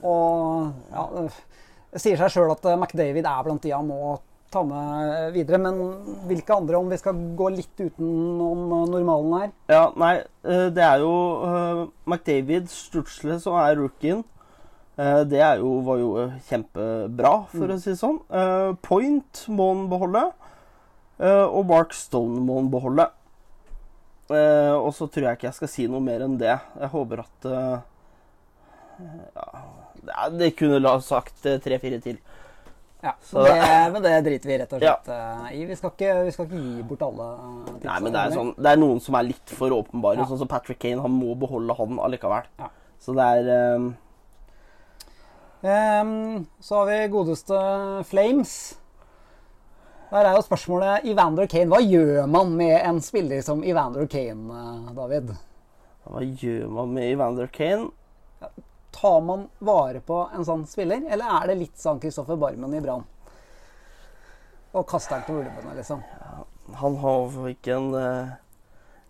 Og 0.00 0.70
ja, 0.88 1.04
Det 1.92 2.00
sier 2.00 2.16
seg 2.16 2.32
sjøl 2.32 2.52
at 2.54 2.66
McDavid 2.72 3.26
er 3.28 3.44
blant 3.44 3.62
de 3.66 3.74
han 3.74 3.88
må 3.88 4.16
ta 4.50 4.62
med 4.66 5.34
videre. 5.34 5.60
Men 5.60 5.78
hvilke 6.30 6.56
andre, 6.56 6.80
om 6.80 6.88
vi 6.90 6.98
skal 6.98 7.20
gå 7.36 7.50
litt 7.52 7.84
utenom 7.84 8.64
normalen 8.90 9.36
her? 9.36 9.52
Ja, 9.70 9.84
nei, 10.00 10.14
det 10.42 10.86
er 10.86 11.04
jo 11.04 11.12
McDavid, 12.08 12.70
Stutzle, 12.72 13.36
som 13.42 13.58
er 13.60 13.76
rookien. 13.78 14.24
Eh, 15.00 15.22
Det 15.30 15.40
er 15.40 15.60
jo, 15.62 15.70
var 15.86 15.96
jo 16.02 16.10
eh, 16.24 16.34
kjempebra, 16.50 17.32
for 17.54 17.72
å 17.72 17.78
si 17.80 17.90
det 17.94 18.00
sånn. 18.00 18.18
Eh, 18.28 18.72
Point 18.84 19.44
må 19.48 19.70
han 19.74 19.86
beholde. 19.92 20.24
eh, 21.20 21.46
Og 21.48 21.64
Mark 21.70 21.94
Stone 21.96 22.40
må 22.44 22.58
han 22.60 22.68
beholde. 22.72 23.06
Eh, 24.30 24.74
Og 24.76 24.92
så 24.94 25.08
tror 25.10 25.30
jeg 25.30 25.38
ikke 25.38 25.48
jeg 25.48 25.54
skal 25.60 25.68
si 25.72 25.86
noe 25.88 26.00
mer 26.04 26.20
enn 26.26 26.36
det. 26.38 26.58
Jeg 26.78 26.90
håper 26.92 27.24
at 27.24 27.48
ja, 30.06 30.28
det- 30.30 30.56
kunne 30.56 30.78
la 30.80 30.98
sagt 31.00 31.42
tre-fire 31.42 32.00
til. 32.00 32.18
Ja, 33.02 33.14
Så- 33.22 33.42
det, 33.44 33.92
Men 33.92 34.02
det 34.02 34.24
driter 34.24 34.46
vi 34.46 34.58
rett 34.58 34.72
og 34.74 34.80
slett 34.80 35.06
ja. 35.06 35.48
i. 35.50 35.64
Vi 35.64 35.74
skal, 35.74 35.90
ikke, 35.90 36.24
vi 36.24 36.30
skal 36.32 36.44
ikke 36.46 36.60
gi 36.76 36.82
bort 36.82 37.00
alle 37.02 37.28
tipsene. 37.64 37.84
Nei, 37.84 38.00
men 38.00 38.12
det 38.12 38.20
er, 38.20 38.30
sånn, 38.36 38.54
det 38.56 38.66
er 38.66 38.76
noen 38.76 39.00
som 39.00 39.14
er 39.14 39.22
litt 39.22 39.48
for 39.56 39.70
åpenbare. 39.70 40.18
Ja. 40.18 40.24
Sånn 40.26 40.38
som 40.38 40.48
Patrick 40.48 40.78
Kane. 40.78 41.00
Han 41.00 41.10
må 41.10 41.34
beholde 41.38 41.74
han 41.78 41.96
allikevel. 41.98 42.44
Ja. 42.58 42.68
Så 43.00 43.14
det 43.16 43.24
er 43.48 43.78
eh, 45.62 45.70
Ehm, 46.00 46.46
så 46.60 46.74
har 46.74 46.86
vi 46.86 47.08
godeste 47.08 47.54
Flames. 48.04 48.78
Der 50.10 50.24
er 50.24 50.34
jo 50.34 50.42
spørsmålet 50.42 51.04
Evander 51.04 51.46
Kane. 51.46 51.70
Hva 51.70 51.80
gjør 51.84 52.26
man 52.26 52.56
med 52.56 52.80
en 52.80 53.00
spiller 53.00 53.42
som 53.46 53.62
Evander 53.62 54.06
Kane, 54.06 54.50
eh, 54.50 54.94
David? 54.96 55.34
Hva 56.04 56.22
gjør 56.24 56.68
man 56.68 56.94
med 56.94 57.12
Evander 57.12 57.46
Kane? 57.46 57.90
Tar 58.90 59.20
man 59.20 59.48
vare 59.60 60.00
på 60.00 60.28
en 60.34 60.44
sånn 60.44 60.66
spiller, 60.66 61.04
eller 61.06 61.24
er 61.24 61.46
det 61.46 61.58
litt 61.60 61.78
sånn 61.78 62.00
Kristoffer 62.00 62.36
Barmen 62.36 62.74
i 62.74 62.80
Brann? 62.80 63.04
Og 64.72 64.86
kaster 64.86 65.16
den 65.16 65.26
til 65.26 65.38
ulvene, 65.42 65.76
liksom. 65.76 66.02
Han 66.80 66.96
har 66.96 67.48
ikke 67.50 67.76
en 67.76 67.94
uh, 67.94 68.32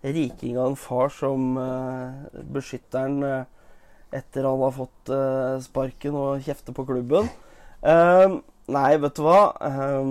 riking 0.03 0.59
av 0.59 0.73
en 0.73 0.77
far 0.77 1.09
som 1.09 1.57
eh, 1.61 2.43
beskytter 2.53 3.05
han 3.05 3.23
eh, 3.23 3.45
etter 4.11 4.47
han 4.47 4.63
har 4.65 4.73
fått 4.75 5.11
eh, 5.15 5.57
sparken 5.63 6.17
og 6.19 6.43
kjefter 6.45 6.75
på 6.75 6.85
klubben. 6.89 7.29
Eh, 7.81 8.39
nei, 8.75 8.91
vet 9.03 9.17
du 9.17 9.23
hva? 9.25 9.43
Eh, 9.67 10.09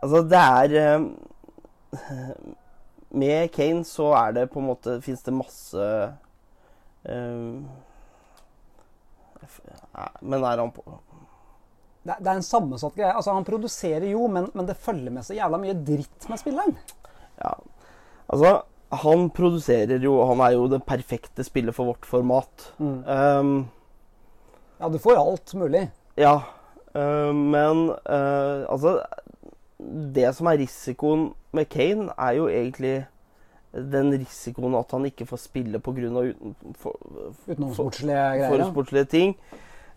altså, 0.00 0.22
det 0.30 0.42
er 0.42 0.76
eh, 0.82 1.00
Med 3.16 3.50
Kane 3.54 3.84
så 3.88 4.10
er 4.18 4.36
det 4.36 4.50
på 4.52 4.60
en 4.60 4.68
måte 4.68 4.96
Fins 5.04 5.22
det 5.24 5.32
masse 5.32 5.84
Men 7.06 7.66
er 10.42 10.58
han 10.60 10.72
på 10.74 10.82
Det, 12.02 12.16
det 12.18 12.28
er 12.28 12.34
en 12.34 12.44
sammensatt 12.44 12.96
greie. 12.96 13.12
Altså, 13.12 13.32
Han 13.36 13.46
produserer 13.46 14.08
jo, 14.10 14.26
men, 14.32 14.50
men 14.54 14.66
det 14.68 14.78
følger 14.80 15.12
med 15.14 15.26
så 15.26 15.36
jævla 15.36 15.58
mye 15.62 15.76
dritt 15.86 16.28
med 16.30 16.38
spilleren. 16.42 16.74
Ja, 17.40 17.52
altså 18.26 18.50
Han 19.02 19.30
produserer 19.30 20.02
jo 20.02 20.16
Han 20.28 20.40
er 20.40 20.54
jo 20.56 20.66
det 20.72 20.82
perfekte 20.86 21.44
spillet 21.44 21.74
for 21.74 21.92
vårt 21.92 22.06
format. 22.06 22.72
Um, 22.80 23.68
Ja, 24.80 24.88
du 24.92 24.98
får 24.98 25.16
alt 25.16 25.54
mulig. 25.54 25.90
ja, 26.16 26.42
uh, 26.94 27.32
men 27.34 27.90
uh, 28.10 28.64
altså 28.68 28.98
Det 29.78 30.34
som 30.34 30.46
er 30.46 30.58
risikoen 30.60 31.30
med 31.52 31.68
Kane, 31.72 32.10
er 32.18 32.32
jo 32.36 32.48
egentlig 32.48 33.06
den 33.76 34.12
risikoen 34.12 34.74
at 34.74 34.90
han 34.92 35.04
ikke 35.04 35.26
får 35.26 35.36
spille 35.36 35.78
pga. 35.80 36.08
Uten, 36.08 36.54
Utenomsportslige 37.46 38.16
greier. 38.16 38.58
forsportslige 38.64 39.04
ting. 39.04 39.36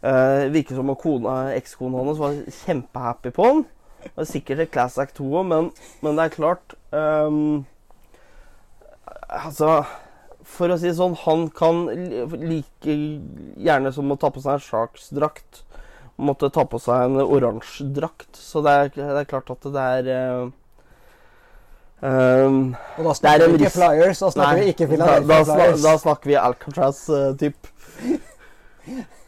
Uh, 0.04 0.48
virker 0.54 0.76
som 0.76 0.90
at 0.90 0.98
kona, 0.98 1.36
ekskona 1.56 2.04
hans 2.04 2.20
var 2.20 2.36
kjempehappy 2.66 3.32
på 3.36 3.44
han. 3.44 3.66
Det 4.04 4.12
var 4.16 4.28
sikkert 4.30 4.60
et 4.64 4.72
Class 4.72 4.98
Act 4.98 5.16
2 5.20 5.26
òg, 5.42 5.46
men, 5.48 5.72
men 6.02 6.16
det 6.16 6.26
er 6.26 6.36
klart 6.36 6.76
um, 6.96 7.66
Altså, 9.30 9.84
for 10.50 10.72
å 10.74 10.78
si 10.80 10.90
det 10.90 10.98
sånn, 10.98 11.18
han 11.26 11.48
kan 11.56 11.84
like 12.42 12.96
gjerne 13.60 13.92
som 13.96 14.10
å 14.12 14.18
ta 14.20 14.32
på 14.34 14.42
seg 14.44 14.58
en 14.58 14.64
Sharks-drakt, 14.66 15.64
måtte 16.20 16.50
ta 16.54 16.66
på 16.68 16.80
seg 16.82 17.06
en 17.08 17.22
oransje 17.24 17.88
drakt. 17.96 18.32
Så 18.36 18.64
det 18.66 18.74
er, 18.76 18.90
det 18.98 19.22
er 19.22 19.30
klart 19.30 19.52
at 19.54 19.70
det 19.76 19.86
er 20.00 20.10
uh, 20.16 20.50
um, 22.02 22.58
Og 22.98 23.06
da 23.06 23.14
er 23.14 23.22
snakker 23.22 23.54
vi 23.54 23.62
ikke 23.62 23.76
Flyers, 23.78 24.24
da 24.26 24.34
snakker 24.34 24.58
Nei, 24.58 24.66
vi 24.66 24.74
ikke 24.74 24.88
da, 24.88 24.92
Philadelphia 24.96 25.38
da, 25.38 25.54
Flyers. 25.54 25.86
da 25.86 25.96
snakker 26.08 26.34
vi 26.34 26.42
Alcatraz-typ. 26.48 27.72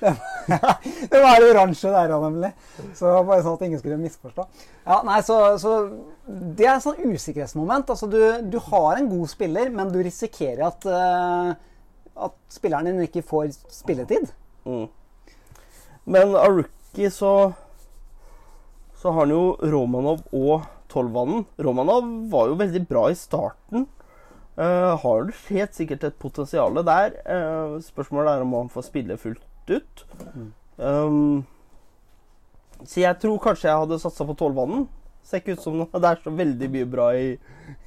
det 1.10 1.20
var 1.22 1.40
det 1.40 1.48
oransje 1.50 1.90
der 1.92 2.12
òg, 2.14 2.26
nemlig. 2.26 2.50
Så 2.96 3.10
bare 3.26 3.42
sånn 3.44 3.56
at 3.56 3.64
ingen 3.66 3.80
skulle 3.80 3.98
misforstå. 4.00 4.44
Ja, 4.84 5.00
nei, 5.06 5.20
så, 5.26 5.38
så 5.60 5.76
Det 6.26 6.66
er 6.66 6.76
et 6.76 6.84
sånn 6.84 7.00
usikkerhetsmoment. 7.14 7.90
Altså, 7.92 8.08
du, 8.10 8.20
du 8.52 8.58
har 8.68 8.98
en 8.98 9.10
god 9.10 9.32
spiller, 9.32 9.72
men 9.72 9.92
du 9.94 10.00
risikerer 10.04 10.66
at, 10.68 10.86
uh, 10.86 11.52
at 12.28 12.36
spilleren 12.52 12.90
din 12.90 13.06
ikke 13.06 13.24
får 13.26 13.56
spilletid. 13.72 14.30
Mm. 14.66 14.86
Men 16.06 16.36
av 16.38 16.60
rookie 16.60 17.10
så 17.10 17.52
Så 18.96 19.12
har 19.12 19.26
han 19.26 19.34
jo 19.34 19.56
Romanov 19.60 20.22
og 20.34 20.64
Tolvanen. 20.90 21.44
Romanov 21.60 22.06
var 22.32 22.48
jo 22.48 22.56
veldig 22.58 22.80
bra 22.88 23.10
i 23.12 23.18
starten. 23.18 23.84
Uh, 24.56 24.96
har 25.02 25.28
helt 25.50 25.76
sikkert 25.76 26.06
et 26.08 26.16
potensial 26.16 26.80
der. 26.80 27.18
Uh, 27.28 27.76
spørsmålet 27.84 28.32
er 28.32 28.46
om 28.46 28.54
han 28.56 28.72
får 28.72 28.88
spille 28.88 29.18
fullt 29.20 29.44
ut. 29.70 30.04
Um, 30.76 31.44
så 32.84 33.00
jeg 33.02 33.18
tror 33.22 33.38
kanskje 33.42 33.70
jeg 33.70 33.82
hadde 33.84 33.98
satsa 34.02 34.26
på 34.28 34.36
Tolvanen. 34.38 34.86
Ser 35.26 35.40
ikke 35.42 35.56
ut 35.56 35.64
som 35.64 35.78
noe. 35.80 35.90
det 36.02 36.10
er 36.12 36.20
så 36.22 36.32
veldig 36.38 36.68
mye 36.74 36.88
bra 36.90 37.08
i, 37.18 37.32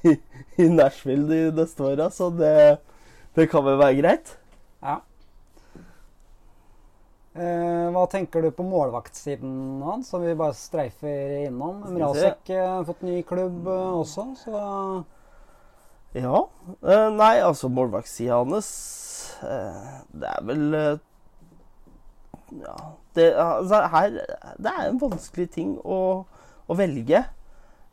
i, 0.04 0.16
i 0.60 0.66
Nashville 0.72 1.28
de 1.30 1.38
neste 1.56 1.86
åra, 1.86 2.10
så 2.12 2.28
det, 2.34 2.54
det 3.38 3.48
kan 3.52 3.64
vel 3.66 3.78
være 3.80 4.00
greit. 4.02 4.34
Ja. 4.82 4.98
Eh, 7.30 7.86
hva 7.94 8.02
tenker 8.10 8.42
du 8.42 8.50
på 8.50 8.64
målvaktsiden 8.66 9.80
hans, 9.86 10.08
som 10.10 10.24
vi 10.26 10.32
bare 10.34 10.56
streifer 10.58 11.36
innom? 11.44 11.84
Mrazek 11.94 12.50
eh, 12.50 12.64
har 12.66 12.82
fått 12.88 13.04
ny 13.06 13.20
klubb 13.22 13.68
eh, 13.70 13.92
også, 14.00 14.24
så 14.40 14.62
Ja. 16.18 16.40
eh, 16.82 17.06
nei, 17.14 17.36
altså 17.38 17.70
målvaktsida 17.70 18.40
hans 18.40 18.70
eh, 19.46 20.00
Det 20.10 20.26
er 20.26 20.42
vel 20.48 20.74
eh, 20.74 20.98
Ja. 22.58 22.76
Det, 23.14 23.26
altså, 23.38 23.82
her, 23.92 24.16
det 24.58 24.72
er 24.72 24.88
en 24.88 25.00
vanskelig 25.00 25.48
ting 25.54 25.74
å, 25.82 25.98
å 26.66 26.76
velge 26.78 27.24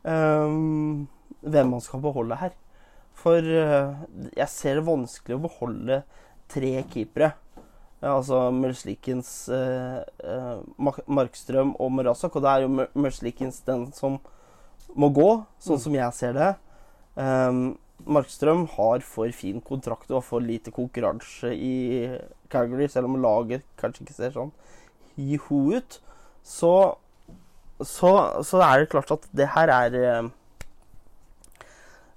um, 0.04 1.08
hvem 1.42 1.74
man 1.76 1.84
skal 1.84 2.02
beholde 2.04 2.40
her. 2.42 2.56
For 3.18 3.42
uh, 3.42 3.98
jeg 4.38 4.50
ser 4.54 4.80
det 4.80 4.88
vanskelig 4.88 5.38
å 5.38 5.44
beholde 5.48 6.02
tre 6.52 6.74
keepere. 6.92 7.34
Ja, 7.98 8.14
altså 8.14 8.44
Merslikins, 8.54 9.32
uh, 9.50 10.62
Markstrøm 10.78 11.74
og 11.82 11.96
Morazak. 11.98 12.38
Og 12.38 12.46
det 12.46 12.54
er 12.54 12.66
jo 12.66 12.74
Mer- 12.78 13.64
den 13.66 13.88
som 13.98 14.20
må 14.98 15.10
gå, 15.14 15.30
sånn 15.62 15.82
som 15.82 15.98
jeg 15.98 16.14
ser 16.18 16.38
det. 16.38 16.54
Um, 17.18 17.78
Markstrøm 18.06 18.68
har 18.76 19.02
for 19.04 19.32
fin 19.36 19.62
kontrakt 19.62 20.12
og 20.14 20.24
for 20.24 20.44
lite 20.44 20.72
konkurranse 20.72 21.50
i 21.56 22.18
Calgary, 22.52 22.88
selv 22.88 23.10
om 23.10 23.18
laget 23.22 23.66
kanskje 23.80 24.06
ikke 24.06 24.16
ser 24.16 24.36
sånn 24.36 24.52
jiho 25.18 25.62
ut. 25.78 25.98
Så, 26.46 26.74
så, 27.82 28.12
så 28.46 28.62
er 28.64 28.84
det 28.84 28.92
klart 28.94 29.12
at 29.12 29.26
det 29.36 29.50
her 29.56 29.74
er 29.74 29.98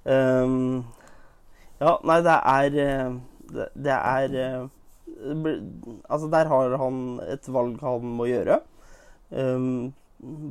um, 0.05 0.85
Ja, 1.81 1.97
nei, 2.07 2.21
det 2.23 2.37
er 2.37 2.69
Det, 3.51 3.67
det 3.75 3.97
er 3.97 4.37
eh, 4.39 4.69
Altså, 6.07 6.29
der 6.31 6.47
har 6.53 6.77
han 6.79 7.01
et 7.27 7.49
valg 7.51 7.81
han 7.83 8.13
må 8.21 8.29
gjøre. 8.31 8.61
Um, 9.31 9.91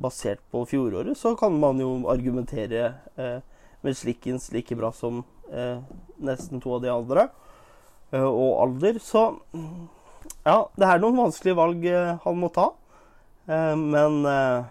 basert 0.02 0.42
på 0.52 0.66
fjoråret 0.66 1.18
så 1.18 1.36
kan 1.38 1.56
man 1.62 1.80
jo 1.82 1.90
argumentere 2.10 2.94
eh, 3.20 3.40
med 3.86 3.98
Slikkens 3.98 4.50
like 4.52 4.76
bra 4.76 4.92
som 4.96 5.24
eh, 5.52 5.80
nesten 6.18 6.62
to 6.62 6.76
av 6.76 6.84
de 6.84 6.92
andre. 6.94 7.30
Eh, 8.12 8.26
og 8.26 8.60
alder. 8.64 9.00
Så 9.04 9.24
ja, 10.46 10.58
det 10.76 10.88
er 10.88 11.02
noen 11.02 11.20
vanskelige 11.20 11.58
valg 11.60 11.88
eh, 11.90 12.14
han 12.24 12.40
må 12.42 12.52
ta. 12.54 12.70
Eh, 13.50 13.76
men 13.80 14.22
eh, 14.30 14.68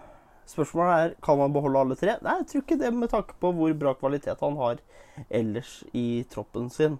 spørsmålet 0.49 0.95
er 1.03 1.13
kan 1.25 1.41
han 1.41 1.53
beholde 1.55 1.83
alle 1.83 1.99
tre. 1.99 2.17
Nei, 2.25 2.39
jeg 2.41 2.49
tror 2.51 2.65
ikke 2.65 2.79
det 2.81 2.93
med 2.95 3.13
tanke 3.13 3.37
på 3.41 3.53
hvor 3.55 3.75
bra 3.77 3.95
kvalitet 3.97 4.45
han 4.45 4.59
har 4.59 4.81
ellers 5.29 5.79
i 5.93 6.25
troppen 6.31 6.69
sin. 6.73 6.99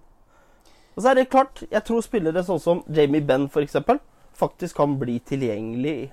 Og 0.96 1.04
så 1.04 1.12
er 1.12 1.22
det 1.22 1.30
klart, 1.32 1.62
jeg 1.72 1.86
tror 1.88 2.04
spillere 2.04 2.44
sånn 2.44 2.60
som 2.60 2.82
Jamie 2.92 3.24
Benn 3.24 3.48
f.eks. 3.48 3.78
faktisk 4.36 4.76
kan 4.82 4.98
bli 5.00 5.20
tilgjengelig 5.24 6.10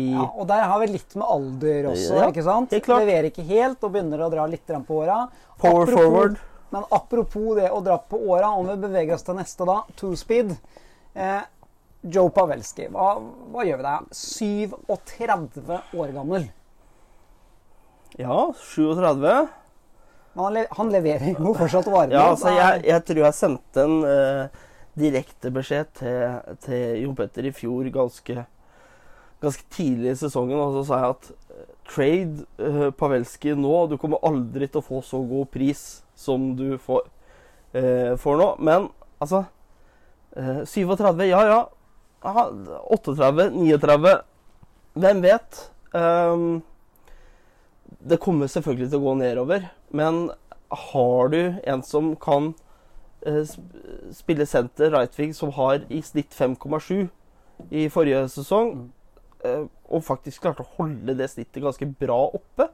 i 0.00 0.06
Ja, 0.12 0.24
og 0.34 0.46
der 0.48 0.62
har 0.70 0.80
vi 0.80 0.86
litt 0.94 1.14
med 1.18 1.26
alder 1.28 1.90
også, 1.92 2.14
Ja, 2.16 2.28
ikke 2.32 2.44
sant? 2.46 2.70
helt 2.72 2.84
klart. 2.86 3.04
Leverer 3.04 3.28
ikke 3.30 3.44
helt 3.48 3.82
og 3.84 3.92
begynner 3.92 4.22
å 4.24 4.30
dra 4.32 4.46
litt 4.48 4.66
på 4.66 5.02
åra. 5.02 5.28
Power 5.58 5.84
Apropos- 5.86 5.92
forward. 5.98 6.36
Men 6.72 6.84
apropos 6.90 7.54
det 7.58 7.70
å 7.70 7.82
dra 7.84 7.98
på 7.98 8.16
åra, 8.32 8.48
om 8.56 8.66
vi 8.66 8.76
beveger 8.80 9.14
oss 9.14 9.22
til 9.26 9.34
neste 9.36 9.66
da, 9.68 9.82
two 9.94 10.14
speed. 10.16 10.54
Eh, 11.14 11.42
Joe 12.02 12.30
Pavelski, 12.30 12.88
hva, 12.90 13.20
hva 13.52 13.62
gjør 13.68 13.76
vi 13.76 13.82
der? 13.82 14.06
37 14.10 15.82
år 16.00 16.12
gammel. 16.16 16.48
Ja, 18.16 18.52
37. 18.56 19.48
Men 20.34 20.44
han, 20.44 20.54
le 20.56 20.66
han 20.70 20.90
leverer 20.92 21.34
jo 21.36 21.52
fortsatt 21.54 21.86
varme. 21.92 22.12
Ja, 22.16 22.30
altså, 22.32 22.48
jeg, 22.56 22.84
jeg 22.88 23.04
tror 23.08 23.20
jeg 23.26 23.36
sendte 23.36 23.84
en 23.84 23.98
uh, 24.08 24.64
direktebeskjed 24.98 25.92
til, 26.00 26.56
til 26.64 27.02
Jon 27.04 27.16
Petter 27.18 27.48
i 27.48 27.52
fjor 27.56 27.88
ganske, 27.92 28.46
ganske 29.42 29.66
tidlig 29.74 30.12
i 30.12 30.20
sesongen, 30.22 30.58
og 30.60 30.76
så 30.78 30.84
sa 30.88 31.00
jeg 31.02 31.16
at 31.16 31.30
eh, 31.32 31.68
trade 31.90 32.46
uh, 32.62 32.90
Pavelski 32.94 33.56
nå. 33.58 33.74
Du 33.90 33.98
kommer 34.00 34.22
aldri 34.26 34.68
til 34.68 34.80
å 34.80 34.86
få 34.86 35.02
så 35.06 35.20
god 35.26 35.50
pris 35.52 36.02
som 36.18 36.52
du 36.58 36.76
får, 36.82 37.08
uh, 37.74 38.14
får 38.22 38.40
nå. 38.40 38.48
Men 38.62 38.90
altså 39.22 39.44
37, 40.32 41.26
ja 41.28 41.42
ja. 41.44 41.62
Aha, 42.24 42.46
38, 42.94 43.50
39 43.52 44.12
Hvem 44.94 45.22
vet? 45.22 45.58
Um, 45.92 46.62
det 48.08 48.20
kommer 48.20 48.46
selvfølgelig 48.46 48.90
til 48.90 49.00
å 49.00 49.06
gå 49.06 49.14
nedover, 49.20 49.66
men 49.94 50.30
har 50.72 51.28
du 51.32 51.40
en 51.68 51.82
som 51.84 52.12
kan 52.16 52.52
uh, 53.26 53.42
spille 54.12 54.46
senter, 54.48 54.92
Rightwing, 54.94 55.34
som 55.36 55.52
har 55.56 55.84
i 55.92 56.00
snitt 56.04 56.32
5,7 56.36 57.08
i 57.70 57.88
forrige 57.92 58.24
sesong, 58.32 58.72
uh, 58.76 59.01
og 59.42 60.04
faktisk 60.06 60.44
klarte 60.44 60.64
å 60.64 60.74
holde 60.78 61.16
det 61.18 61.28
snittet 61.32 61.62
ganske 61.64 61.88
bra 61.98 62.18
oppe, 62.38 62.68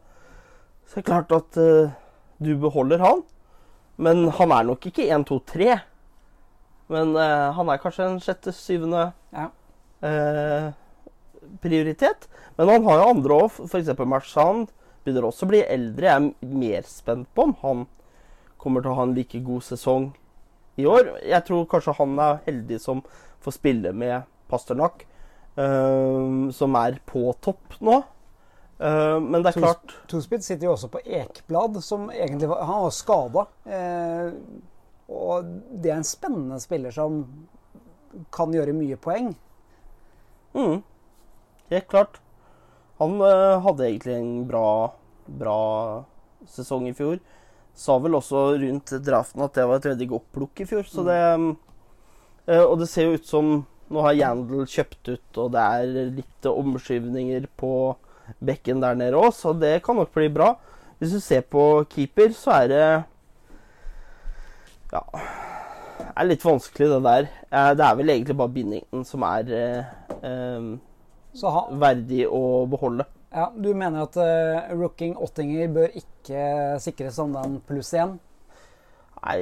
så 0.89 0.99
det 0.99 1.03
er 1.03 1.09
klart 1.09 1.35
at 1.37 1.59
uh, 1.61 1.95
du 2.41 2.53
beholder 2.61 3.03
han. 3.03 3.23
Men 3.99 4.29
han 4.39 4.55
er 4.55 4.69
nok 4.69 4.87
ikke 4.89 5.09
1, 5.11 5.27
2, 5.29 5.39
3. 5.53 5.71
Men 6.89 7.17
han 7.19 7.69
er 7.69 7.81
kanskje 7.83 8.05
en 8.07 8.21
sjette, 8.23 8.55
syvende 8.57 9.09
ja. 9.35 9.49
prioritet. 11.61 12.29
Men 12.57 12.71
han 12.71 12.87
har 12.87 13.03
jo 13.03 13.09
andre 13.11 13.41
òg, 13.43 13.59
f.eks. 13.67 13.91
Marchand 14.09 14.71
begynner 15.05 15.29
også 15.29 15.47
å 15.47 15.53
bli 15.53 15.63
eldre. 15.67 16.09
Jeg 16.09 16.31
er 16.31 16.55
mer 16.63 16.89
spent 16.89 17.29
på 17.35 17.49
om 17.49 17.55
han 17.63 17.85
kommer 18.59 18.83
til 18.85 18.93
å 18.93 18.99
ha 18.99 19.07
en 19.07 19.15
like 19.17 19.41
god 19.47 19.65
sesong 19.65 20.11
i 20.79 20.87
år. 20.87 21.15
Jeg 21.27 21.45
tror 21.47 21.69
kanskje 21.71 21.97
han 21.99 22.19
er 22.23 22.43
heldig 22.47 22.81
som 22.83 23.03
får 23.45 23.57
spille 23.59 23.93
med 23.95 24.27
Pasternak, 24.51 25.05
uh, 25.05 25.08
som 25.59 26.77
er 26.79 27.01
på 27.09 27.25
topp 27.43 27.79
nå. 27.83 27.97
Uh, 28.79 29.19
men 29.19 29.43
det 29.43 29.51
er 29.51 29.65
klart 29.65 29.93
Tospeed 30.07 30.45
sitter 30.47 30.69
jo 30.69 30.77
også 30.77 30.91
på 30.93 31.01
Ekblad, 31.03 31.81
som 31.83 32.05
egentlig 32.15 32.47
var, 32.51 32.63
han 32.69 32.85
var 32.85 32.95
skada. 32.95 33.47
Uh, 33.67 34.29
og 35.09 35.49
det 35.73 35.91
er 35.91 35.99
en 35.99 36.07
spennende 36.07 36.61
spiller 36.63 36.95
som 36.95 37.25
kan 38.35 38.55
gjøre 38.55 38.77
mye 38.77 38.99
poeng. 39.01 39.33
Mm. 40.55 40.85
Helt 41.73 41.89
klart. 41.91 42.21
Han 43.03 43.19
uh, 43.23 43.59
hadde 43.65 43.89
egentlig 43.89 44.15
en 44.19 44.47
bra, 44.49 44.69
bra 45.27 45.59
sesong 46.49 46.87
i 46.91 46.95
fjor. 46.97 47.19
Sa 47.79 47.99
vel 48.03 48.19
også 48.19 48.45
rundt 48.63 48.95
draften 49.07 49.43
at 49.43 49.59
det 49.59 49.67
var 49.71 49.81
et 49.81 49.91
veldig 49.91 50.09
godt 50.15 50.31
plukk 50.39 50.63
i 50.63 50.69
fjor. 50.71 50.87
Så 50.87 51.03
det, 51.09 51.19
uh, 52.47 52.63
og 52.63 52.79
det 52.83 52.91
ser 52.93 53.09
jo 53.09 53.19
ut 53.19 53.27
som 53.27 53.53
nå 53.89 54.05
har 54.05 54.17
Yandel 54.17 54.67
kjøpt 54.69 55.11
ut, 55.15 55.41
og 55.41 55.53
det 55.55 55.65
er 55.65 56.13
litt 56.19 56.49
omskyvninger 56.51 57.49
på 57.61 57.73
bekken 58.45 58.83
der 58.85 58.99
nede 58.99 59.17
òg, 59.17 59.31
så 59.33 59.55
det 59.57 59.79
kan 59.85 59.97
nok 59.97 60.13
bli 60.15 60.29
bra. 60.33 60.53
Hvis 60.99 61.15
du 61.15 61.21
ser 61.23 61.45
på 61.47 61.85
keeper, 61.91 62.35
så 62.37 62.57
er 62.63 62.69
det 62.73 62.87
Ja 64.93 65.03
Det 65.99 66.25
er 66.25 66.27
litt 66.27 66.45
vanskelig, 66.45 66.89
det 66.91 67.03
der. 67.05 67.29
Det 67.79 67.85
er 67.87 67.97
vel 67.99 68.11
egentlig 68.11 68.37
bare 68.39 68.55
Binnington 68.55 69.05
som 69.07 69.23
er 69.23 69.53
um, 70.23 70.73
han, 71.39 71.79
verdig 71.79 72.25
å 72.27 72.67
beholde. 72.71 73.07
Ja, 73.31 73.51
Du 73.55 73.71
mener 73.75 74.07
at 74.09 74.17
uh, 74.19 74.73
rooking 74.75 75.15
Ottinger 75.23 75.71
bør 75.71 75.95
ikke 75.95 76.79
sikres 76.83 77.19
som 77.21 77.35
den 77.37 77.61
pluss 77.69 77.93
én? 77.95 78.17
Nei 79.23 79.39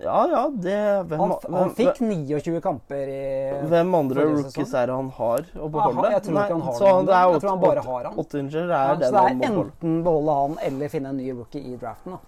Ja, 0.00 0.18
ja, 0.30 0.42
det 0.54 0.76
hvem, 1.10 1.20
Han, 1.20 1.32
han 1.54 1.72
fikk 1.76 2.00
29 2.02 2.60
kamper 2.64 3.12
i 3.12 3.22
Hvem 3.70 3.94
andre 3.98 4.26
rookies 4.30 4.74
er 4.74 4.90
det 4.90 4.96
han 4.96 5.10
har 5.16 5.46
å 5.54 5.70
beholde? 5.72 6.04
Aha, 6.04 6.12
jeg 6.16 6.24
tror 6.26 6.38
ikke 6.40 6.56
han 6.56 6.66
har 6.66 6.76
Nei, 6.80 6.90
noen. 6.90 7.10
Jeg 7.34 7.42
tror 7.44 7.50
han 7.50 7.62
bare 7.64 7.86
har 7.86 8.08
han. 8.08 8.18
Ottinger 8.24 8.60
er 8.64 8.74
ja, 8.74 8.98
den 9.00 9.06
så 9.06 9.14
det 9.16 9.22
er 9.22 9.48
enten 9.50 9.96
beholde 10.06 10.36
han 10.40 10.60
eller 10.68 10.92
finne 10.92 11.14
en 11.14 11.18
ny 11.20 11.32
rookie 11.32 11.72
i 11.72 11.78
draften. 11.80 12.16
da. 12.16 12.20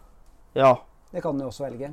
Ja. 0.62 0.72
Det 1.12 1.22
kan 1.24 1.38
du 1.38 1.46
også 1.46 1.66
velge. 1.66 1.92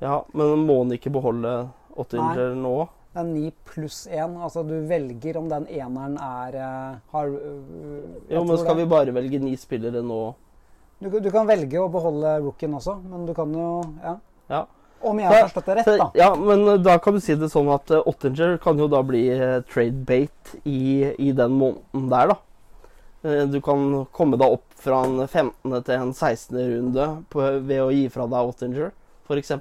Ja, 0.00 0.22
men 0.32 0.64
må 0.66 0.80
han 0.84 0.96
ikke 0.96 1.12
beholde 1.12 1.54
Ottinger 2.00 2.54
nå? 2.56 2.74
Det 3.10 3.18
er 3.24 3.26
ni 3.26 3.48
pluss 3.66 4.04
én. 4.06 4.36
Altså 4.38 4.62
du 4.66 4.76
velger 4.86 5.38
om 5.40 5.48
den 5.50 5.66
eneren 5.66 6.14
er 6.22 6.58
uh, 6.60 7.00
har 7.10 7.32
uh, 7.32 8.30
Jo, 8.30 8.44
men 8.44 8.58
skal 8.58 8.76
det. 8.76 8.84
vi 8.84 8.92
bare 8.92 9.14
velge 9.16 9.40
ni 9.42 9.56
spillere 9.58 10.02
nå? 10.06 10.20
Du, 11.00 11.08
du, 11.16 11.30
kan 11.32 11.48
velge 11.48 11.80
å 11.80 11.88
beholde 11.90 12.36
rookien 12.44 12.74
også, 12.76 12.98
men 13.08 13.24
du 13.26 13.32
kan 13.34 13.52
jo 13.56 13.70
Ja. 14.04 14.18
ja. 14.52 14.66
Om 15.00 15.20
jeg 15.22 15.30
har 15.30 15.46
forstått 15.46 15.68
det 15.70 15.76
rett, 15.80 15.90
da. 16.00 16.06
Ja, 16.18 16.28
men 16.36 16.66
da 16.84 16.98
kan 17.00 17.16
du 17.16 17.22
si 17.24 17.34
det 17.38 17.48
sånn 17.52 17.70
at 17.72 17.88
uh, 17.94 18.02
Ottinger 18.10 18.58
kan 18.60 18.78
jo 18.80 18.88
da 18.92 19.00
bli 19.06 19.22
uh, 19.32 19.60
trade 19.70 20.04
bait 20.08 20.54
i, 20.62 21.08
i, 21.16 21.30
den 21.36 21.56
måneden 21.56 22.08
der, 22.12 22.34
da. 22.34 22.40
Du 23.20 23.58
kan 23.60 24.06
komme 24.16 24.38
deg 24.40 24.54
opp 24.56 24.78
fra 24.80 25.02
en 25.04 25.18
15. 25.26 25.74
til 25.84 25.92
en 25.92 26.12
16. 26.16 26.56
runde 26.56 27.08
på, 27.28 27.42
ved 27.68 27.82
å 27.84 27.90
gi 27.92 28.06
fra 28.12 28.24
deg 28.32 28.52
Ottinger, 28.52 28.94
f.eks. 29.28 29.52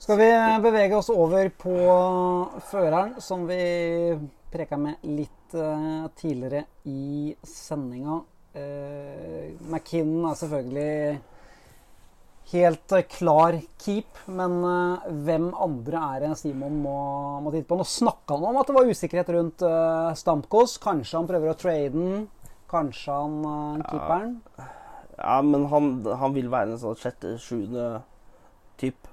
Skal 0.00 0.16
vi 0.16 0.28
bevege 0.62 0.96
oss 0.96 1.10
over 1.12 1.50
på 1.60 1.74
føreren, 2.70 3.16
som 3.20 3.42
vi 3.50 3.58
preka 4.50 4.78
med 4.80 5.02
litt 5.06 5.54
uh, 5.54 6.06
tidligere 6.16 6.64
i 6.88 7.34
sendinga. 7.42 8.20
Uh, 8.54 9.50
McKinnon 9.68 10.30
er 10.30 10.38
selvfølgelig 10.40 11.18
helt 12.52 12.94
uh, 12.96 13.04
klar 13.10 13.58
keep, 13.82 14.20
men 14.30 14.58
hvem 15.26 15.48
andre 15.58 16.02
er 16.16 16.24
det 16.24 16.34
Simon 16.40 16.80
må, 16.82 16.96
må 17.44 17.52
titte 17.54 17.68
på? 17.70 17.78
Nå 17.80 17.86
snakka 17.88 18.36
han 18.36 18.50
om 18.50 18.60
at 18.60 18.68
det 18.70 18.76
var 18.76 18.90
usikkerhet 18.90 19.32
rundt 19.36 19.64
Stamkos. 20.20 20.76
Kanskje 20.82 21.18
han 21.18 21.30
prøver 21.30 21.52
å 21.52 21.58
trade 21.58 21.94
den? 21.94 22.26
Kanskje 22.70 23.16
han 23.16 23.82
keeperen? 23.86 24.36
Ja, 24.58 24.68
ja 25.22 25.38
men 25.46 25.66
han, 25.72 25.94
han, 26.20 26.36
vil 26.36 26.52
være 26.52 26.74
en 26.74 26.82
sånn 26.82 27.00
sjette-sjuende 27.00 27.88
type. 28.80 29.10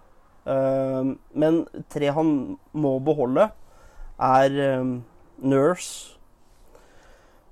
Uh, 0.47 1.15
men 1.35 1.65
tre 1.91 2.11
han 2.15 2.29
må 2.71 2.93
beholde, 3.03 3.49
er 4.23 4.53
um, 4.79 4.93
Nurse, 5.43 6.15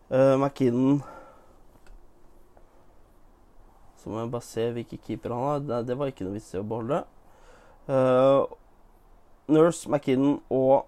uh, 0.10 0.38
McKinnon 0.40 1.02
Så 4.06 4.14
må 4.14 4.22
jeg 4.22 4.30
bare 4.36 4.46
se 4.46 4.68
hvilke 4.76 5.00
keeper 5.02 5.34
han 5.34 5.48
har. 5.50 5.66
Det, 5.66 5.82
det 5.90 5.98
var 5.98 6.14
ikke 6.14 6.28
noe 6.28 6.38
vits 6.38 6.54
i 6.54 6.62
å 6.62 6.68
beholde. 6.70 7.02
Uh, 7.90 8.46
Nurse, 9.50 9.90
McKinnon 9.90 10.40
og 10.54 10.86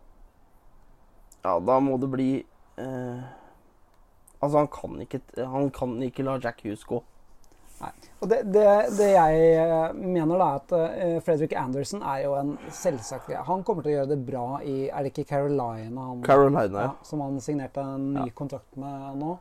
Ja, 1.44 1.60
da 1.62 1.76
må 1.82 1.98
det 2.02 2.08
bli 2.10 2.30
Altså, 2.78 4.58
han 4.58 4.70
kan 4.70 5.02
ikke, 5.02 5.22
han 5.38 5.70
kan 5.74 5.94
ikke 6.06 6.26
la 6.26 6.38
Jack 6.42 6.62
Hughes 6.66 6.84
gå. 6.86 7.00
Nei. 7.78 7.92
Og 8.22 8.30
det, 8.30 8.40
det, 8.50 8.64
det, 8.98 9.08
jeg 9.12 9.42
eh, 9.54 9.98
mener, 9.98 10.40
da, 10.40 10.46
er 10.48 10.62
at 10.62 10.72
uh, 10.74 11.18
Fredrik 11.26 11.54
Anderson 11.58 12.02
er 12.02 12.24
jo 12.24 12.34
en 12.40 12.56
selvsagt 12.74 13.30
Han 13.46 13.62
kommer 13.66 13.86
til 13.86 13.92
å 13.92 13.96
gjøre 14.00 14.10
det 14.16 14.18
bra 14.26 14.46
i 14.66 14.88
Er 14.88 15.06
det 15.06 15.12
ikke 15.12 15.28
Carolina? 15.30 16.08
Han, 16.08 16.24
Carolina, 16.26 16.64
ja. 16.74 16.88
Som 17.06 17.22
han 17.22 17.38
signerte 17.44 17.84
en 17.86 18.08
ny 18.16 18.26
ja. 18.26 18.34
kontrakt 18.38 18.80
med 18.82 19.22
nå. 19.22 19.36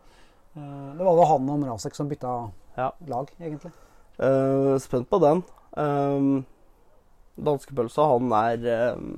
Uh, 0.56 0.92
det 0.98 1.06
var 1.08 1.16
jo 1.16 1.28
han 1.32 1.48
og 1.54 1.62
Mrazek 1.64 1.96
som 1.96 2.12
bytta 2.12 2.34
ja. 2.76 2.90
lag, 3.08 3.32
egentlig. 3.40 3.72
Uh, 4.16 4.76
spent 4.80 5.08
på 5.10 5.20
den. 5.22 5.42
Um, 5.76 6.44
Danskepølsa, 7.36 8.06
han 8.14 8.32
er 8.32 8.94
um, 8.96 9.10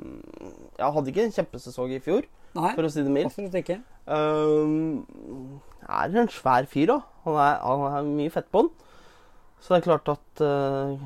Ja, 0.79 0.91
hadde 0.91 1.13
ikke 1.13 1.29
en 1.29 1.35
kjempesesong 1.35 1.93
i 1.95 2.01
fjor, 2.03 2.27
Nei, 2.57 2.73
for 2.75 2.87
å 2.87 2.91
si 2.91 3.05
det 3.07 3.13
mildt. 3.15 3.31
Absolutt 3.31 3.59
ikke. 3.61 3.79
Um, 4.09 5.61
er 5.87 6.19
en 6.19 6.31
svær 6.33 6.67
fyr, 6.71 6.91
da. 6.91 6.99
Han 7.27 7.39
er, 7.39 7.61
han 7.63 7.85
er 8.01 8.11
mye 8.11 8.33
fett 8.35 8.49
på 8.51 8.65
han. 8.65 8.73
Så 9.61 9.75
det 9.75 9.81
er 9.81 9.87
klart 9.89 10.11
at 10.13 10.43
uh, 10.47 10.99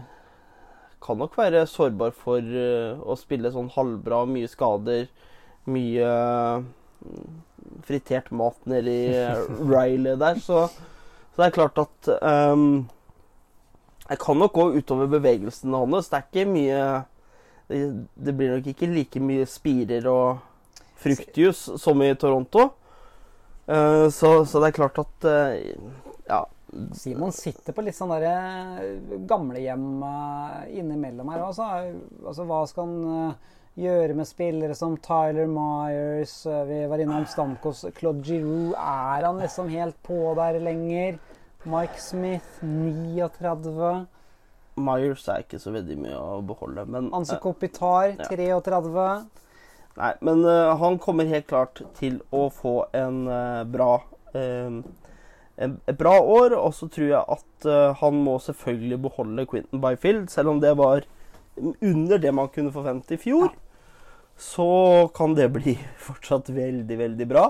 Kan 1.03 1.19
nok 1.19 1.37
være 1.39 1.65
sårbar 1.67 2.13
for 2.15 2.41
uh, 2.41 3.01
å 3.01 3.17
spille 3.19 3.53
sånn 3.53 3.71
halvbra, 3.75 4.23
mye 4.29 4.51
skader, 4.51 5.09
mye 5.73 6.09
uh, 6.09 6.63
fritert 7.87 8.29
mat 8.35 8.59
nedi 8.71 8.99
Riley 9.73 10.17
der. 10.21 10.41
Så, 10.45 10.67
så, 11.33 11.41
det 11.41 11.47
er 11.47 11.57
klart 11.57 11.79
at 11.81 12.11
um, 12.53 12.85
Jeg 14.11 14.19
kan 14.21 14.37
nok 14.37 14.53
gå 14.53 14.67
utover 14.77 15.09
bevegelsene 15.09 15.81
hans. 15.81 16.11
Det 16.13 16.19
er 16.19 16.27
ikke 16.29 16.51
mye 16.53 16.83
det, 17.73 18.33
blir 18.37 18.53
nok 18.53 18.67
ikke 18.69 18.89
like 18.91 19.21
mye 19.23 19.47
spirer 19.49 20.05
og 20.11 20.43
fruktjus 21.01 21.71
som 21.81 22.03
i 22.05 22.11
Toronto. 22.21 22.69
Uh, 23.65 24.11
så, 24.13 24.43
så, 24.45 24.61
det 24.61 24.73
er 24.73 24.81
klart 24.83 25.01
at 25.01 25.29
uh, 25.29 25.55
Ja. 26.29 26.45
Simon 26.97 27.35
sitter 27.37 27.75
på 27.77 27.83
litt 27.85 27.93
sånn 27.93 28.09
derre 28.15 29.19
gamlehjem 29.29 30.01
innimellom 30.73 31.29
her. 31.29 31.43
Altså, 31.45 31.67
altså, 32.25 32.47
hva 32.49 32.63
skal 32.71 32.89
han 32.89 33.35
gjøre 33.79 34.15
med 34.17 34.29
spillere 34.29 34.75
som 34.77 34.97
Tyler 35.01 35.49
Myers? 35.49 36.47
eh, 36.47 36.65
Vi 36.69 36.87
var 36.87 36.99
innom 36.99 37.27
Stamkos. 37.27 37.85
Claude 37.97 38.23
Giroux, 38.23 38.75
er 38.77 39.25
han 39.25 39.39
liksom 39.41 39.69
helt 39.69 39.97
på 40.03 40.35
der 40.37 40.61
lenger? 40.61 41.19
Mike 41.65 42.01
Smith, 42.01 42.59
39. 42.63 44.07
Myers 44.77 45.29
er 45.29 45.45
ikke 45.45 45.61
så 45.61 45.71
veldig 45.71 45.99
mye 46.01 46.19
å 46.19 46.41
beholde, 46.43 46.85
men 46.89 47.11
Anse 47.15 47.37
Kopitar, 47.41 48.15
ja. 48.17 48.27
33. 48.29 49.07
Nei, 50.01 50.13
men 50.25 50.45
uh, 50.49 50.73
han 50.81 50.97
kommer 50.99 51.29
helt 51.29 51.47
klart 51.47 51.83
til 51.99 52.23
å 52.33 52.47
få 52.51 52.87
en 52.97 53.27
uh, 53.29 53.63
bra 53.69 54.01
um, 54.33 54.81
et 55.61 55.99
bra 55.99 56.15
år. 56.21 56.57
Og 56.57 56.73
så 56.75 56.89
tror 56.89 57.11
jeg 57.11 57.21
at 57.37 57.67
uh, 57.69 57.93
han 58.01 58.23
må 58.25 58.39
selvfølgelig 58.41 59.03
beholde 59.05 59.47
Quentin 59.47 59.83
Byfield, 59.85 60.31
selv 60.33 60.55
om 60.55 60.63
det 60.65 60.73
var 60.81 61.05
under 61.57 62.19
det 62.19 62.33
man 62.35 62.51
kunne 62.53 62.73
forvente 62.75 63.17
i 63.17 63.21
fjor. 63.21 63.53
Så 64.39 65.11
kan 65.15 65.37
det 65.39 65.51
bli 65.55 65.77
fortsatt 66.07 66.51
veldig, 66.53 66.99
veldig 66.99 67.29
bra. 67.29 67.49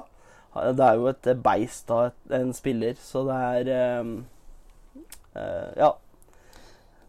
Det 0.52 0.84
er 0.84 0.98
jo 1.00 1.08
et 1.08 1.28
beist 1.40 1.90
av 1.94 2.10
en 2.36 2.50
spiller, 2.52 2.98
så 3.00 3.22
det 3.24 3.36
er 3.52 3.70
eh, 3.76 4.10
uh, 5.38 5.70
Ja. 5.80 5.94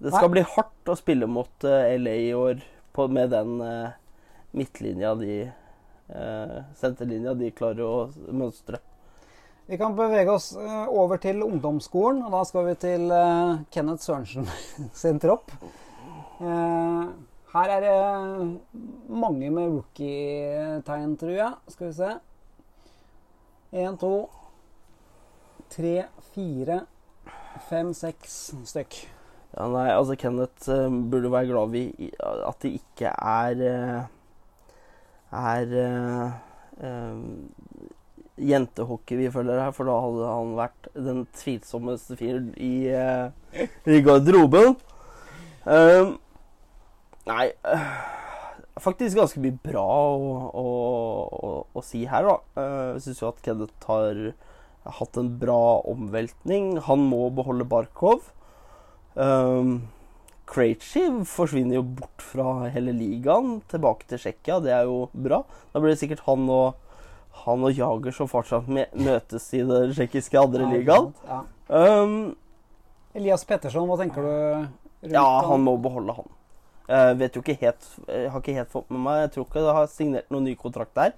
Det 0.04 0.12
skal 0.12 0.28
Nei. 0.28 0.36
bli 0.36 0.41
hardt 0.56 0.89
å 0.91 0.96
spille 1.00 1.28
mot 1.32 1.68
uh, 1.68 1.84
LA 1.96 2.16
i 2.26 2.32
år 2.36 2.64
på, 2.96 3.06
med 3.12 3.30
den 3.32 3.60
uh, 3.64 3.91
midtlinja 4.54 5.16
de 5.16 5.52
eh, 6.08 6.58
Senterlinja 6.76 7.34
de 7.34 7.52
klarer 7.52 7.86
å 7.86 8.10
mønstre. 8.32 8.80
Vi 9.66 9.80
kan 9.80 9.96
bevege 9.96 10.32
oss 10.32 10.52
eh, 10.60 10.89
over 10.91 11.22
til 11.24 11.41
ungdomsskolen, 11.46 12.22
og 12.26 12.36
da 12.36 12.44
skal 12.48 12.68
vi 12.68 12.76
til 12.84 13.08
eh, 13.16 13.64
Kenneth 13.74 14.06
Sørensen 14.06 14.50
sin 15.02 15.22
tropp. 15.24 15.54
Eh, 16.44 17.12
her 17.54 17.74
er 17.76 17.84
det 17.86 17.98
mange 19.08 19.50
med 19.54 19.76
rookie-tegn, 19.78 21.18
tror 21.22 21.36
jeg. 21.38 21.52
Skal 21.72 21.88
vi 21.88 21.94
se. 21.98 22.14
Én, 23.74 23.98
to, 23.98 24.14
tre, 25.74 25.94
fire, 26.34 26.82
fem, 27.70 27.94
seks 27.98 28.41
stykk. 28.70 29.00
Ja, 29.54 29.70
nei, 29.70 29.88
altså 29.94 30.18
Kenneth 30.20 30.70
eh, 30.74 31.00
burde 31.12 31.32
være 31.32 31.52
glad 31.54 31.72
vi, 31.74 31.88
at 32.20 32.60
det 32.66 32.76
ikke 32.82 33.14
er 33.14 33.64
eh, 33.70 34.12
er 35.34 35.74
uh, 35.74 36.32
eh, 36.86 38.48
jentehockey 38.50 39.18
vi 39.18 39.32
følger 39.34 39.62
her, 39.62 39.74
for 39.74 39.89
da 39.89 39.98
hadde 40.04 40.32
han 40.32 40.56
vært 40.58 40.89
den 40.94 41.24
tvilsommeste 41.38 42.18
fyren 42.20 42.52
i, 42.58 42.89
uh, 42.94 43.30
i 43.89 44.02
garderoben. 44.06 44.76
Eh, 45.64 46.14
nei 47.30 47.51
eh, 47.69 47.93
Faktisk 48.82 49.19
ganske 49.19 49.41
mye 49.43 49.53
bra 49.63 49.84
å, 49.86 50.30
å, 50.57 50.63
å, 51.30 51.51
å 51.78 51.84
si 51.86 52.07
her, 52.09 52.26
da. 52.26 52.38
Eh, 52.57 52.88
Jeg 52.95 53.03
syns 53.05 53.21
jo 53.21 53.30
at 53.30 53.41
Kenneth 53.45 53.86
har 53.89 54.21
hatt 54.97 55.19
en 55.21 55.30
bra 55.39 55.80
omveltning. 55.88 56.80
Han 56.89 57.05
må 57.07 57.28
beholde 57.38 57.67
Barkov. 57.69 58.32
Um, 59.13 59.86
Krejci 60.49 61.05
forsvinner 61.30 61.78
jo 61.78 61.86
bort 62.01 62.26
fra 62.26 62.67
hele 62.74 62.91
ligaen, 62.97 63.61
tilbake 63.71 64.09
til 64.09 64.19
Tsjekkia. 64.19 64.57
Det 64.65 64.74
er 64.76 64.89
jo 64.89 65.05
bra. 65.13 65.43
Da 65.71 65.80
blir 65.80 65.93
det 65.93 66.01
sikkert 66.01 66.26
han 66.26 66.49
og, 66.51 66.82
han 67.45 67.63
og 67.63 67.78
Jager 67.78 68.17
som 68.17 68.30
fortsatt 68.32 68.67
møtes 68.67 69.47
i 69.55 69.63
den 69.63 69.93
tsjekkiske 69.95 70.41
andre 70.41 70.67
ligaen. 70.74 71.13
Ja. 71.30 71.43
Um, 71.69 72.34
Elias 73.15 73.45
Petterson, 73.47 73.88
hva 73.88 74.01
tenker 74.01 74.26
du 74.26 74.34
rundt 74.34 75.13
ja, 75.13 75.28
han 75.45 75.63
må 75.63 75.78
beholde 75.82 76.17
han. 76.17 76.34
Jeg 76.90 77.16
vet 77.20 77.38
jo 77.38 77.44
ikke 77.44 77.60
helt 77.62 77.86
uh, 78.10 78.26
har 78.34 78.42
ikke 78.42 78.58
helt 78.58 78.72
fått 78.74 78.90
med 78.92 79.00
meg 79.06 79.22
Jeg 79.22 79.30
tror 79.36 79.46
ikke 79.48 79.64
det 79.64 79.76
har 79.78 79.86
signert 79.92 80.34
noen 80.34 80.50
ny 80.50 80.56
kontrakt 80.60 80.96
der. 80.98 81.16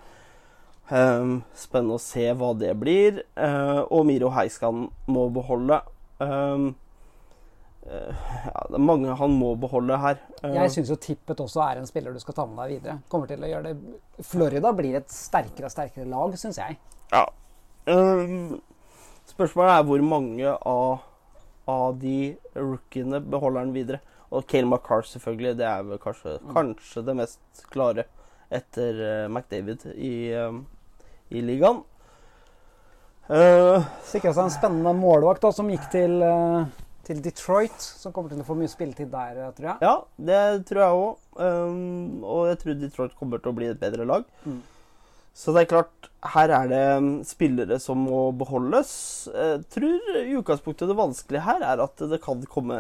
Um, 0.86 1.40
spennende 1.58 1.98
å 1.98 2.02
se 2.02 2.28
hva 2.38 2.52
det 2.58 2.76
blir. 2.78 3.24
Uh, 3.34 3.82
og 3.90 4.06
Miro 4.06 4.30
Heiskan 4.36 4.86
må 5.10 5.24
beholde. 5.34 5.80
Um, 6.22 6.68
uh, 7.90 8.28
ja, 8.46 8.62
det 8.70 8.78
er 8.78 8.86
mange 8.86 9.16
han 9.18 9.34
må 9.34 9.56
beholde 9.58 9.98
her. 10.04 10.22
Uh, 10.44 10.52
Jeg 10.54 10.76
syns 10.76 10.94
jo 10.94 11.00
Tippet 11.02 11.42
også 11.42 11.64
er 11.66 11.82
en 11.82 11.90
spiller 11.90 12.14
du 12.14 12.22
skal 12.22 12.38
ta 12.38 12.46
med 12.46 12.62
deg 12.62 12.76
videre. 12.78 13.00
Kommer 13.10 13.32
til 13.32 13.42
å 13.42 13.50
gjøre 13.50 13.74
det 13.74 14.28
Florida 14.30 14.76
blir 14.78 15.00
et 15.02 15.10
sterkere 15.12 15.72
og 15.72 15.74
sterkere 15.74 16.06
lag, 16.12 16.38
syns 16.38 16.62
jeg. 16.62 16.78
Ja. 17.10 17.26
Um, 17.90 18.62
spørsmålet 19.30 19.80
er 19.80 19.90
hvor 19.90 20.06
mange 20.06 20.54
av, 20.54 21.02
av 21.70 21.98
de 22.02 22.36
rookiene 22.54 23.26
beholder 23.26 23.66
han 23.66 23.74
videre. 23.74 24.06
Og 24.32 24.46
Cale 24.50 24.70
McCarr, 24.70 25.06
selvfølgelig. 25.10 25.58
Det 25.60 25.68
er 25.70 25.84
vel 25.86 26.02
kanskje, 26.02 26.38
kanskje 26.54 27.04
det 27.06 27.18
mest 27.20 27.68
klare 27.74 28.08
etter 28.54 29.02
uh, 29.02 29.28
McDavid 29.30 29.86
i, 29.96 30.16
uh, 30.34 30.58
i 31.34 31.44
ligaen. 31.46 31.84
Uh, 33.26 33.82
Sikra 34.06 34.36
seg 34.36 34.46
en 34.46 34.54
spennende 34.54 34.92
målvakt 34.94 35.42
da, 35.42 35.50
som 35.56 35.70
gikk 35.72 35.88
til, 35.94 36.20
uh, 36.22 36.68
til 37.08 37.24
Detroit. 37.26 37.74
Som 37.82 38.14
kommer 38.14 38.34
til 38.34 38.44
å 38.44 38.48
få 38.48 38.58
mye 38.60 38.70
spilletid 38.70 39.10
der, 39.14 39.42
eh, 39.42 39.52
tror 39.58 39.72
jeg. 39.72 39.78
ja, 39.82 39.96
det 40.30 40.44
tror 40.70 40.84
jeg 40.84 41.02
òg. 41.02 41.20
Um, 41.36 42.24
og 42.24 42.48
jeg 42.52 42.62
tror 42.62 42.80
Detroit 42.80 43.18
kommer 43.20 43.42
til 43.42 43.52
å 43.52 43.58
bli 43.58 43.72
et 43.72 43.82
bedre 43.82 44.06
lag. 44.06 44.30
Mm. 44.46 44.62
Så 45.36 45.52
det 45.52 45.66
er 45.66 45.72
klart, 45.74 46.10
her 46.32 46.54
er 46.62 46.70
det 46.72 46.84
um, 47.02 47.10
spillere 47.28 47.80
som 47.82 48.06
må 48.08 48.30
beholdes. 48.38 48.94
Jeg 49.34 49.66
tror 49.74 50.22
i 50.22 50.38
utgangspunktet 50.38 50.88
det 50.88 50.96
vanskelige 51.02 51.44
her 51.44 51.66
er 51.74 51.84
at 51.84 52.06
det 52.14 52.22
kan 52.24 52.46
komme 52.48 52.78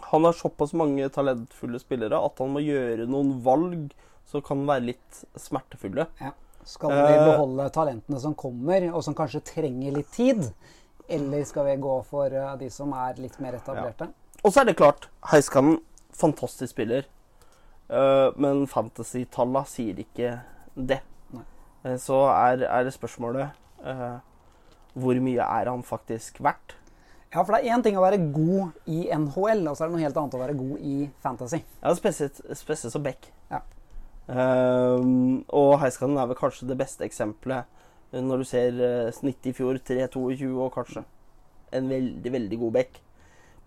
Han, 0.00 0.24
har 0.24 0.32
såpass 0.32 0.72
mange 0.72 1.08
talentfulle 1.08 1.78
spillere 1.80 2.18
at 2.24 2.38
han 2.38 2.50
må 2.54 2.60
gjøre 2.62 3.06
noen 3.08 3.36
valg 3.44 3.92
som 4.26 4.42
kan 4.42 4.64
være 4.66 4.86
litt 4.92 5.20
smertefulle. 5.38 6.06
Skal 6.64 6.90
vi 6.90 7.14
Eh. 7.14 7.24
beholde 7.28 7.70
talentene 7.70 8.20
som 8.20 8.34
kommer, 8.34 8.86
og 8.94 9.02
som 9.04 9.14
kanskje 9.14 9.42
trenger 9.44 9.92
litt 9.92 10.10
tid? 10.12 10.52
Eller 11.08 11.44
skal 11.44 11.64
vi 11.66 11.76
gå 11.76 12.04
for 12.04 12.26
eh, 12.32 12.56
de 12.56 12.70
som 12.70 12.92
er 12.92 13.14
litt 13.20 13.38
mer 13.40 13.52
etablerte? 13.58 14.08
Og 14.44 14.52
så 14.52 14.60
er 14.60 14.64
det 14.70 14.76
klart, 14.76 15.08
Heiskanen, 15.30 15.78
fantastisk 16.12 16.72
spiller. 16.72 17.04
Eh, 17.90 18.30
men 18.36 18.66
fantasy-talla 18.66 19.64
sier 19.68 19.94
ikke 20.00 20.40
det. 20.74 21.00
Nei. 21.32 21.44
Så 22.00 22.22
er, 22.32 22.64
er 22.64 22.84
det 22.84 22.94
spørsmålet 22.96 23.50
hvor 24.94 25.18
mye 25.20 25.42
er 25.44 25.68
han 25.68 25.82
faktisk 25.84 26.38
verdt? 26.40 26.76
Ja, 27.34 27.42
for 27.42 27.50
det 27.50 27.64
er 27.64 27.74
én 27.74 27.82
ting 27.82 27.96
å 27.98 28.04
være 28.04 28.20
god 28.30 28.76
i 28.86 29.08
NHL, 29.10 29.64
og 29.66 29.74
så 29.74 29.84
er 29.84 29.90
det 29.90 29.96
noe 29.96 30.04
helt 30.04 30.18
annet 30.20 30.36
å 30.36 30.42
være 30.44 30.54
god 30.54 30.84
i 30.86 31.08
fantasy. 31.24 31.58
Ja, 31.80 31.94
spesielt, 31.98 32.38
spesielt 32.54 32.94
som 32.94 33.02
back. 33.02 33.26
Ja. 33.50 33.64
Um, 34.28 35.42
og 35.50 35.74
Heiskanen 35.82 36.20
er 36.22 36.30
vel 36.30 36.38
kanskje 36.38 36.68
det 36.70 36.78
beste 36.80 37.04
eksempelet 37.04 37.66
eh, 38.14 38.22
når 38.24 38.40
du 38.40 38.46
ser 38.48 38.78
uh, 38.78 39.10
snittet 39.12 39.50
i 39.50 39.56
fjor 39.58 39.76
3-22 39.82 40.46
og 40.54 40.70
kanskje 40.78 41.02
en 41.74 41.90
veldig, 41.90 42.32
veldig 42.38 42.60
god 42.62 42.78
back. 42.78 43.02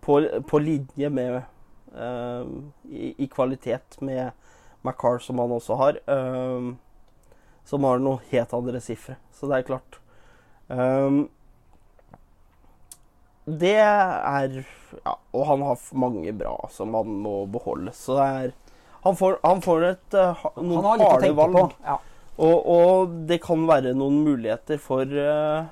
På, 0.02 0.22
på 0.48 0.64
linje 0.64 1.12
med 1.12 1.42
um, 1.92 2.72
i, 2.88 3.12
i 3.20 3.28
kvalitet 3.28 4.00
med 4.00 4.32
McCarr, 4.82 5.20
som 5.20 5.44
han 5.44 5.52
også 5.52 5.78
har. 5.82 6.00
Um, 6.08 6.78
som 7.68 7.84
har 7.84 8.00
noen 8.00 8.24
helt 8.32 8.54
andre 8.56 8.80
sifre. 8.80 9.18
Så 9.36 9.52
det 9.52 9.60
er 9.60 9.68
klart. 9.68 10.00
Ehm, 10.72 11.28
det 13.48 13.78
er 13.80 14.64
Ja, 15.04 15.14
og 15.36 15.46
han 15.48 15.64
har 15.64 15.80
mange 16.00 16.34
bra 16.36 16.56
som 16.72 16.96
han 16.96 17.12
må 17.24 17.46
beholde. 17.52 17.94
Så 17.96 18.18
det 18.20 18.28
er 18.28 18.54
Han 19.04 19.16
får, 19.16 19.38
han 19.44 19.62
får 19.64 19.84
et, 19.88 20.16
uh, 20.18 20.46
noen 20.58 20.84
Han 20.84 21.00
harde 21.06 21.32
valg. 21.38 21.76
Ja. 21.86 21.98
Og, 22.44 22.66
og 22.70 23.14
det 23.30 23.38
kan 23.42 23.64
være 23.70 23.94
noen 23.98 24.18
muligheter 24.26 24.78
for 24.82 25.08
eh, 25.08 25.70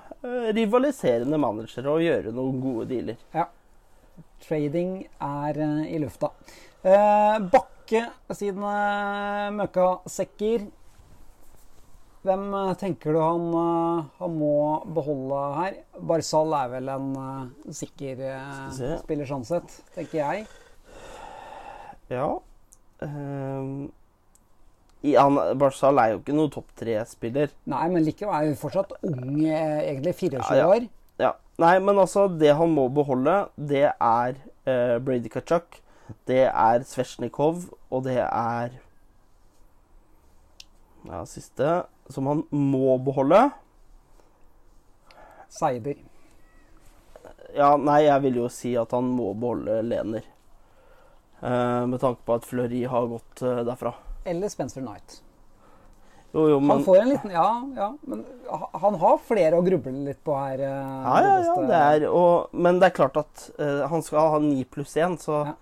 rivaliserende 0.55 1.37
managere 1.37 1.91
å 1.91 1.99
gjøre 2.01 2.31
noen 2.33 2.61
gode 2.63 2.87
dealer. 2.89 3.19
Ja. 3.35 3.49
Trading 4.45 5.03
er 5.19 5.59
uh, 5.59 5.83
i 5.83 5.99
lufta. 6.01 6.31
Bakke 6.85 8.05
sine 8.37 8.73
møkkasekker. 9.57 10.65
Hvem 12.25 12.45
eh, 12.57 12.71
tenker 12.81 13.13
du 13.13 13.19
han, 13.21 13.43
eh, 13.53 14.05
han 14.17 14.37
må 14.39 14.55
beholde 14.95 15.41
her? 15.59 15.75
Barzal 16.09 16.55
er 16.57 16.71
vel 16.71 16.89
en 16.95 17.11
eh, 17.21 17.73
sikker 17.81 18.23
spiller 19.03 19.29
sånn 19.29 19.45
sett, 19.45 19.75
tenker 19.93 20.23
jeg. 20.23 20.47
Ja 22.09 22.35
um, 23.01 23.87
han, 25.05 25.37
Barzal 25.61 25.99
er 26.01 26.13
jo 26.13 26.19
ikke 26.21 26.33
noen 26.37 26.51
topp 26.53 26.69
tre-spiller. 26.79 27.51
Nei, 27.69 27.85
men 27.93 28.05
likevel 28.07 28.33
er 28.33 28.47
jo 28.49 28.57
fortsatt 28.57 28.95
ung, 29.05 29.43
egentlig 29.45 30.15
24 30.17 30.39
Ja, 30.41 30.55
ja. 30.57 30.69
år. 30.71 30.87
Ja. 31.21 31.31
Nei, 31.61 31.75
men 31.83 32.01
altså, 32.01 32.25
det 32.41 32.55
han 32.57 32.73
må 32.73 32.87
beholde, 32.93 33.43
det 33.55 33.85
er 33.93 34.39
uh, 34.65 34.97
Brady 35.05 35.29
Kachak, 35.33 35.81
Det 36.29 36.43
er 36.45 36.83
Svesjnikov, 36.85 37.63
og 37.89 38.03
det 38.05 38.19
er 38.21 38.73
Ja, 41.05 41.21
siste 41.29 41.83
som 42.09 42.27
han 42.29 42.43
må 42.51 42.97
beholde. 43.05 43.49
Seiber. 45.49 45.95
Ja, 47.55 47.75
nei, 47.79 48.01
jeg 48.07 48.21
vil 48.25 48.39
jo 48.41 48.47
si 48.51 48.73
at 48.77 48.91
han 48.95 49.07
må 49.15 49.29
beholde 49.39 49.77
Lener. 49.87 50.25
Eh, 51.45 51.83
med 51.87 52.01
tanke 52.01 52.25
på 52.25 52.35
at 52.39 52.47
Fleury 52.47 52.83
har 52.89 53.07
gått 53.11 53.43
eh, 53.45 53.61
derfra. 53.67 53.93
Eller 54.27 54.49
Spencer 54.51 54.81
Knight. 54.83 55.21
Jo, 56.35 56.49
jo, 56.51 56.57
Han 56.67 56.81
får 56.83 56.97
en 56.99 57.09
liten 57.13 57.31
Ja, 57.31 57.45
ja, 57.77 57.85
men 58.03 58.25
han 58.81 58.97
har 58.99 59.21
flere 59.23 59.55
å 59.55 59.63
gruble 59.63 59.93
litt 60.03 60.19
på 60.25 60.35
her. 60.35 60.59
eh, 60.59 61.05
Ja, 61.05 61.19
ja, 61.23 61.35
ja. 61.45 61.53
Det 61.69 61.77
er, 61.79 62.07
og, 62.11 62.49
men 62.51 62.81
det 62.81 62.89
er 62.89 62.97
klart 62.97 63.19
at 63.21 63.45
eh, 63.55 63.85
han 63.87 64.03
skal 64.03 64.33
ha 64.33 64.39
ni 64.43 64.65
pluss 64.67 64.97
én, 64.99 65.15
så 65.21 65.45
Ja. 65.45 65.53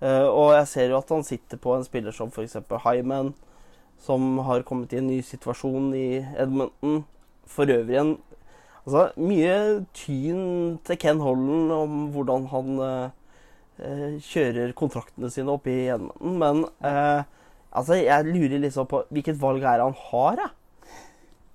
eh, 0.00 0.24
Og 0.30 0.54
jeg 0.56 0.68
ser 0.72 0.88
jo 0.94 1.00
at 1.02 1.12
han 1.12 1.26
sitter 1.28 1.60
på 1.60 1.74
en 1.76 1.84
spiller 1.84 2.16
som 2.16 2.32
f.eks. 2.32 2.56
Hyman, 2.86 3.34
som 4.02 4.38
har 4.46 4.64
kommet 4.66 4.92
i 4.92 5.00
en 5.00 5.08
ny 5.10 5.20
situasjon 5.24 5.92
i 5.94 6.06
Edmonton. 6.36 7.02
For 7.46 7.70
øvrig 7.70 7.98
en 8.00 8.14
Altså, 8.82 9.12
mye 9.14 9.84
tyn 9.94 10.78
til 10.82 10.98
Ken 10.98 11.20
Holland 11.22 11.70
om 11.70 11.92
hvordan 12.10 12.48
han 12.50 12.80
eh, 12.82 13.12
eh, 13.78 14.16
kjører 14.26 14.72
kontraktene 14.74 15.30
sine 15.30 15.54
opp 15.54 15.68
i 15.70 15.84
Edmonton, 15.86 16.32
men 16.40 16.64
eh, 16.82 17.22
altså, 17.70 18.00
jeg 18.00 18.26
lurer 18.26 18.58
liksom 18.64 18.88
på 18.90 19.04
hvilket 19.14 19.38
valg 19.38 19.62
er 19.62 19.84
han 19.84 19.94
har, 20.08 20.42
jeg. 20.42 20.50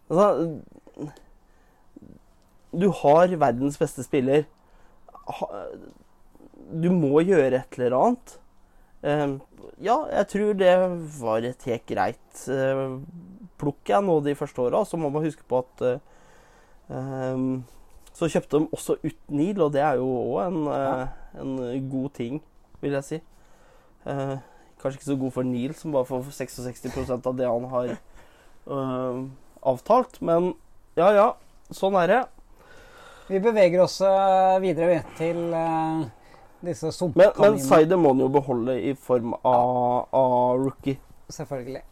Altså, 0.07 1.11
du 2.71 2.87
har 3.01 3.35
verdens 3.43 3.75
beste 3.81 4.07
spiller. 4.07 4.47
Du 6.71 6.87
må 6.95 7.25
gjøre 7.27 7.59
et 7.59 7.75
eller 7.75 7.97
annet. 7.97 8.37
Eh, 9.07 9.37
ja, 9.85 9.95
jeg 10.11 10.27
tror 10.33 10.53
det 10.57 10.73
var 11.21 11.45
et 11.45 11.65
helt 11.69 11.85
greit 11.87 12.43
eh, 12.51 12.83
plukk 13.61 13.91
jeg 13.91 14.03
nå 14.03 14.19
de 14.25 14.35
første 14.37 14.63
åra. 14.65 14.83
Så 14.85 14.99
må 14.99 15.11
man 15.13 15.25
huske 15.25 15.45
på 15.47 15.61
at 15.63 15.85
eh, 15.87 17.47
Så 18.17 18.29
kjøpte 18.33 18.59
de 18.59 18.69
også 18.73 18.97
ut 19.03 19.17
Neil, 19.29 19.61
og 19.61 19.73
det 19.75 19.83
er 19.85 19.99
jo 20.01 20.07
òg 20.09 20.39
en, 20.47 20.61
eh, 20.73 21.17
en 21.41 21.89
god 21.91 22.13
ting, 22.17 22.39
vil 22.81 22.97
jeg 22.97 23.05
si. 23.05 23.19
Uh, 24.07 24.37
kanskje 24.79 25.01
ikke 25.01 25.09
så 25.09 25.15
god 25.19 25.33
for 25.35 25.43
Neil, 25.43 25.73
som 25.75 25.91
bare 25.91 26.07
får 26.07 26.29
66% 26.31 27.27
av 27.27 27.33
det 27.35 27.49
han 27.49 27.65
har 27.73 27.89
uh, 28.71 29.19
avtalt. 29.67 30.21
Men 30.23 30.53
ja, 30.95 31.11
ja. 31.11 31.27
Sånn 31.75 31.97
er 31.99 32.07
det. 32.07 32.21
Vi 33.27 33.41
beveger 33.43 33.81
oss 33.83 33.97
videre 34.63 35.01
til 35.17 35.51
eh, 35.51 36.05
disse 36.61 36.89
Men, 36.89 37.13
men 37.37 37.59
sumpkaninene. 37.59 37.97
Må 38.01 38.13
han 38.13 38.23
jo 38.23 38.27
beholde 38.33 38.75
i 38.81 38.93
form 38.93 39.33
av, 39.43 40.07
av 40.15 40.63
rookie. 40.63 40.97
Selvfølgelig. 41.29 41.83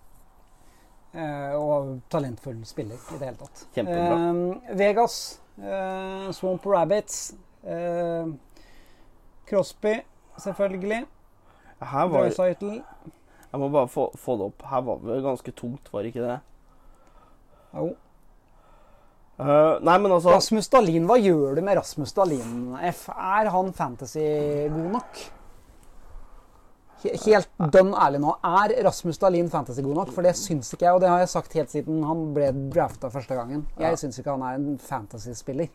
Eh, 1.16 1.54
og 1.56 2.00
talentfull 2.12 2.60
spiller 2.68 3.00
i 3.00 3.20
det 3.20 3.30
hele 3.30 3.40
tatt. 3.40 3.66
Kjempebra. 3.76 4.16
Eh, 4.16 4.78
Vegas, 4.80 5.18
eh, 5.62 6.32
Swamp 6.36 6.66
Rabbits, 6.66 7.36
eh, 7.64 8.32
Crosby, 9.48 10.00
selvfølgelig. 10.38 11.06
Her 11.80 12.08
var, 12.08 12.26
Drøysaitl. 12.26 12.82
jeg 13.52 13.60
må 13.60 13.70
bare 13.70 13.88
få, 13.88 14.10
få 14.18 14.38
det 14.40 14.50
opp. 14.50 14.66
Her 14.72 14.82
var 14.82 15.00
det 15.06 15.22
ganske 15.24 15.52
tungt, 15.52 15.94
var 15.94 16.04
det 16.04 16.16
ikke 16.16 16.28
det? 16.28 16.40
Jo. 17.76 17.96
Eh, 19.36 19.78
nei, 19.84 19.96
men 20.00 20.14
altså 20.16 20.32
Rasmus 20.32 20.70
Dahlin, 20.72 21.08
hva 21.10 21.18
gjør 21.20 21.58
du 21.58 21.64
med 21.66 21.76
Rasmus 21.76 22.14
Dahlin? 22.16 22.76
F, 22.88 23.10
er 23.12 23.50
han 23.52 23.74
fantasy 23.76 24.24
god 24.72 24.94
nok? 24.94 25.24
Helt 27.06 27.50
dønn 27.74 27.92
ærlig 28.00 28.22
nå. 28.24 28.32
Er 28.48 28.74
Rasmus 28.88 29.20
Dahlin 29.22 29.50
fantasy 29.52 29.84
god 29.86 30.00
nok? 30.00 30.14
For 30.16 30.26
det 30.26 30.34
syns 30.40 30.72
ikke 30.74 30.88
jeg, 30.88 30.96
og 30.96 31.04
det 31.04 31.12
har 31.12 31.20
jeg 31.22 31.34
sagt 31.34 31.58
helt 31.60 31.74
siden 31.74 32.06
han 32.08 32.22
ble 32.34 32.48
drafta 32.74 33.12
første 33.14 33.36
gangen. 33.38 33.66
Jeg 33.82 34.00
syns 34.02 34.22
ikke 34.22 34.38
han 34.38 34.46
er 34.48 34.62
en 34.62 34.78
fantasy-spiller. 34.82 35.68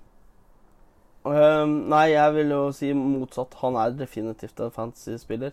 Uh, 1.20 1.68
Nei, 1.68 2.06
jeg 2.14 2.34
vil 2.38 2.54
jo 2.54 2.62
si 2.72 2.94
motsatt. 2.96 3.58
Han 3.61 3.76
er 3.76 3.92
definitivt 3.98 4.62
en 4.64 4.72
fantasy-spiller. 4.72 5.52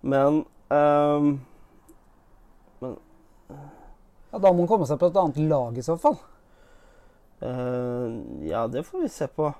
Men 0.00 0.42
eh, 0.72 1.30
Ja, 4.30 4.38
da 4.38 4.52
må 4.52 4.62
han 4.62 4.70
komme 4.70 4.86
seg 4.88 5.00
på 5.00 5.08
et 5.10 5.18
annet 5.20 5.40
lag 5.50 5.80
i 5.80 5.84
så 5.84 5.96
fall. 6.00 6.20
Eh, 7.42 8.06
Ja, 8.50 8.66
det 8.68 8.84
får 8.86 9.02
vi 9.02 9.10
se 9.12 9.28
på. 9.28 9.52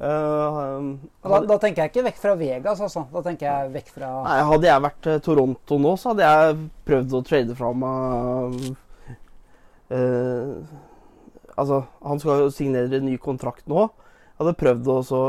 Uh, 0.00 0.96
Da, 1.20 1.42
da 1.44 1.56
tenker 1.60 1.84
jeg 1.84 1.90
ikke 1.90 2.04
vekk 2.06 2.20
fra 2.22 2.34
Vegas, 2.40 2.78
altså. 2.80 3.02
Da 3.12 3.20
tenker 3.26 3.50
jeg 3.50 3.72
vekk 3.74 3.90
fra 3.98 4.12
Nei, 4.24 4.36
Hadde 4.48 4.68
jeg 4.70 4.84
vært 4.86 5.08
eh, 5.12 5.18
Toronto 5.26 5.76
nå, 5.76 5.90
så 6.00 6.14
hadde 6.14 6.30
jeg 6.30 6.54
prøvd 6.88 7.16
å 7.18 7.20
trade 7.28 7.56
fra 7.58 7.72
meg 7.76 8.56
eh, 9.92 10.54
Altså, 11.60 11.82
han 12.00 12.22
skal 12.22 12.46
jo 12.46 12.54
signere 12.54 12.96
en 12.96 13.04
ny 13.10 13.18
kontrakt 13.20 13.68
nå. 13.68 13.90
Jeg 13.90 14.40
hadde 14.40 14.56
prøvd 14.62 14.88
å 14.88 14.96
så 15.04 15.20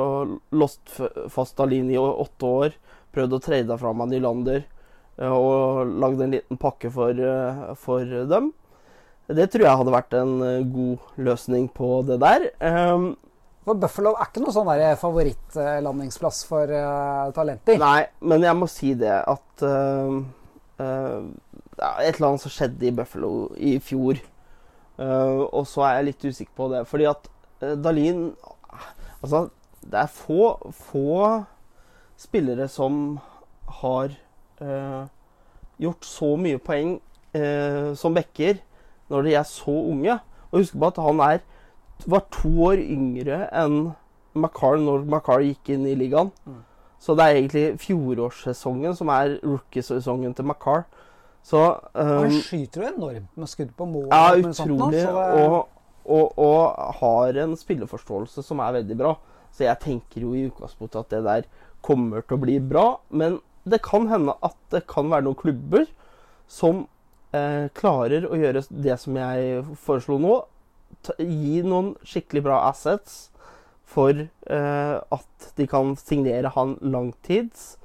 låst 0.55 0.93
fast 1.33 1.59
Alin 1.59 1.89
i 1.91 1.99
åtte 1.99 2.47
år. 2.63 2.77
Prøvd 3.11 3.35
å 3.35 3.41
trade 3.43 3.77
fra 3.81 3.91
meg 3.91 4.13
Nylander 4.13 4.63
og 5.27 5.91
lagd 5.99 6.23
en 6.23 6.31
liten 6.37 6.61
pakke 6.61 6.87
for, 6.93 7.19
for 7.83 8.13
dem. 8.31 8.53
Det 9.35 9.47
tror 9.51 9.65
jeg 9.65 9.79
hadde 9.79 9.93
vært 9.93 10.15
en 10.17 10.31
eh, 10.45 10.63
god 10.67 11.21
løsning 11.27 11.67
på 11.73 12.01
det 12.07 12.17
der. 12.21 12.47
Um, 12.59 13.13
For 13.65 13.77
Buffalo 13.79 14.15
er 14.17 14.27
ikke 14.27 14.43
noe 14.43 14.53
sånn 14.55 14.69
der 14.71 14.97
favorittlandingsplass 14.99 16.41
for 16.49 16.71
uh, 16.73 17.29
talenter. 17.35 17.77
Nei, 17.81 18.07
men 18.25 18.45
jeg 18.47 18.57
må 18.57 18.67
si 18.71 18.93
det 18.97 19.13
at 19.13 19.65
uh, 19.65 20.17
uh, 20.81 21.19
et 22.01 22.15
eller 22.15 22.31
annet 22.31 22.43
som 22.43 22.53
skjedde 22.53 22.89
i 22.89 22.95
Buffalo 22.95 23.33
i 23.57 23.77
fjor. 23.83 24.21
Og 25.01 25.63
så 25.65 25.81
er 25.87 25.95
jeg 25.95 26.05
litt 26.11 26.23
usikker 26.27 26.53
på 26.53 26.65
det. 26.69 26.83
Fordi 26.85 27.07
at 27.09 27.23
Dalin 27.81 28.27
Altså, 29.21 29.47
det 29.81 29.97
er 29.97 30.11
få, 30.13 30.51
få 30.77 31.15
spillere 32.21 32.67
som 32.69 33.15
har 33.81 34.13
gjort 35.81 36.05
så 36.05 36.29
mye 36.37 36.61
poeng 36.61 36.93
som 37.97 38.13
backer 38.13 38.61
når 39.11 39.27
de 39.27 39.35
er 39.39 39.47
så 39.47 39.73
unge. 39.91 40.17
Og 40.51 40.61
husk 40.63 40.77
på 40.79 40.87
at 40.91 40.99
han 41.03 41.21
er, 41.27 41.43
var 42.09 42.23
to 42.33 42.49
år 42.71 42.81
yngre 42.81 43.43
enn 43.61 43.91
McCarl 44.33 44.81
når 44.83 45.03
McCarl 45.05 45.43
gikk 45.45 45.73
inn 45.75 45.85
i 45.91 45.95
ligaen. 45.99 46.31
Så 47.01 47.15
det 47.17 47.25
er 47.25 47.37
egentlig 47.39 47.65
fjorårssesongen 47.81 48.95
som 48.97 49.09
er 49.13 49.37
rookiesesongen 49.43 50.35
til 50.37 50.45
McCarl. 50.47 50.83
Så 51.43 51.61
Han 51.97 52.27
um, 52.29 52.35
skyter 52.45 52.83
jo 52.83 52.89
enormt 52.91 53.37
med 53.41 53.49
skudd 53.49 53.71
på 53.77 53.87
mål. 53.89 54.07
Ja, 54.11 54.35
utrolig. 54.37 54.55
sånt 54.55 54.91
det- 54.93 55.07
Og, 55.09 55.69
og, 56.05 56.37
og 56.37 56.95
har 57.01 57.39
en 57.43 57.55
spilleforståelse 57.57 58.43
som 58.45 58.59
er 58.61 58.75
veldig 58.79 58.97
bra. 58.97 59.15
Så 59.51 59.65
jeg 59.65 59.79
tenker 59.81 60.21
jo 60.21 60.33
i 60.37 60.45
utgangspunktet 60.49 60.99
at 60.99 61.09
det 61.09 61.23
der 61.25 61.47
kommer 61.81 62.21
til 62.21 62.37
å 62.37 62.41
bli 62.41 62.59
bra. 62.59 62.85
Men 63.09 63.39
det 63.65 63.81
kan 63.81 64.07
hende 64.07 64.37
at 64.43 64.55
det 64.71 64.85
kan 64.87 65.09
være 65.09 65.25
noen 65.25 65.35
klubber 65.41 65.87
som 66.47 66.85
eh, 67.35 67.67
klarer 67.77 68.27
å 68.27 68.37
gjøre 68.39 68.63
det 68.69 68.97
som 69.01 69.17
jeg 69.19 69.63
foreslo 69.81 70.19
nå. 70.21 70.37
Ta, 71.05 71.15
gi 71.19 71.61
noen 71.65 71.93
skikkelig 72.05 72.45
bra 72.45 72.61
assets 72.69 73.29
for 73.91 74.15
eh, 74.15 74.95
at 74.99 75.51
de 75.57 75.67
kan 75.67 75.95
signere 75.99 76.53
han 76.55 76.77
langtids. 76.81 77.75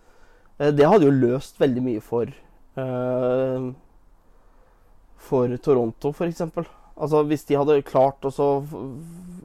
Eh, 0.58 0.72
det 0.74 0.86
hadde 0.86 1.08
jo 1.08 1.14
løst 1.14 1.60
veldig 1.62 1.84
mye 1.86 2.04
for 2.04 2.30
eh, 2.30 3.68
for 5.26 5.56
Toronto, 5.58 6.12
f.eks. 6.14 6.42
Altså, 6.96 7.22
hvis 7.28 7.44
de 7.48 7.58
hadde 7.58 7.82
klart 7.84 8.24
å 8.24 8.50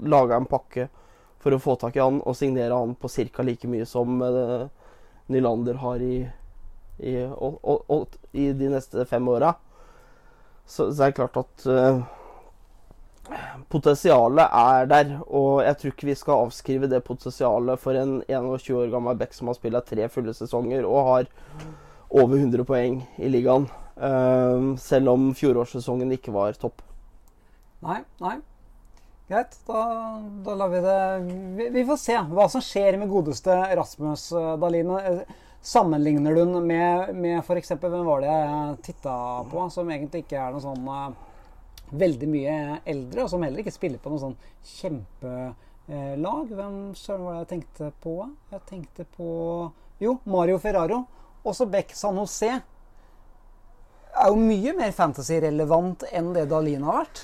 lage 0.08 0.38
en 0.38 0.48
pakke 0.50 0.88
for 1.42 1.56
å 1.56 1.62
få 1.62 1.76
tak 1.82 1.98
i 1.98 2.04
han 2.04 2.22
og 2.22 2.38
signere 2.38 2.78
han 2.78 2.94
på 2.96 3.10
ca. 3.10 3.44
like 3.44 3.68
mye 3.68 3.88
som 3.90 4.22
eh, 4.22 4.70
Nylander 5.32 5.80
har 5.82 6.04
i, 6.06 6.22
i, 7.00 7.16
og, 7.26 7.58
og, 7.64 7.84
og, 7.90 8.18
i 8.32 8.52
de 8.54 8.70
neste 8.70 9.06
fem 9.10 9.28
åra, 9.32 9.56
så, 10.72 10.88
så 10.90 11.04
er 11.06 11.12
det 11.12 11.20
klart 11.20 11.40
at 11.44 11.68
eh, 11.68 12.02
Potensialet 13.72 14.50
er 14.52 14.88
der, 14.90 15.12
og 15.30 15.62
jeg 15.64 15.78
tror 15.80 15.94
ikke 15.94 16.08
vi 16.10 16.16
skal 16.20 16.42
avskrive 16.48 16.90
det 16.92 17.00
potensialet 17.08 17.80
for 17.80 17.96
en 17.96 18.18
21 18.28 18.76
år 18.82 18.90
gammel 18.92 19.16
back 19.20 19.36
som 19.38 19.48
har 19.48 19.56
spilt 19.56 19.88
tre 19.88 20.08
fulle 20.12 20.34
sesonger 20.36 20.84
og 20.88 21.08
har 21.08 21.30
over 22.10 22.36
100 22.36 22.66
poeng 22.68 22.98
i 23.22 23.30
ligaen. 23.32 23.70
eh, 23.96 24.66
selv 24.82 25.14
om 25.14 25.30
fjorårssesongen 25.38 26.12
ikke 26.18 26.34
var 26.36 26.58
topp. 26.60 26.82
Nei, 27.86 28.02
nei. 28.20 28.40
Greit, 29.32 29.56
da, 29.68 29.86
da 30.44 30.58
lar 30.60 30.74
vi 30.74 30.82
det 30.84 30.98
vi, 31.56 31.70
vi 31.78 31.86
får 31.88 32.00
se 32.02 32.18
hva 32.34 32.50
som 32.52 32.64
skjer 32.66 32.98
med 33.00 33.12
godeste 33.14 33.56
Rasmus 33.78 34.32
eh, 34.36 34.52
Dahlin. 34.60 34.92
Eh, 35.00 35.22
Sammenligner 35.62 36.34
du 36.34 36.42
den 36.42 36.68
med, 36.68 37.12
med 37.16 37.40
f.eks. 37.40 37.76
hvem 37.78 38.06
var 38.08 38.24
det 38.24 38.32
jeg 38.32 38.78
titta 38.88 39.16
på, 39.52 39.68
som 39.70 39.92
egentlig 39.94 40.24
ikke 40.24 40.40
er 40.42 40.56
noe 40.56 40.64
sånn 40.64 40.88
uh, 40.90 41.12
veldig 41.92 42.30
mye 42.32 42.56
eldre, 42.90 43.26
og 43.26 43.30
som 43.30 43.46
heller 43.46 43.62
ikke 43.62 43.76
spiller 43.76 44.02
på 44.02 44.10
noe 44.10 44.24
sånn 44.24 44.38
kjempelag? 44.80 46.56
Hvem 46.58 46.80
søren 46.98 47.28
var 47.28 47.36
det 47.36 47.44
jeg 47.44 47.52
tenkte 47.54 47.92
på? 48.02 48.16
Jeg 48.56 48.66
tenkte 48.72 49.06
på 49.18 49.30
Jo, 50.02 50.18
Mario 50.26 50.58
Ferraro. 50.62 51.04
Også 51.46 51.70
Beck 51.70 51.94
San 51.98 52.18
José 52.18 52.56
er 54.12 54.28
jo 54.30 54.40
mye 54.40 54.74
mer 54.78 54.92
fantasy-relevant 54.96 56.08
enn 56.12 56.34
det 56.36 56.48
Dalina 56.52 56.90
har 56.90 57.04
vært. 57.04 57.22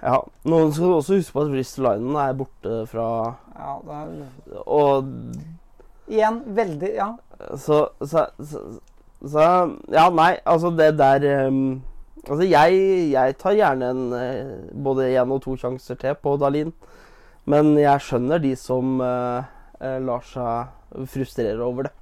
Ja, 0.00 0.18
Noen 0.48 0.70
skal 0.72 0.94
også 0.96 1.18
huske 1.18 1.34
på 1.36 1.44
at 1.44 1.50
Bristol-linen 1.52 2.16
er 2.16 2.36
borte 2.38 2.82
fra 2.88 3.06
Ja, 3.52 3.74
det 3.84 3.96
er 4.00 4.60
Og 4.64 5.10
Igjen 6.10 6.40
veldig 6.56 6.94
Ja. 6.96 7.12
Så, 7.56 7.86
så, 8.04 8.26
så, 8.36 8.64
så 9.22 9.44
Ja, 9.88 10.08
nei, 10.12 10.34
altså 10.44 10.72
det 10.76 10.90
der 10.98 11.46
um, 11.46 11.80
Altså, 12.26 12.44
jeg, 12.44 12.74
jeg 13.14 13.36
tar 13.40 13.56
gjerne 13.56 13.86
en, 13.94 14.02
eh, 14.12 14.50
både 14.84 15.06
én 15.14 15.30
og 15.32 15.40
to 15.40 15.54
sjanser 15.56 15.96
til 15.96 16.12
på 16.20 16.34
Dalin. 16.36 16.74
Men 17.48 17.72
jeg 17.80 18.04
skjønner 18.04 18.42
de 18.42 18.50
som 18.60 19.00
eh, 19.00 19.48
lar 20.04 20.26
seg 20.28 21.06
frustrere 21.08 21.64
over 21.64 21.88
det. 21.88 21.94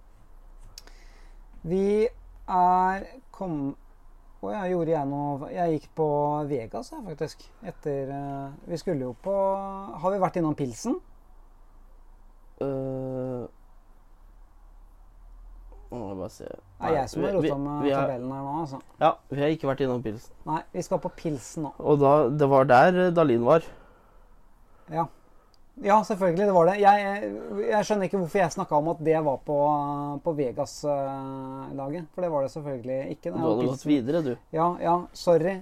Vi 1.71 2.09
er 2.09 3.05
kom... 3.35 3.77
Å 4.39 4.53
ja, 4.53 4.61
gjorde 4.71 4.93
jeg 4.93 5.07
noe 5.11 5.49
Jeg 5.51 5.73
gikk 5.73 5.87
på 5.99 6.05
Vegas, 6.47 6.93
jeg, 6.93 7.01
faktisk. 7.09 7.41
Etter 7.67 8.13
uh, 8.15 8.53
Vi 8.71 8.79
skulle 8.79 9.09
jo 9.09 9.17
på 9.19 9.35
Har 9.35 10.13
vi 10.15 10.21
vært 10.23 10.39
innom 10.39 10.55
pilsen? 10.55 10.95
Uh, 12.63 13.51
nå 15.91 15.99
må 15.99 16.09
jeg 16.11 16.19
bare 16.19 16.31
se. 16.35 16.45
Det 16.45 16.89
er 16.89 16.95
jeg 16.99 17.09
som 17.11 17.23
har 17.25 17.31
vi- 17.33 17.49
rota 17.51 17.59
med 17.59 17.83
vi 17.83 17.91
har- 17.95 18.07
tabellen 18.07 18.33
her 18.33 18.43
nå, 18.45 18.55
altså. 18.63 18.81
Ja, 19.01 19.13
vi 19.31 19.41
har 19.41 19.49
ikke 19.55 19.69
vært 19.71 19.81
innom 19.87 20.03
pilsen. 20.03 20.33
Nei, 20.47 20.63
vi 20.73 20.83
skal 20.83 20.99
på 20.99 21.11
pilsen 21.17 21.63
nå. 21.65 21.73
Og 21.79 21.99
da, 22.01 22.29
det 22.29 22.49
var 22.49 22.65
der 22.65 22.99
eh, 23.07 23.11
Dalin 23.11 23.45
var. 23.45 23.63
Ja. 24.93 25.07
Ja, 25.81 26.01
selvfølgelig. 26.03 26.47
Det 26.49 26.55
var 26.55 26.67
det. 26.67 26.81
Jeg, 26.81 27.33
jeg 27.71 27.85
skjønner 27.87 28.09
ikke 28.09 28.19
hvorfor 28.19 28.39
jeg 28.41 28.51
snakka 28.51 28.75
om 28.81 28.89
at 28.89 28.99
det 29.05 29.21
var 29.25 29.37
på, 29.47 29.59
på 30.25 30.33
Vegas-laget. 30.35 32.07
For 32.15 32.23
det 32.25 32.31
var 32.33 32.43
det 32.43 32.51
selvfølgelig 32.51 32.99
ikke. 33.15 33.31
Det 33.31 33.35
du 33.35 33.39
hadde 33.45 33.69
gått 33.69 33.87
videre, 33.87 34.23
du. 34.25 34.33
Ja, 34.53 34.69
ja, 34.83 34.97
sorry. 35.15 35.55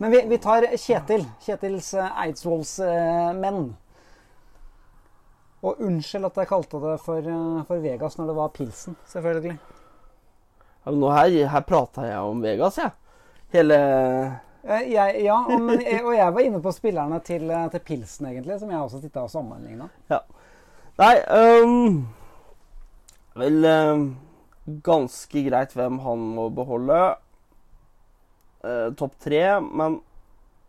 Men 0.00 0.10
vi, 0.14 0.20
vi 0.30 0.38
tar 0.38 0.62
Kjetil. 0.78 1.26
Kjetils 1.44 1.92
eh, 1.98 2.22
Eidsvolls 2.24 2.76
eh, 2.80 3.32
menn. 3.36 3.74
Og 5.60 5.80
unnskyld 5.84 6.30
at 6.30 6.38
jeg 6.40 6.48
kalte 6.48 6.80
det 6.82 6.94
for, 7.04 7.18
eh, 7.20 7.64
for 7.68 7.82
Vegas 7.84 8.16
når 8.18 8.30
det 8.30 8.36
var 8.36 8.54
pilsen, 8.54 8.96
selvfølgelig. 9.12 9.58
Ja, 10.84 10.90
men 10.90 11.02
nå 11.02 11.10
her, 11.12 11.34
her 11.52 11.66
prata 11.68 12.06
jeg 12.08 12.30
om 12.30 12.40
Vegas, 12.42 12.78
jeg. 12.80 12.94
Hele 13.52 13.76
Eh, 14.62 14.92
Jeg, 14.92 15.22
ja, 15.24 15.38
og, 15.48 15.60
men, 15.60 15.80
og 16.04 16.12
jeg 16.14 16.34
var 16.34 16.44
inne 16.44 16.60
på 16.60 16.72
spillerne 16.76 17.20
til, 17.24 17.48
eh, 17.50 17.68
til 17.72 17.80
pilsen, 17.84 18.28
egentlig, 18.28 18.58
som 18.60 18.72
jeg 18.72 18.80
også 18.80 19.00
titta 19.00 19.24
og 19.24 19.32
sammenligna. 19.32 19.88
Nei 21.00 21.14
um, 21.32 22.02
Vel 23.40 23.64
um, 23.64 24.02
ganske 24.84 25.44
greit 25.46 25.72
hvem 25.72 25.96
han 26.04 26.26
må 26.36 26.50
beholde. 26.52 26.98
Uh, 28.60 28.90
Topp 29.00 29.14
tre, 29.24 29.40
men 29.64 30.02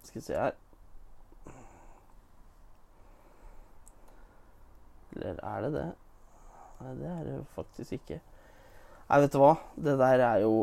Skal 0.05 0.21
vi 0.21 0.25
se 0.29 0.37
her 0.39 0.55
Eller 5.15 5.39
er 5.43 5.65
det 5.65 5.71
det? 5.75 5.87
Nei, 6.81 6.93
det 6.97 7.09
er 7.11 7.23
det 7.27 7.37
faktisk 7.55 7.97
ikke. 7.97 8.19
Nei, 9.09 9.19
vet 9.23 9.33
du 9.33 9.39
hva? 9.41 9.55
Det 9.75 9.97
der 9.99 10.23
er 10.25 10.43
jo 10.45 10.53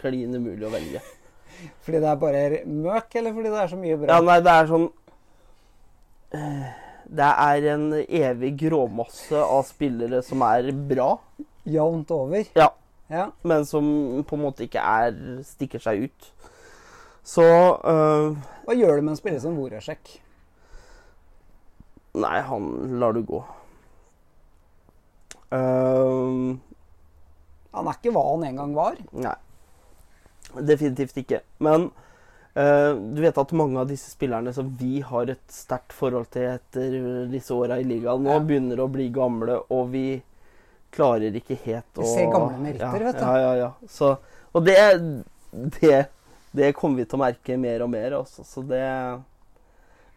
klin 0.00 0.36
umulig 0.36 0.68
å 0.68 0.72
velge. 0.72 1.02
Fordi 1.84 2.00
det 2.00 2.08
er 2.08 2.20
bare 2.20 2.60
møk, 2.64 3.16
eller 3.18 3.34
fordi 3.36 3.50
det 3.52 3.58
er 3.60 3.72
så 3.72 3.76
mye 3.76 3.96
bra? 4.00 4.14
Ja, 4.14 4.22
nei, 4.24 4.36
det 4.46 4.52
er 4.54 4.68
sånn 4.70 4.84
eh, 6.38 6.68
Det 7.18 7.30
er 7.44 7.66
en 7.74 7.82
evig 8.06 8.52
gråmasse 8.62 9.42
av 9.42 9.66
spillere 9.68 10.22
som 10.24 10.44
er 10.46 10.70
bra, 10.72 11.10
Jevnt 11.68 12.14
over. 12.16 12.46
Ja. 12.56 12.70
Ja. 13.10 13.26
men 13.42 13.66
som 13.66 13.84
på 14.24 14.38
en 14.38 14.44
måte 14.46 14.64
ikke 14.64 14.80
er 14.80 15.42
stikker 15.44 15.82
seg 15.82 16.06
ut. 16.06 16.28
Så 17.26 17.44
øh, 17.44 18.38
Hva 18.64 18.76
gjør 18.78 19.00
du 19.00 19.02
med 19.02 19.16
en 19.16 19.18
spiller 19.18 19.42
som 19.42 19.58
Voracek? 19.58 20.14
Nei, 22.14 22.40
han 22.42 22.64
lar 23.00 23.12
du 23.14 23.22
gå. 23.22 23.44
Ehm, 25.50 26.60
Han 27.72 27.86
er 27.86 27.98
ikke 28.00 28.10
hva 28.14 28.22
han 28.32 28.44
en 28.48 28.56
gang 28.58 28.74
var. 28.74 28.96
nei. 29.14 29.36
Definitivt 30.66 31.14
ikke. 31.22 31.38
Men 31.62 31.84
uh, 32.58 32.96
du 33.14 33.20
vet 33.22 33.36
at 33.38 33.52
mange 33.54 33.78
av 33.78 33.86
disse 33.86 34.10
spillerne 34.10 34.50
som 34.56 34.72
vi 34.80 34.98
har 35.06 35.30
et 35.30 35.44
sterkt 35.54 35.92
forhold 35.94 36.26
til 36.34 36.48
etter 36.56 36.96
disse 37.30 37.54
åra 37.54 37.76
i 37.78 37.84
ligaen, 37.86 38.24
nå 38.26 38.32
Ja. 38.34 38.40
begynner 38.42 38.82
å 38.82 38.88
bli 38.90 39.06
gamle, 39.14 39.60
og 39.70 39.92
vi 39.92 40.20
klarer 40.90 41.30
ikke 41.38 41.54
helt 41.62 41.94
å 41.94 42.02
Vi 42.02 42.10
ser 42.10 42.32
gamle 42.34 42.58
meritter, 42.58 42.98
ja, 42.98 43.12
vet 43.12 43.20
du. 43.20 43.22
Ja, 43.22 43.36
ja, 43.38 43.52
ja. 43.60 43.70
Så, 43.86 44.16
og 44.50 44.64
det, 44.66 44.74
det, 45.78 46.00
det 46.50 46.72
kommer 46.74 46.96
vi 46.96 47.04
til 47.06 47.20
å 47.20 47.22
merke 47.22 47.56
mer 47.56 47.84
og 47.86 47.90
mer. 47.94 48.18
Også, 48.18 48.42
så 48.42 48.66
det, 48.66 48.82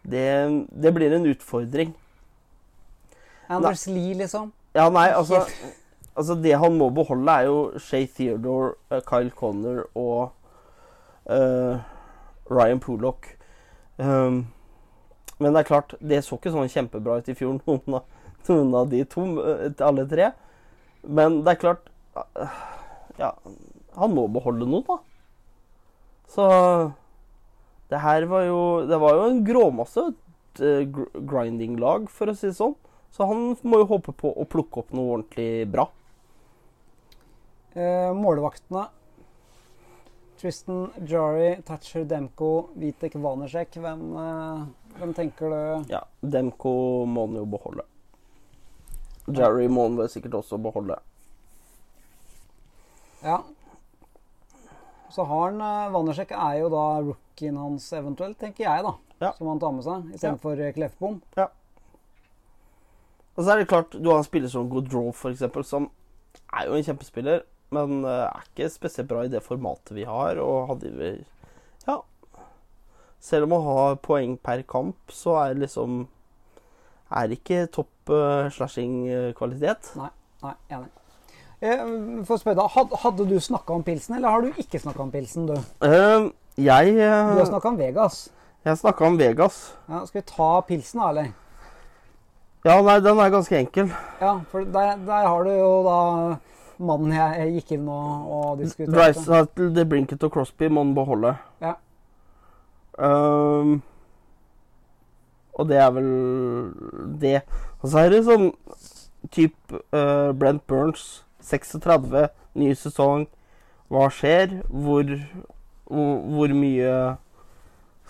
det, 0.04 0.66
det 0.82 0.92
blir 0.94 1.12
en 1.12 1.26
utfordring. 1.26 1.94
Anders 3.48 3.86
Lie, 3.86 4.14
liksom. 4.14 4.52
Ja, 4.74 4.88
nei, 4.90 5.08
altså, 5.14 5.44
altså 6.16 6.34
Det 6.34 6.56
han 6.58 6.78
må 6.78 6.90
beholde, 6.90 7.32
er 7.32 7.48
jo 7.48 7.78
Shay 7.78 8.06
Theodore, 8.06 8.74
eh, 8.90 9.00
Kyle 9.06 9.30
Connor 9.30 9.84
og 9.94 10.32
uh, 11.30 11.78
Ryan 12.50 12.80
Poolock. 12.80 13.26
Um, 13.96 14.46
men 15.38 15.54
det 15.54 15.60
er 15.60 15.68
klart, 15.68 15.94
det 16.00 16.24
så 16.24 16.38
ikke 16.38 16.52
sånn 16.54 16.70
kjempebra 16.70 17.20
ut 17.20 17.30
i 17.30 17.36
fjor, 17.38 17.58
noen 17.66 17.98
av, 18.00 18.26
noen 18.48 18.74
av 18.80 18.90
de 18.90 19.04
to, 19.08 19.26
eh, 19.44 19.70
alle 19.84 20.08
tre. 20.10 20.32
Men 21.04 21.42
det 21.44 21.54
er 21.54 21.60
klart 21.60 21.90
uh, 22.16 22.60
Ja, 23.18 23.34
han 23.94 24.14
må 24.14 24.26
beholde 24.32 24.66
noe, 24.66 24.82
da. 24.88 24.98
Så 26.34 26.44
det 27.94 28.02
her 28.02 28.26
var 28.26 28.46
jo 28.48 28.60
Det 28.90 28.98
var 28.98 29.14
jo 29.14 29.28
en 29.30 29.44
gråmasse, 29.46 30.08
et 30.10 30.62
eh, 30.64 31.04
grinding-lag, 31.14 32.10
for 32.10 32.30
å 32.30 32.34
si 32.34 32.50
det 32.50 32.58
sånn. 32.58 32.74
Så 33.14 33.28
han 33.30 33.52
må 33.62 33.78
jo 33.84 33.92
håpe 33.92 34.14
på 34.18 34.32
å 34.34 34.46
plukke 34.50 34.82
opp 34.82 34.90
noe 34.96 35.20
ordentlig 35.20 35.68
bra. 35.70 35.86
Eh, 37.78 38.10
målvaktene. 38.18 38.88
Tristan 40.40 40.88
Jari, 41.06 41.62
Thatcher 41.62 42.04
Demko, 42.10 42.50
Vitek 42.74 43.14
Vanersek. 43.22 43.78
Hvem, 43.78 44.02
eh, 44.18 44.64
hvem 44.98 45.14
tenker 45.14 45.54
du 45.54 45.92
Ja, 45.94 46.02
Demko 46.20 47.06
må 47.06 47.28
han 47.28 47.38
jo 47.38 47.46
beholde. 47.46 47.86
Jerry 49.30 49.68
må 49.72 49.86
han 49.86 49.96
vel 49.96 50.10
sikkert 50.12 50.42
også 50.42 50.58
beholde. 50.60 50.98
Ja. 53.22 53.38
Så 55.14 55.24
har 55.30 55.50
han 55.50 55.60
uh, 55.62 55.92
Vanersek 55.94 56.32
er 56.34 56.58
jo 56.58 56.70
da 56.72 56.84
rookien 57.06 57.58
hans 57.60 57.86
eventuelt, 57.94 58.38
tenker 58.40 58.66
jeg, 58.66 58.86
da. 58.86 58.94
Ja. 59.22 59.34
Som 59.38 59.52
han 59.52 59.60
tar 59.62 59.74
med 59.76 59.86
seg 59.86 60.08
istedenfor 60.16 60.58
ja. 60.58 60.72
Kleffbom. 60.74 61.20
Og 63.34 63.42
så 63.42 63.50
er 63.50 63.60
det 63.60 63.70
klart, 63.70 63.94
du 63.94 64.10
har 64.10 64.20
en 64.20 64.26
spiller 64.26 64.50
som 64.50 64.68
Goodrow, 64.70 65.10
eksempel, 65.30 65.64
som 65.66 65.88
er 66.54 66.68
jo 66.68 66.76
en 66.78 66.86
kjempespiller, 66.86 67.42
men 67.74 68.04
eh, 68.06 68.26
er 68.28 68.50
ikke 68.50 68.70
spesielt 68.70 69.10
bra 69.10 69.24
i 69.26 69.30
det 69.32 69.42
formatet 69.42 69.94
vi 69.96 70.06
har, 70.06 70.38
og 70.42 70.68
hadde 70.70 70.92
vi 70.94 71.14
Ja. 71.88 72.00
Selv 73.20 73.46
om 73.46 73.56
han 73.56 73.64
har 73.66 74.02
poeng 74.04 74.36
per 74.38 74.62
kamp, 74.62 74.98
så 75.10 75.38
er 75.42 75.54
det 75.54 75.66
liksom 75.66 76.04
Er 77.14 77.30
ikke 77.30 77.66
topp 77.70 78.10
uh, 78.10 78.50
slashing-kvalitet. 78.50 79.92
Nei, 79.94 80.54
enig. 80.72 80.88
Eh, 80.88 80.88
for 80.88 80.88
å 80.88 81.53
spørre 81.53 81.53
deg, 81.64 82.98
Hadde 83.02 83.28
du 83.28 83.36
snakka 83.40 83.74
om 83.74 83.84
pilsen, 83.86 84.18
eller 84.18 84.34
har 84.34 84.44
du 84.44 84.60
ikke 84.60 84.80
snakka 84.82 85.02
om 85.06 85.12
pilsen, 85.14 85.46
du? 85.48 85.54
Uh, 85.84 86.30
jeg 86.60 86.94
Du 86.94 87.04
har 87.04 87.40
uh, 87.40 87.46
snakka 87.48 87.72
om 87.72 87.78
Vegas. 87.80 88.28
Jeg 88.64 88.78
snakka 88.80 89.06
om 89.06 89.18
Vegas. 89.18 89.62
Ja, 89.88 90.04
skal 90.06 90.20
vi 90.20 90.26
ta 90.28 90.50
pilsen, 90.68 91.00
da, 91.00 91.08
eller? 91.12 91.32
Ja, 92.64 92.78
nei, 92.80 93.00
den 93.04 93.18
er 93.20 93.32
ganske 93.32 93.58
enkel. 93.58 93.90
Ja, 94.20 94.38
for 94.48 94.64
der, 94.64 94.94
der 95.04 95.26
har 95.28 95.44
du 95.44 95.50
jo 95.52 95.72
da 95.84 95.98
mannen 96.80 97.12
jeg, 97.12 97.34
jeg 97.40 97.58
gikk 97.58 97.74
inn 97.76 97.88
og, 97.92 98.30
og 98.36 98.62
diskuterte. 98.62 98.94
Dreisaitl, 98.96 99.68
The 99.76 99.84
Brinket 99.88 100.24
og 100.24 100.32
Crosby 100.32 100.70
må 100.72 100.84
han 100.84 100.94
beholde. 100.96 101.34
Ja. 101.62 101.74
Um, 102.98 103.82
og 105.54 105.68
det 105.68 105.78
er 105.82 105.92
vel 105.94 106.08
det. 107.20 107.36
Og 107.82 107.90
så 107.90 108.04
er 108.04 108.14
det 108.14 108.24
sånn 108.26 108.50
type 109.34 109.82
uh, 109.94 110.32
Brent 110.32 110.64
Burns, 110.70 111.24
36, 111.44 112.28
ny 112.58 112.74
sesong. 112.78 113.26
Hva 113.92 114.08
skjer? 114.12 114.60
Hvor, 114.68 115.14
hvor, 115.88 116.20
hvor 116.36 116.54
mye 116.56 116.92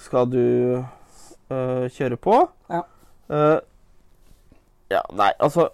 skal 0.00 0.28
du 0.30 0.42
uh, 0.80 1.86
kjøre 1.94 2.18
på? 2.20 2.40
Ja. 2.72 2.82
Uh, 3.30 3.58
ja, 4.92 5.00
nei, 5.16 5.30
altså 5.40 5.70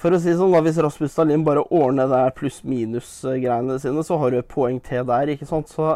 For 0.00 0.12
å 0.12 0.18
si 0.20 0.28
det 0.28 0.36
sånn, 0.36 0.52
da, 0.52 0.60
hvis 0.64 0.78
Rasmus 0.80 1.16
Dahlin 1.16 1.42
bare 1.44 1.64
ordner 1.76 2.08
det 2.08 2.20
pluss-minus-greiene 2.38 3.76
sine, 3.82 4.04
så 4.04 4.16
har 4.20 4.32
du 4.32 4.38
et 4.38 4.48
poeng 4.48 4.78
til 4.84 5.04
der, 5.08 5.32
ikke 5.34 5.48
sant? 5.48 5.72
Så 5.72 5.90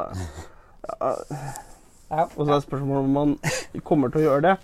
uh, 1.00 1.14
Ja. 2.10 2.26
Og 2.36 2.46
så 2.46 2.52
er 2.52 2.60
spørsmålet 2.60 3.04
om 3.04 3.10
man 3.10 3.36
kommer 3.84 4.12
til 4.12 4.22
å 4.22 4.24
gjøre 4.28 4.42
det. 4.44 4.56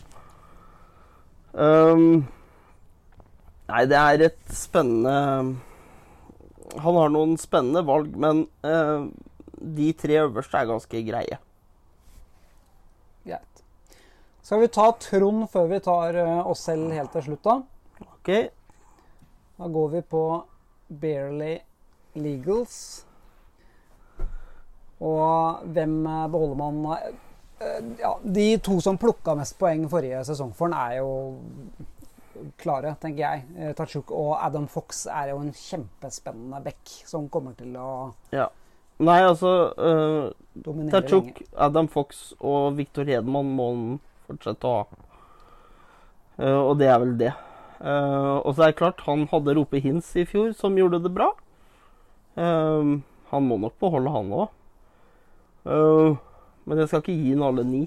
Um, 1.53 2.27
nei, 3.71 3.85
det 3.91 3.99
er 3.99 4.25
et 4.29 4.55
spennende 4.55 5.59
Han 6.81 6.99
har 7.01 7.13
noen 7.13 7.37
spennende 7.41 7.83
valg, 7.87 8.13
men 8.15 8.45
eh, 8.67 9.07
de 9.61 9.89
tre 9.99 10.21
øverste 10.23 10.61
er 10.61 10.69
ganske 10.71 11.01
greie. 11.05 11.39
Greit. 13.27 13.63
Skal 14.47 14.63
vi 14.63 14.71
ta 14.73 14.87
Trond 15.03 15.49
før 15.53 15.67
vi 15.73 15.81
tar 15.85 16.19
eh, 16.23 16.39
oss 16.47 16.63
selv 16.69 16.95
helt 16.95 17.13
til 17.17 17.27
slutt, 17.27 17.43
da? 17.45 17.57
OK? 18.07 18.31
Da 19.61 19.73
går 19.75 19.91
vi 19.97 20.05
på 20.15 20.23
Barely 21.03 21.57
Legals. 22.23 22.79
Og 25.03 25.67
hvem 25.75 25.99
eh, 26.07 26.31
beholder 26.31 26.63
man 26.63 26.81
Eh, 27.61 27.85
Ja, 28.01 28.19
de 28.25 28.59
to 28.59 28.81
som 28.81 28.99
plukka 28.99 29.35
mest 29.37 29.59
poeng 29.61 29.85
forrige 29.93 30.23
sesong 30.25 30.55
for 30.57 30.73
han, 30.73 30.93
er 30.93 31.01
jo 31.03 31.11
klare, 32.61 32.95
tenker 33.03 33.23
jeg. 33.23 33.45
Eh, 33.57 33.75
Tachuk 33.79 34.13
og 34.15 34.35
Adam 34.41 34.67
Fox 34.71 35.05
er 35.11 35.33
jo 35.33 35.41
en 35.43 35.53
kjempespennende 35.57 36.63
back 36.65 36.95
som 37.09 37.29
kommer 37.33 37.57
til 37.59 37.77
å 37.79 37.91
Ja. 38.35 38.49
Nei, 39.01 39.21
altså 39.25 39.51
uh, 39.81 40.29
Tachuk. 40.93 41.39
Adam 41.57 41.87
Fox 41.89 42.35
og 42.37 42.75
Victor 42.77 43.09
Hedman 43.09 43.55
må 43.57 43.69
han 43.71 43.85
fortsette 44.29 44.69
å 44.69 44.83
ha. 44.83 45.05
Uh, 46.41 46.61
og 46.67 46.75
det 46.81 46.91
er 46.93 46.99
vel 47.01 47.15
det. 47.21 47.31
Uh, 47.81 48.45
og 48.45 48.53
så 48.53 48.67
er 48.67 48.75
det 48.75 48.81
klart, 48.83 49.01
han 49.07 49.25
hadde 49.31 49.57
Rope 49.57 49.81
Hins 49.81 50.11
i 50.21 50.27
fjor, 50.29 50.53
som 50.57 50.77
gjorde 50.77 51.01
det 51.07 51.15
bra. 51.17 51.31
Eh, 52.39 52.91
han 53.31 53.47
må 53.47 53.57
nok 53.61 53.79
beholde 53.83 54.13
han 54.15 54.35
òg. 54.35 54.53
men 56.65 56.79
jeg 56.79 56.89
skal 56.89 57.03
ikke 57.03 57.17
gi 57.17 57.33
han 57.35 57.43
alle 57.45 57.65
ni. 57.67 57.83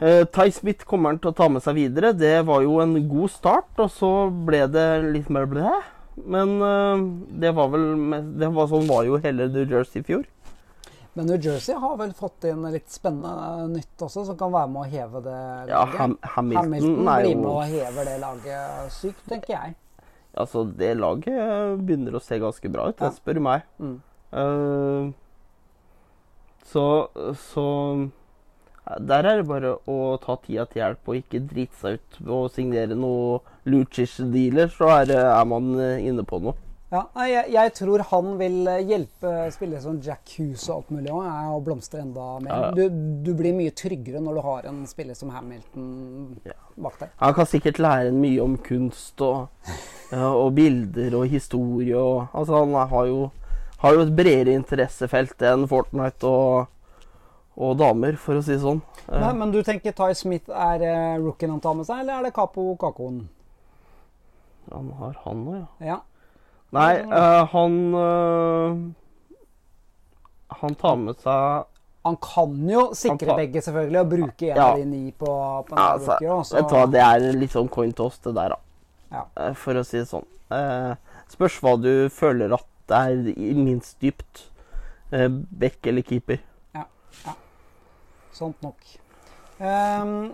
Uh, 0.00 0.24
Ty 0.32 0.48
Smith 0.50 0.86
kommer 0.88 1.12
han 1.12 1.18
til 1.20 1.30
å 1.32 1.36
ta 1.36 1.48
med 1.52 1.62
seg 1.64 1.76
videre. 1.76 2.14
Det 2.16 2.38
var 2.48 2.62
jo 2.64 2.78
en 2.80 2.94
god 3.08 3.30
start, 3.34 3.72
og 3.78 3.90
så 3.92 4.12
ble 4.32 4.64
det 4.72 4.86
litt 5.12 5.28
mer 5.32 5.48
blæ. 5.50 5.74
Men 6.20 6.56
uh, 6.60 7.00
det 7.40 7.52
var 7.56 7.70
vel 7.72 7.84
Det 8.36 8.48
var 8.52 8.66
sånn 8.68 8.88
var 8.88 9.06
jo 9.06 9.20
hele 9.22 9.46
New 9.52 9.68
Jersey 9.68 10.00
i 10.02 10.06
fjor. 10.08 10.24
Men 11.14 11.26
New 11.26 11.38
Jersey 11.42 11.74
har 11.74 11.96
vel 11.98 12.12
fått 12.14 12.44
inn 12.46 12.62
litt 12.70 12.90
spennende 12.92 13.66
nytt 13.72 14.02
også, 14.06 14.24
som 14.28 14.36
kan 14.38 14.52
være 14.54 14.70
med 14.70 14.82
å 14.84 14.90
heve 14.90 15.22
det 15.24 15.38
Ja. 15.68 15.84
Ham 15.98 16.16
Hamilton, 16.22 16.66
Hamilton 16.66 17.00
blir 17.04 17.36
med 17.40 17.48
og 17.50 17.64
hever 17.66 18.06
det 18.06 18.18
laget 18.22 18.92
sykt, 18.94 19.24
tenker 19.28 19.56
jeg. 19.56 19.74
Altså, 20.38 20.62
det 20.78 20.92
laget 21.00 21.80
begynner 21.82 22.14
å 22.14 22.22
se 22.22 22.38
ganske 22.38 22.70
bra 22.70 22.88
ut, 22.92 23.00
Ja. 23.02 23.10
spør 23.10 23.34
du 23.34 23.40
meg. 23.40 23.66
Mm. 23.82 23.96
Uh, 24.30 25.10
så 26.70 26.86
Så 27.34 27.66
Der 28.98 29.26
er 29.28 29.40
det 29.40 29.46
bare 29.48 29.76
å 29.86 30.16
ta 30.22 30.34
tida 30.42 30.64
til 30.70 30.82
hjelp 30.82 31.10
og 31.12 31.20
ikke 31.20 31.42
drite 31.50 31.78
seg 31.78 32.00
ut 32.00 32.18
og 32.26 32.48
signere 32.54 32.96
noe 32.98 33.38
Lucic-dealer, 33.70 34.72
så 34.74 34.88
er, 35.00 35.14
er 35.20 35.46
man 35.48 35.72
eh, 35.78 36.00
inne 36.08 36.24
på 36.26 36.40
noe. 36.42 36.56
Ja, 36.90 37.04
jeg, 37.22 37.52
jeg 37.54 37.70
tror 37.78 38.02
han 38.08 38.32
vil 38.40 38.66
eh, 38.66 38.80
hjelpe 38.88 39.32
spillere 39.54 39.78
som 39.84 40.00
Jack 40.02 40.32
Hughes 40.34 40.64
og 40.66 40.80
alt 40.80 40.88
mulig 40.96 41.12
òg, 41.14 41.28
og 41.54 41.60
blomstre 41.68 42.00
enda 42.02 42.24
mer. 42.42 42.50
Ja, 42.50 42.64
ja. 42.66 42.70
Du, 42.74 42.96
du 43.28 43.30
blir 43.38 43.54
mye 43.54 43.70
tryggere 43.78 44.22
når 44.24 44.40
du 44.40 44.42
har 44.48 44.66
en 44.72 44.80
spiller 44.90 45.14
som 45.18 45.30
Hamilton 45.30 46.40
Ja. 46.48 46.56
bak 46.74 46.98
deg. 46.98 47.12
Han 47.22 47.36
kan 47.36 47.46
sikkert 47.52 47.78
lære 47.78 48.10
en 48.10 48.18
mye 48.24 48.42
om 48.42 48.56
kunst 48.66 49.22
og, 49.22 49.70
og 50.42 50.50
bilder 50.58 51.14
og 51.20 51.28
historie 51.30 51.94
og 51.94 52.26
Altså, 52.34 52.58
han 52.64 52.74
har 52.90 53.06
jo, 53.06 53.22
har 53.84 53.94
jo 53.94 54.02
et 54.08 54.14
bredere 54.18 54.58
interessefelt 54.58 55.46
enn 55.46 55.68
Fortnite 55.70 56.26
og, 56.26 56.66
og 57.60 57.74
damer, 57.80 58.16
for 58.16 58.38
å 58.38 58.42
si 58.44 58.54
det 58.54 58.62
sånn. 58.62 58.80
Nei, 59.12 59.32
Men, 59.36 59.50
du 59.52 59.58
tenker 59.66 59.92
Ty 59.92 60.14
Smith 60.16 60.48
er 60.48 60.80
eh, 60.86 61.18
rookien 61.20 61.50
han 61.52 61.60
tar 61.60 61.74
med 61.76 61.84
seg, 61.88 62.00
eller 62.04 62.18
er 62.20 62.22
det 62.28 62.34
Capo 62.36 62.70
Kakoen? 62.80 63.26
han 64.70 64.90
har 65.00 65.16
han 65.24 65.40
òg, 65.50 65.56
ja. 65.58 65.66
Ja. 65.86 65.96
Nei, 66.76 66.92
eh, 67.02 67.44
han 67.50 67.76
eh, 67.98 68.76
Han 70.60 70.74
tar 70.78 70.96
med 71.00 71.18
seg 71.18 71.64
Han 72.06 72.16
kan 72.22 72.54
jo 72.70 72.84
sikre 72.96 73.32
tar- 73.32 73.40
begge, 73.40 73.60
selvfølgelig, 73.66 74.00
og 74.00 74.08
bruke 74.12 74.50
en 74.52 74.56
Ja. 74.56 74.68
av 74.70 74.76
de 74.78 74.84
ni 74.88 75.10
på, 75.12 75.26
på 75.68 75.76
ja, 75.76 75.88
altså, 75.96 76.12
rookie 76.14 76.28
også, 76.36 76.62
du 76.68 76.74
hva, 76.76 76.84
det 76.90 77.00
er 77.04 77.32
litt 77.36 77.50
sånn 77.52 77.68
coin 77.68 77.92
toss, 77.92 78.18
det 78.24 78.34
der, 78.38 78.54
da. 78.54 78.56
Ja. 79.12 79.24
Eh, 79.36 79.52
For 79.54 79.74
å 79.74 79.84
si 79.84 79.98
det 79.98 80.06
sånn. 80.08 80.24
Eh, 80.50 80.94
spørs 81.28 81.58
hva 81.60 81.74
du 81.82 82.08
føler 82.08 82.54
at 82.56 82.64
det 82.88 82.96
er 82.96 83.54
minst 83.58 83.98
dypt. 84.00 84.46
Eh, 85.12 85.28
Bekk 85.28 85.86
eller 85.92 86.02
keeper. 86.02 86.38
Sant 88.36 88.62
nok. 88.64 88.86
Um, 89.60 90.32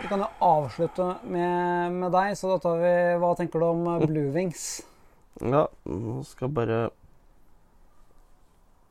vi 0.00 0.08
kan 0.10 0.24
jo 0.24 0.28
avslutte 0.42 1.06
med, 1.22 1.92
med 2.00 2.10
deg, 2.14 2.34
så 2.38 2.54
da 2.54 2.58
tar 2.62 2.80
vi 2.82 2.92
Hva 3.22 3.30
tenker 3.38 3.62
du 3.62 3.66
om 3.68 3.84
eh, 3.92 4.06
Blue 4.08 4.32
Wings? 4.34 4.64
Ja, 5.38 5.68
nå 5.86 6.22
skal 6.26 6.50
bare 6.54 6.78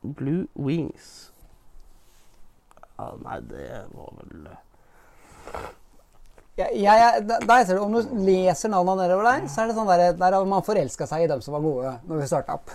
Blue 0.03 0.45
Wings 0.55 1.09
ja, 2.95 3.09
Nei, 3.23 3.41
det 3.49 3.67
var 3.91 4.15
vel 4.21 4.47
ja, 6.53 6.67
jeg, 6.69 6.85
ja, 6.85 7.11
der 7.19 7.63
ser 7.65 7.79
du, 7.79 7.83
Om 7.83 7.95
du 7.97 8.25
leser 8.27 8.69
navnene 8.71 9.07
nedover 9.07 9.25
der, 9.25 9.47
så 9.49 9.63
er 9.63 9.71
det 9.71 9.77
sånn 9.77 9.89
der, 9.89 10.03
der 10.19 10.35
har 10.37 10.47
man 10.47 10.65
forelska 10.65 11.07
seg 11.09 11.25
i 11.25 11.29
dem 11.31 11.41
som 11.41 11.57
var 11.57 11.63
gode 11.65 11.93
når 12.05 12.21
vi 12.21 12.27
starta 12.29 12.59
opp. 12.59 12.73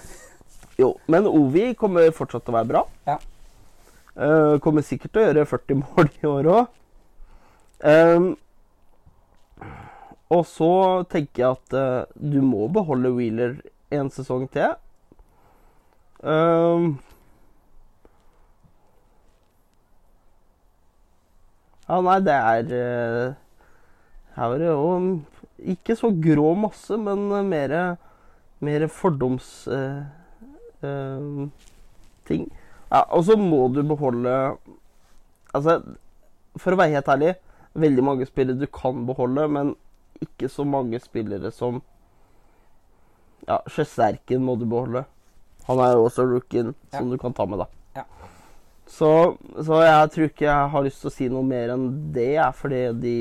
Jo, 0.78 0.92
men 1.10 1.28
Ovi 1.30 1.70
kommer 1.78 2.10
fortsatt 2.14 2.44
til 2.46 2.54
å 2.54 2.58
være 2.58 2.70
bra. 2.72 2.82
Ja. 3.06 3.16
Eh, 4.18 4.58
kommer 4.58 4.82
sikkert 4.82 5.12
til 5.14 5.22
å 5.22 5.26
gjøre 5.28 5.46
40 5.46 5.76
mål 5.78 6.08
i 6.18 6.26
år 6.26 6.46
òg. 6.50 6.76
og 10.34 10.42
så 10.50 10.70
tenker 11.08 11.42
jeg 11.44 11.50
at 11.54 11.74
uh, 11.78 12.08
du 12.18 12.40
må 12.42 12.66
beholde 12.74 13.12
Wheeler 13.14 13.54
en 13.94 14.10
sesong 14.10 14.48
til. 14.52 14.74
Um, 16.18 16.98
ja, 21.86 22.00
nei, 22.02 22.18
det 22.26 22.34
er 22.34 22.74
uh, 22.74 23.38
Her 24.34 24.50
var 24.50 24.58
det 24.58 24.66
jo 24.66 24.90
ikke 25.76 25.94
så 25.96 26.10
grå 26.10 26.50
masse, 26.58 26.98
men 26.98 27.28
uh, 27.30 27.46
mer, 27.46 27.78
mer 28.58 28.88
fordoms... 28.90 29.68
Uh, 29.70 30.02
ting. 32.28 32.50
Ja, 32.88 33.02
og 33.12 33.24
så 33.26 33.36
må 33.36 33.66
du 33.72 33.82
beholde 33.84 34.34
Altså, 35.56 35.78
for 36.60 36.74
å 36.74 36.78
være 36.80 36.98
helt 36.98 37.08
ærlig, 37.08 37.34
veldig 37.78 38.04
mange 38.04 38.26
spillere 38.28 38.60
du 38.60 38.66
kan 38.72 39.06
beholde, 39.08 39.46
men 39.48 39.70
ikke 40.24 40.50
så 40.52 40.66
mange 40.68 41.00
spillere 41.00 41.52
som 41.54 41.80
Ja, 43.48 43.62
Sjesterken 43.70 44.42
må 44.44 44.58
du 44.60 44.66
beholde. 44.68 45.06
Han 45.68 45.80
er 45.80 45.94
jo 45.94 46.04
også 46.08 46.26
rookien 46.28 46.74
som 46.92 47.08
du 47.08 47.16
kan 47.20 47.32
ta 47.36 47.46
med, 47.48 47.62
da. 47.62 47.68
Ja. 47.96 48.04
Så, 48.88 49.10
så 49.64 49.80
jeg 49.84 50.12
tror 50.12 50.28
ikke 50.28 50.46
jeg 50.46 50.70
har 50.74 50.84
lyst 50.84 51.00
til 51.00 51.10
å 51.10 51.14
si 51.14 51.28
noe 51.32 51.44
mer 51.48 51.72
enn 51.74 51.88
det, 52.12 52.30
jeg, 52.36 52.56
fordi 52.56 52.82
de 53.02 53.16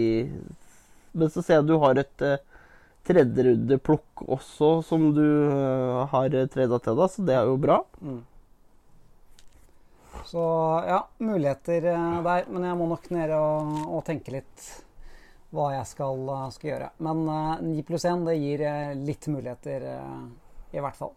Men 1.18 1.32
så 1.32 1.44
ser 1.44 1.58
jeg 1.58 1.66
at 1.66 1.70
du 1.70 1.78
har 1.82 2.00
et 2.00 2.24
uh, 2.24 2.38
tredjerundeplukk 3.08 4.24
også, 4.28 4.72
som 4.86 5.12
du 5.16 5.24
eh, 5.24 6.02
har 6.12 6.34
treda 6.52 6.80
til 6.84 6.98
deg, 7.00 7.12
så 7.14 7.24
det 7.28 7.38
er 7.38 7.48
jo 7.48 7.56
bra. 7.62 7.78
Så 10.28 10.44
ja, 10.88 11.08
muligheter 11.24 11.86
eh, 11.94 12.18
der. 12.24 12.50
Men 12.52 12.68
jeg 12.68 12.80
må 12.80 12.90
nok 12.92 13.08
ned 13.16 13.32
og, 13.38 13.78
og 13.88 14.04
tenke 14.08 14.34
litt 14.36 14.68
hva 15.56 15.70
jeg 15.78 15.88
skal, 15.88 16.24
eh, 16.34 16.50
skal 16.56 16.72
gjøre. 16.72 16.90
Men 17.08 17.24
uh, 17.30 17.54
9 17.64 17.86
pluss 17.88 18.06
1 18.10 18.26
det 18.28 18.36
gir 18.42 18.66
eh, 18.68 18.92
litt 19.08 19.30
muligheter, 19.32 19.88
uh, 19.88 20.26
i 20.76 20.84
hvert 20.84 21.00
fall. 21.00 21.14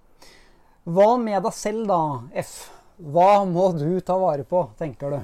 Hva 0.86 1.08
med 1.20 1.42
deg 1.44 1.56
selv, 1.56 1.84
da, 1.90 2.00
F? 2.44 2.54
Hva 3.00 3.42
må 3.48 3.70
du 3.74 3.98
ta 4.04 4.16
vare 4.20 4.46
på, 4.46 4.62
tenker 4.78 5.16
du? 5.16 5.20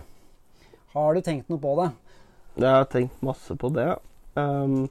Har 0.97 1.15
du 1.15 1.23
tenkt 1.23 1.51
noe 1.53 1.61
på 1.61 1.75
det? 1.79 1.91
Jeg 2.57 2.73
har 2.73 2.87
tenkt 2.91 3.25
masse 3.25 3.55
på 3.61 3.69
det. 3.77 3.91
Um, 4.35 4.87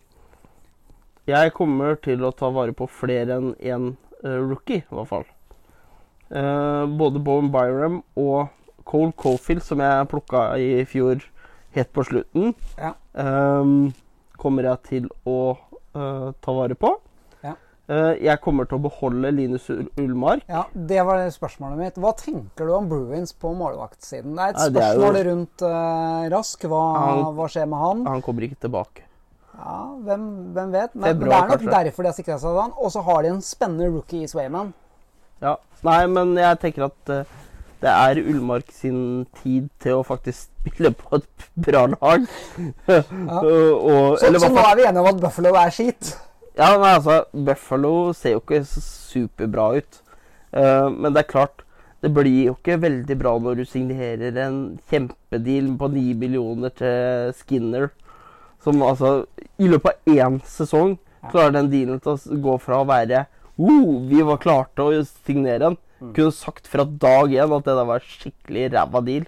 jeg 1.25 1.53
kommer 1.57 1.97
til 2.05 2.21
å 2.23 2.33
ta 2.37 2.51
vare 2.53 2.75
på 2.77 2.85
flere 2.85 3.39
enn 3.39 3.55
én 3.57 3.87
eh, 4.21 4.37
rookie, 4.37 4.83
i 4.83 4.93
hvert 4.93 5.09
fall. 5.09 5.25
Uh, 6.29 6.85
både 6.97 7.21
Bowen 7.25 7.49
Byram 7.53 8.03
og 8.21 8.53
Cole 8.85 9.11
Cofield, 9.17 9.63
som 9.65 9.79
jeg 9.81 10.07
plukka 10.11 10.43
i 10.61 10.83
fjor 10.85 11.23
helt 11.75 11.91
på 11.93 12.03
slutten, 12.07 12.53
Ja. 12.77 12.93
um, 13.19 13.93
kommer 14.37 14.63
jeg 14.69 14.81
til 14.89 15.07
å 15.27 15.57
uh, 15.95 16.31
ta 16.41 16.53
vare 16.53 16.75
på. 16.79 16.91
Ja. 17.43 17.55
Uh, 17.89 18.13
jeg 18.21 18.39
kommer 18.43 18.65
til 18.69 18.77
å 18.77 18.83
beholde 18.85 19.31
Linus 19.33 19.65
Ul- 19.73 19.89
Ullmark. 20.01 20.43
Ja, 20.49 20.65
Det 20.73 21.01
var 21.05 21.25
spørsmålet 21.33 21.77
mitt. 21.81 21.95
Hva 22.01 22.13
tenker 22.19 22.65
du 22.69 22.73
om 22.75 22.87
Bruins 22.89 23.33
på 23.33 23.51
målvaktsiden? 23.57 24.35
Det 24.35 24.45
er 24.45 24.49
et 24.53 24.61
Nei, 24.61 24.69
det 24.69 24.83
er 24.83 24.93
jo- 24.93 25.01
spørsmål 25.01 25.25
rundt 25.31 25.65
uh, 25.65 26.29
Rask. 26.37 26.61
Hva, 26.71 26.83
Han- 26.99 27.35
hva 27.35 27.49
skjer 27.51 27.67
med 27.67 27.79
han? 27.79 28.05
Han 28.05 28.21
kommer 28.21 28.47
ikke 28.47 28.61
tilbake. 28.67 29.01
Ja, 29.55 29.75
hvem, 30.03 30.23
hvem 30.53 30.71
vet? 30.73 30.95
Men, 30.95 31.01
men 31.01 31.19
det 31.19 31.31
er 31.31 31.47
nok 31.47 31.49
kanskje. 31.59 31.71
derfor 31.85 32.03
de 32.03 32.09
har 32.09 32.13
sikra 32.17 32.37
seg 32.39 32.57
han. 32.59 32.73
Og 32.77 32.91
så 32.91 33.01
har 33.07 33.21
de 33.23 33.29
en 33.29 33.41
spennende 33.41 33.87
rookie 33.93 34.23
i 34.23 34.27
Swayman. 34.27 34.73
Ja. 35.41 35.55
Nei, 35.83 36.05
men 36.07 36.35
jeg 36.35 36.59
tenker 36.59 36.85
at 36.89 37.09
eh, 37.13 37.23
det 37.83 37.91
er 37.91 38.21
Ullmark 38.23 38.71
sin 38.73 39.25
tid 39.41 39.67
til 39.83 39.99
å 39.99 40.05
faktisk 40.05 40.47
spille 40.47 40.91
på 40.95 41.19
et 41.19 41.49
bra 41.67 41.85
lag. 41.91 42.23
og, 42.87 44.15
Så, 44.17 44.25
eller 44.27 44.41
så 44.41 44.49
nå 44.53 44.63
er 44.63 44.79
vi 44.79 44.87
enige 44.87 45.03
om 45.03 45.11
at 45.11 45.21
Buffalo 45.21 45.53
er 45.59 45.73
skit. 45.75 46.15
Ja, 46.55 46.71
men 46.77 46.87
altså, 46.87 47.23
Buffalo 47.33 48.13
ser 48.15 48.37
jo 48.37 48.41
ikke 48.43 48.63
så 48.67 48.81
superbra 48.81 49.73
ut. 49.75 50.01
Uh, 50.55 50.87
men 50.93 51.11
det 51.11 51.25
er 51.25 51.31
klart, 51.33 51.65
det 52.03 52.13
blir 52.15 52.45
jo 52.47 52.55
ikke 52.55 52.79
veldig 52.79 53.17
bra 53.19 53.33
når 53.41 53.59
du 53.59 53.65
signerer 53.67 54.37
en 54.45 54.59
kjempedeal 54.91 55.71
på 55.79 55.89
9 55.91 56.03
millioner 56.21 56.71
til 56.79 57.33
Skinner. 57.35 57.89
Som 58.63 58.81
altså 58.81 59.25
I 59.61 59.67
løpet 59.69 59.99
av 60.07 60.15
én 60.15 60.39
sesong 60.49 60.95
klarer 61.29 61.57
den 61.57 61.69
dealen 61.73 61.99
til 62.01 62.15
å 62.15 62.39
gå 62.47 62.55
fra 62.63 62.79
å 62.81 62.87
være 62.89 63.25
uh, 63.59 63.91
Vi 64.09 64.23
var 64.25 64.41
klarte 64.41 64.85
å 64.85 65.03
signere 65.03 65.67
den. 65.67 65.77
Kunne 66.15 66.33
sagt 66.35 66.67
fra 66.69 66.85
dag 66.85 67.31
én 67.33 67.55
at 67.57 67.65
det 67.65 67.77
der 67.79 67.87
var 67.89 68.03
skikkelig 68.03 68.67
ræva 68.73 69.01
deal. 69.05 69.25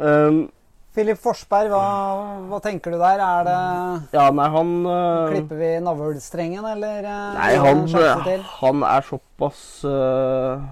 Um, 0.00 0.48
Filip 0.90 1.20
Forsberg, 1.22 1.70
hva, 1.70 1.82
hva 2.50 2.58
tenker 2.64 2.94
du 2.94 2.98
der? 2.98 3.20
Er 3.22 3.44
det 3.46 3.58
ja, 4.16 4.24
nei, 4.34 4.48
han 4.50 4.72
uh, 4.88 5.28
Klipper 5.30 5.60
vi 5.60 5.68
navlestrengen, 5.84 6.66
eller 6.66 7.06
eh, 7.06 7.28
Nei, 7.36 7.52
han, 7.62 7.84
til? 8.26 8.42
han 8.56 8.82
er 8.88 9.06
såpass 9.06 9.60
uh, 9.86 10.64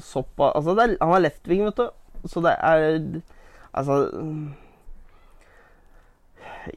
Såpass 0.00 0.56
Altså, 0.56 0.76
det 0.78 0.86
er, 0.86 0.96
han 1.02 1.16
er 1.18 1.24
leftving, 1.26 1.66
vet 1.68 1.82
du. 1.82 1.90
Så 2.32 2.40
det 2.44 2.54
er 2.56 2.96
Altså 3.72 3.98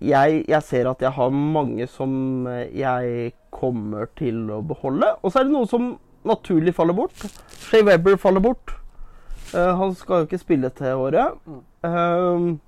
jeg, 0.01 0.41
jeg 0.49 0.63
ser 0.65 0.87
at 0.89 1.03
jeg 1.03 1.13
har 1.13 1.29
mange 1.29 1.85
som 1.91 2.47
jeg 2.73 3.33
kommer 3.53 4.09
til 4.17 4.47
å 4.51 4.61
beholde. 4.65 5.11
Og 5.21 5.31
så 5.31 5.41
er 5.41 5.47
det 5.47 5.53
noe 5.53 5.69
som 5.69 5.91
naturlig 6.25 6.75
faller 6.75 6.97
bort. 6.97 7.25
Shay 7.67 7.85
Webber 7.85 8.17
faller 8.21 8.43
bort. 8.43 8.75
Uh, 9.53 9.73
han 9.79 9.95
skal 9.95 10.23
jo 10.23 10.29
ikke 10.29 10.41
spille 10.41 10.69
til 10.75 11.01
året. 11.05 11.37
Um, 11.85 12.59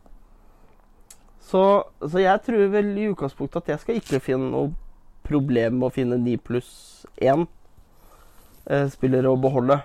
så, 1.47 1.84
så 2.03 2.22
jeg 2.22 2.43
tror 2.45 2.72
vel 2.74 2.93
i 2.97 3.10
utgangspunktet 3.12 3.64
at 3.64 3.74
jeg 3.74 3.84
skal 3.84 4.01
ikke 4.01 4.24
finne 4.24 4.51
noe 4.51 4.74
problem 5.28 5.80
med 5.80 5.89
å 5.89 5.93
finne 5.95 6.20
9 6.22 6.39
pluss 6.47 6.72
1 7.20 7.45
uh, 7.47 8.88
spillere 8.91 9.32
å 9.32 9.39
beholde. 9.39 9.82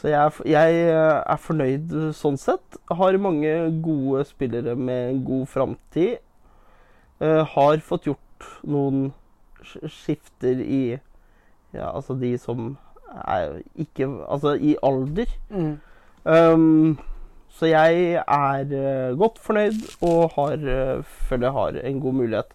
Så 0.00 0.08
jeg 0.08 0.48
jeg 0.48 0.76
eh, 0.88 1.18
er 1.28 1.40
fornøyd 1.44 1.92
sånn 2.16 2.38
sett. 2.40 2.78
Har 2.88 3.18
mange 3.20 3.52
gode 3.84 4.24
spillere 4.24 4.72
med 4.76 5.20
god 5.26 5.48
framtid. 5.52 6.20
Eh, 7.20 7.42
har 7.44 7.82
fått 7.84 8.08
gjort 8.08 8.46
noen 8.64 9.10
skifter 9.60 10.62
i 10.64 10.98
Ja, 11.74 11.90
altså 11.94 12.16
de 12.18 12.34
som 12.38 12.76
er 13.10 13.60
ikke 13.78 14.08
Altså 14.28 14.54
i 14.54 14.76
alder. 14.82 15.30
Mm. 15.50 15.78
Um, 16.24 16.98
så 17.60 17.68
jeg 17.68 18.14
er 18.22 18.72
eh, 18.72 19.18
godt 19.18 19.38
fornøyd 19.42 19.80
og 20.06 20.30
har, 20.36 20.54
eh, 20.54 21.02
føler 21.28 21.48
jeg 21.48 21.56
har 21.56 21.78
en 21.90 22.00
god 22.00 22.16
mulighet. 22.22 22.54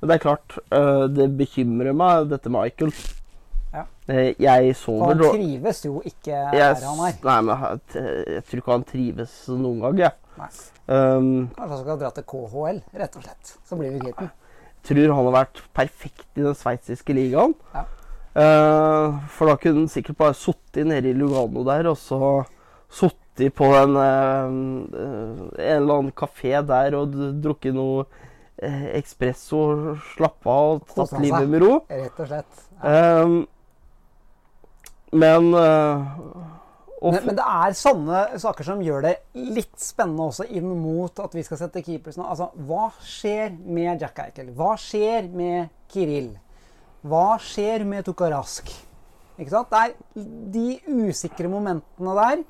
Men 0.00 0.08
det 0.08 0.14
er 0.14 0.22
klart, 0.22 0.58
eh, 0.72 1.04
det 1.12 1.26
bekymrer 1.36 1.96
meg, 1.96 2.28
dette 2.30 2.48
med 2.48 2.62
Michael. 2.62 2.92
Ja. 3.74 3.82
Jeg 4.06 4.76
sover 4.78 5.18
dårlig 5.18 5.26
han 5.26 5.42
trives 5.42 5.82
jo 5.84 5.98
ikke 6.06 6.30
Jeg, 6.30 6.76
der 6.78 6.86
han 6.86 7.02
er. 7.08 7.18
nei, 7.26 7.40
men 7.42 7.64
jeg, 7.66 8.14
jeg 8.36 8.44
tror 8.46 8.62
ikke 8.62 8.76
han 8.76 8.86
trives 8.88 9.34
noen 9.50 9.82
gang, 9.82 10.00
jeg. 10.06 10.16
Nei. 10.36 10.48
Um, 10.86 11.28
Kanskje 11.56 11.72
han 11.74 11.82
skal 11.82 12.00
dra 12.00 12.10
til 12.14 12.26
KHL, 12.30 12.80
rett 13.02 13.18
og 13.18 13.26
slett. 13.26 13.54
Så 13.66 13.76
blir 13.80 13.92
vi 13.96 14.04
kvitt 14.04 14.20
den. 14.22 14.32
tror 14.86 15.14
han 15.18 15.28
har 15.28 15.36
vært 15.40 15.62
perfekt 15.74 16.38
i 16.38 16.44
den 16.46 16.56
sveitsiske 16.56 17.16
ligaen. 17.16 17.56
Ja. 17.74 17.84
Eh, 18.36 19.16
for 19.32 19.48
da 19.48 19.56
kunne 19.56 19.84
han 19.84 19.88
sikkert 19.88 20.18
bare 20.20 20.36
sittet 20.36 20.84
nede 20.88 21.08
i 21.08 21.16
Lugano 21.16 21.62
der, 21.64 21.88
og 21.88 21.96
så 21.96 22.44
sittet 22.92 23.54
på 23.56 23.70
en, 23.76 23.96
eh, 23.96 24.44
en 24.46 25.76
eller 25.80 26.00
annen 26.00 26.12
kafé 26.12 26.60
der 26.66 26.96
og 26.98 27.16
drukket 27.42 27.76
noe 27.76 28.04
ekspresso 28.56 29.60
espresso, 29.60 29.96
slappa 30.14 30.50
av 30.50 30.70
og 30.76 30.92
tatt 30.94 31.18
livet 31.20 31.48
med 31.48 31.60
ro. 31.60 31.72
Rett 31.92 32.20
og 32.24 32.30
slett. 32.30 32.62
Um, 32.80 33.34
men 35.12 35.50
uh, 35.54 36.06
Men, 37.02 37.20
men 37.28 37.36
det 37.36 37.44
er 37.44 37.76
sånne 37.76 38.22
saker 38.40 38.64
som 38.64 38.80
gjør 38.82 39.04
det 39.04 39.12
litt 39.36 39.76
spennende 39.80 40.30
også 40.30 40.46
inn 40.48 40.66
mot 40.80 41.20
at 41.20 41.36
vi 41.36 41.44
skal 41.44 41.60
sette 41.60 41.82
keepers 41.84 42.16
nå. 42.16 42.24
Altså, 42.24 42.48
hva 42.66 42.88
skjer 43.04 43.52
med 43.60 44.00
Jack 44.00 44.18
Eichel? 44.24 44.48
Hva 44.56 44.72
skjer 44.80 45.28
med 45.28 45.68
Kiril? 45.92 46.32
Hva 47.04 47.36
skjer 47.42 47.84
med 47.88 48.06
Tukarask? 48.06 48.70
Ikke 49.36 49.52
sant? 49.52 49.72
Det 49.72 49.80
er 49.82 50.28
de 50.54 50.68
usikre 51.08 51.50
momentene 51.52 52.14
der. 52.16 52.44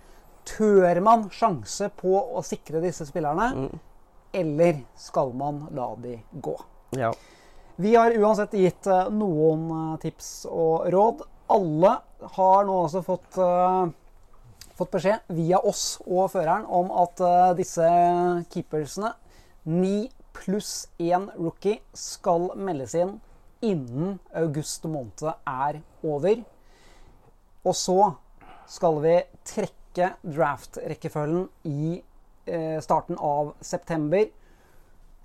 Tør 0.47 1.01
man 1.03 1.27
sjanse 1.35 1.89
på 1.99 2.15
å 2.15 2.43
sikre 2.47 2.79
disse 2.85 3.09
spillerne, 3.09 3.71
eller 4.37 4.85
skal 5.01 5.33
man 5.35 5.65
la 5.75 5.91
de 5.99 6.21
gå? 6.39 6.55
ja. 6.95 7.11
Vi 7.77 7.91
har 7.93 8.15
uansett 8.17 8.55
gitt 8.57 8.87
eh, 8.89 9.09
noen 9.13 9.67
eh, 9.69 9.97
tips 10.01 10.47
og 10.49 10.87
råd. 10.89 11.27
Alle 11.53 11.91
har 12.39 12.63
nå 12.65 12.77
altså 12.87 13.03
fått, 13.05 13.37
eh, 13.37 14.63
fått 14.79 14.95
beskjed 14.95 15.35
via 15.37 15.61
oss 15.61 15.99
og 16.07 16.31
føreren 16.33 16.65
om 16.73 16.89
at 17.05 17.21
disse 17.59 17.91
keepersene, 18.55 19.13
9 19.69 20.09
pluss 20.37 20.73
1 20.97 21.29
rookie, 21.37 21.83
skal 21.93 22.49
meldes 22.57 22.97
inn 22.97 23.19
innen 23.65 24.19
august 24.37 24.85
måned 24.91 25.25
er 25.31 25.81
over. 26.05 26.43
Og 27.67 27.77
så 27.77 28.01
skal 28.71 29.01
vi 29.03 29.15
trekke 29.47 30.13
draft-rekkefølgen 30.23 31.47
i 31.71 31.97
eh, 32.47 32.79
starten 32.85 33.19
av 33.19 33.55
september. 33.65 34.27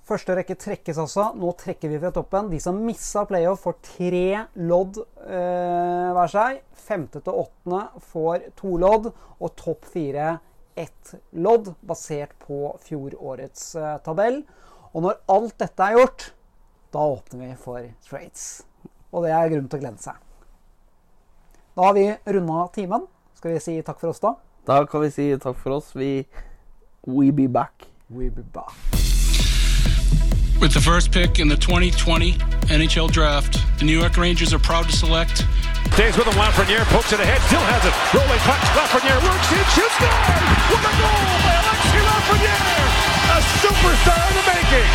Første 0.07 0.35
rekke 0.35 0.57
trekkes 0.59 0.97
altså. 0.99 1.27
Nå 1.37 1.53
trekker 1.59 1.91
vi 1.91 1.99
fra 2.01 2.11
toppen. 2.15 2.49
De 2.51 2.59
som 2.61 2.79
missa 2.83 3.23
playoff, 3.29 3.61
får 3.65 3.77
tre 3.85 4.25
lodd 4.59 4.97
eh, 5.27 6.09
hver 6.15 6.31
seg. 6.31 6.63
Femte 6.81 7.21
til 7.21 7.43
åttende 7.43 7.83
får 8.11 8.49
to 8.59 8.73
lodd, 8.81 9.11
og 9.41 9.53
topp 9.59 9.85
fire 9.93 10.39
ett 10.79 11.13
lodd, 11.37 11.73
basert 11.85 12.33
på 12.41 12.73
fjorårets 12.83 13.75
eh, 13.77 13.97
tabell. 14.05 14.41
Og 14.91 15.05
når 15.05 15.21
alt 15.31 15.57
dette 15.61 15.85
er 15.85 15.99
gjort, 15.99 16.31
da 16.93 16.99
åpner 16.99 17.47
vi 17.47 17.55
for 17.55 17.87
trades. 18.09 18.63
Og 19.11 19.25
det 19.25 19.31
er 19.35 19.49
grunn 19.51 19.67
til 19.69 19.79
å 19.79 19.83
glede 19.83 20.03
seg. 20.03 20.15
Da 21.75 21.87
har 21.87 21.95
vi 21.95 22.07
runda 22.35 22.67
timen. 22.75 23.07
Skal 23.37 23.55
vi 23.55 23.63
si 23.63 23.77
takk 23.81 23.99
for 23.99 24.11
oss, 24.11 24.19
da? 24.23 24.35
Da 24.67 24.83
kan 24.85 25.01
vi 25.05 25.11
si 25.11 25.29
takk 25.39 25.57
for 25.57 25.77
oss. 25.79 25.93
Vi 25.95 26.25
We 27.07 27.31
be 27.31 27.47
back. 27.47 27.87
We 28.09 28.29
be 28.29 28.43
back. 28.43 28.75
With 30.61 30.73
the 30.73 30.81
first 30.81 31.11
pick 31.11 31.39
in 31.39 31.47
the 31.47 31.57
2020 31.57 32.33
NHL 32.69 33.09
Draft, 33.09 33.57
the 33.79 33.85
New 33.85 33.97
York 33.99 34.17
Rangers 34.17 34.53
are 34.53 34.59
proud 34.59 34.85
to 34.85 34.91
select 34.91 35.43
Stays 35.93 36.15
with 36.15 36.25
him, 36.25 36.33
Lafreniere 36.39 36.85
pokes 36.85 37.11
it 37.11 37.19
ahead, 37.19 37.41
still 37.51 37.59
has 37.59 37.83
it. 37.83 37.91
Rolling 38.15 38.39
puck, 38.47 38.61
Lafreniere 38.79 39.19
works 39.27 39.51
in, 39.51 39.65
shoots, 39.75 39.95
score! 39.99 40.07
What 40.71 40.87
a 40.87 40.93
goal 40.95 41.23
by 41.43 41.53
Alexi 41.59 41.99
Lafreniere! 42.07 43.10
A 43.41 43.43
superstar 43.57 44.21
in 44.29 44.35
the 44.37 44.45
making! 44.53 44.89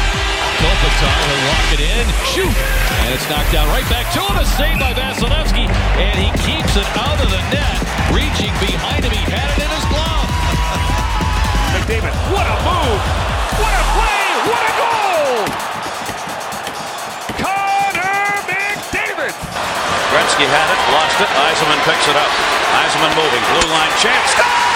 Kopitar 0.62 1.18
will 1.26 1.42
lock 1.50 1.68
it 1.74 1.82
in, 1.82 2.06
shoot, 2.30 2.54
and 3.02 3.10
it's 3.10 3.26
knocked 3.26 3.50
down 3.50 3.66
right 3.74 3.82
back 3.90 4.06
to 4.14 4.22
him. 4.22 4.38
A 4.38 4.46
save 4.54 4.78
by 4.78 4.94
Vasilevsky, 4.94 5.66
and 5.98 6.14
he 6.14 6.30
keeps 6.46 6.78
it 6.78 6.86
out 6.94 7.18
of 7.18 7.26
the 7.26 7.42
net. 7.50 7.74
Reaching 8.14 8.54
behind 8.62 9.02
him, 9.02 9.10
he 9.10 9.24
had 9.26 9.50
it 9.50 9.66
in 9.66 9.70
his 9.74 9.82
glove. 9.90 10.30
McDavid, 11.74 12.14
what 12.30 12.46
a 12.46 12.56
move! 12.62 13.02
What 13.58 13.74
a 13.74 13.84
play! 13.98 14.22
What 14.46 14.62
a 14.62 14.72
goal! 14.78 15.34
Connor 17.42 18.46
McDavid! 18.46 19.34
Gretzky 20.14 20.46
had 20.46 20.68
it, 20.70 20.80
lost 20.94 21.18
it. 21.18 21.30
Eisenman 21.34 21.82
picks 21.82 22.06
it 22.06 22.14
up. 22.14 22.30
Eisenman 22.78 23.10
moving. 23.18 23.42
Blue 23.58 23.68
line 23.74 23.94
chance. 23.98 24.30
Score! 24.38 24.66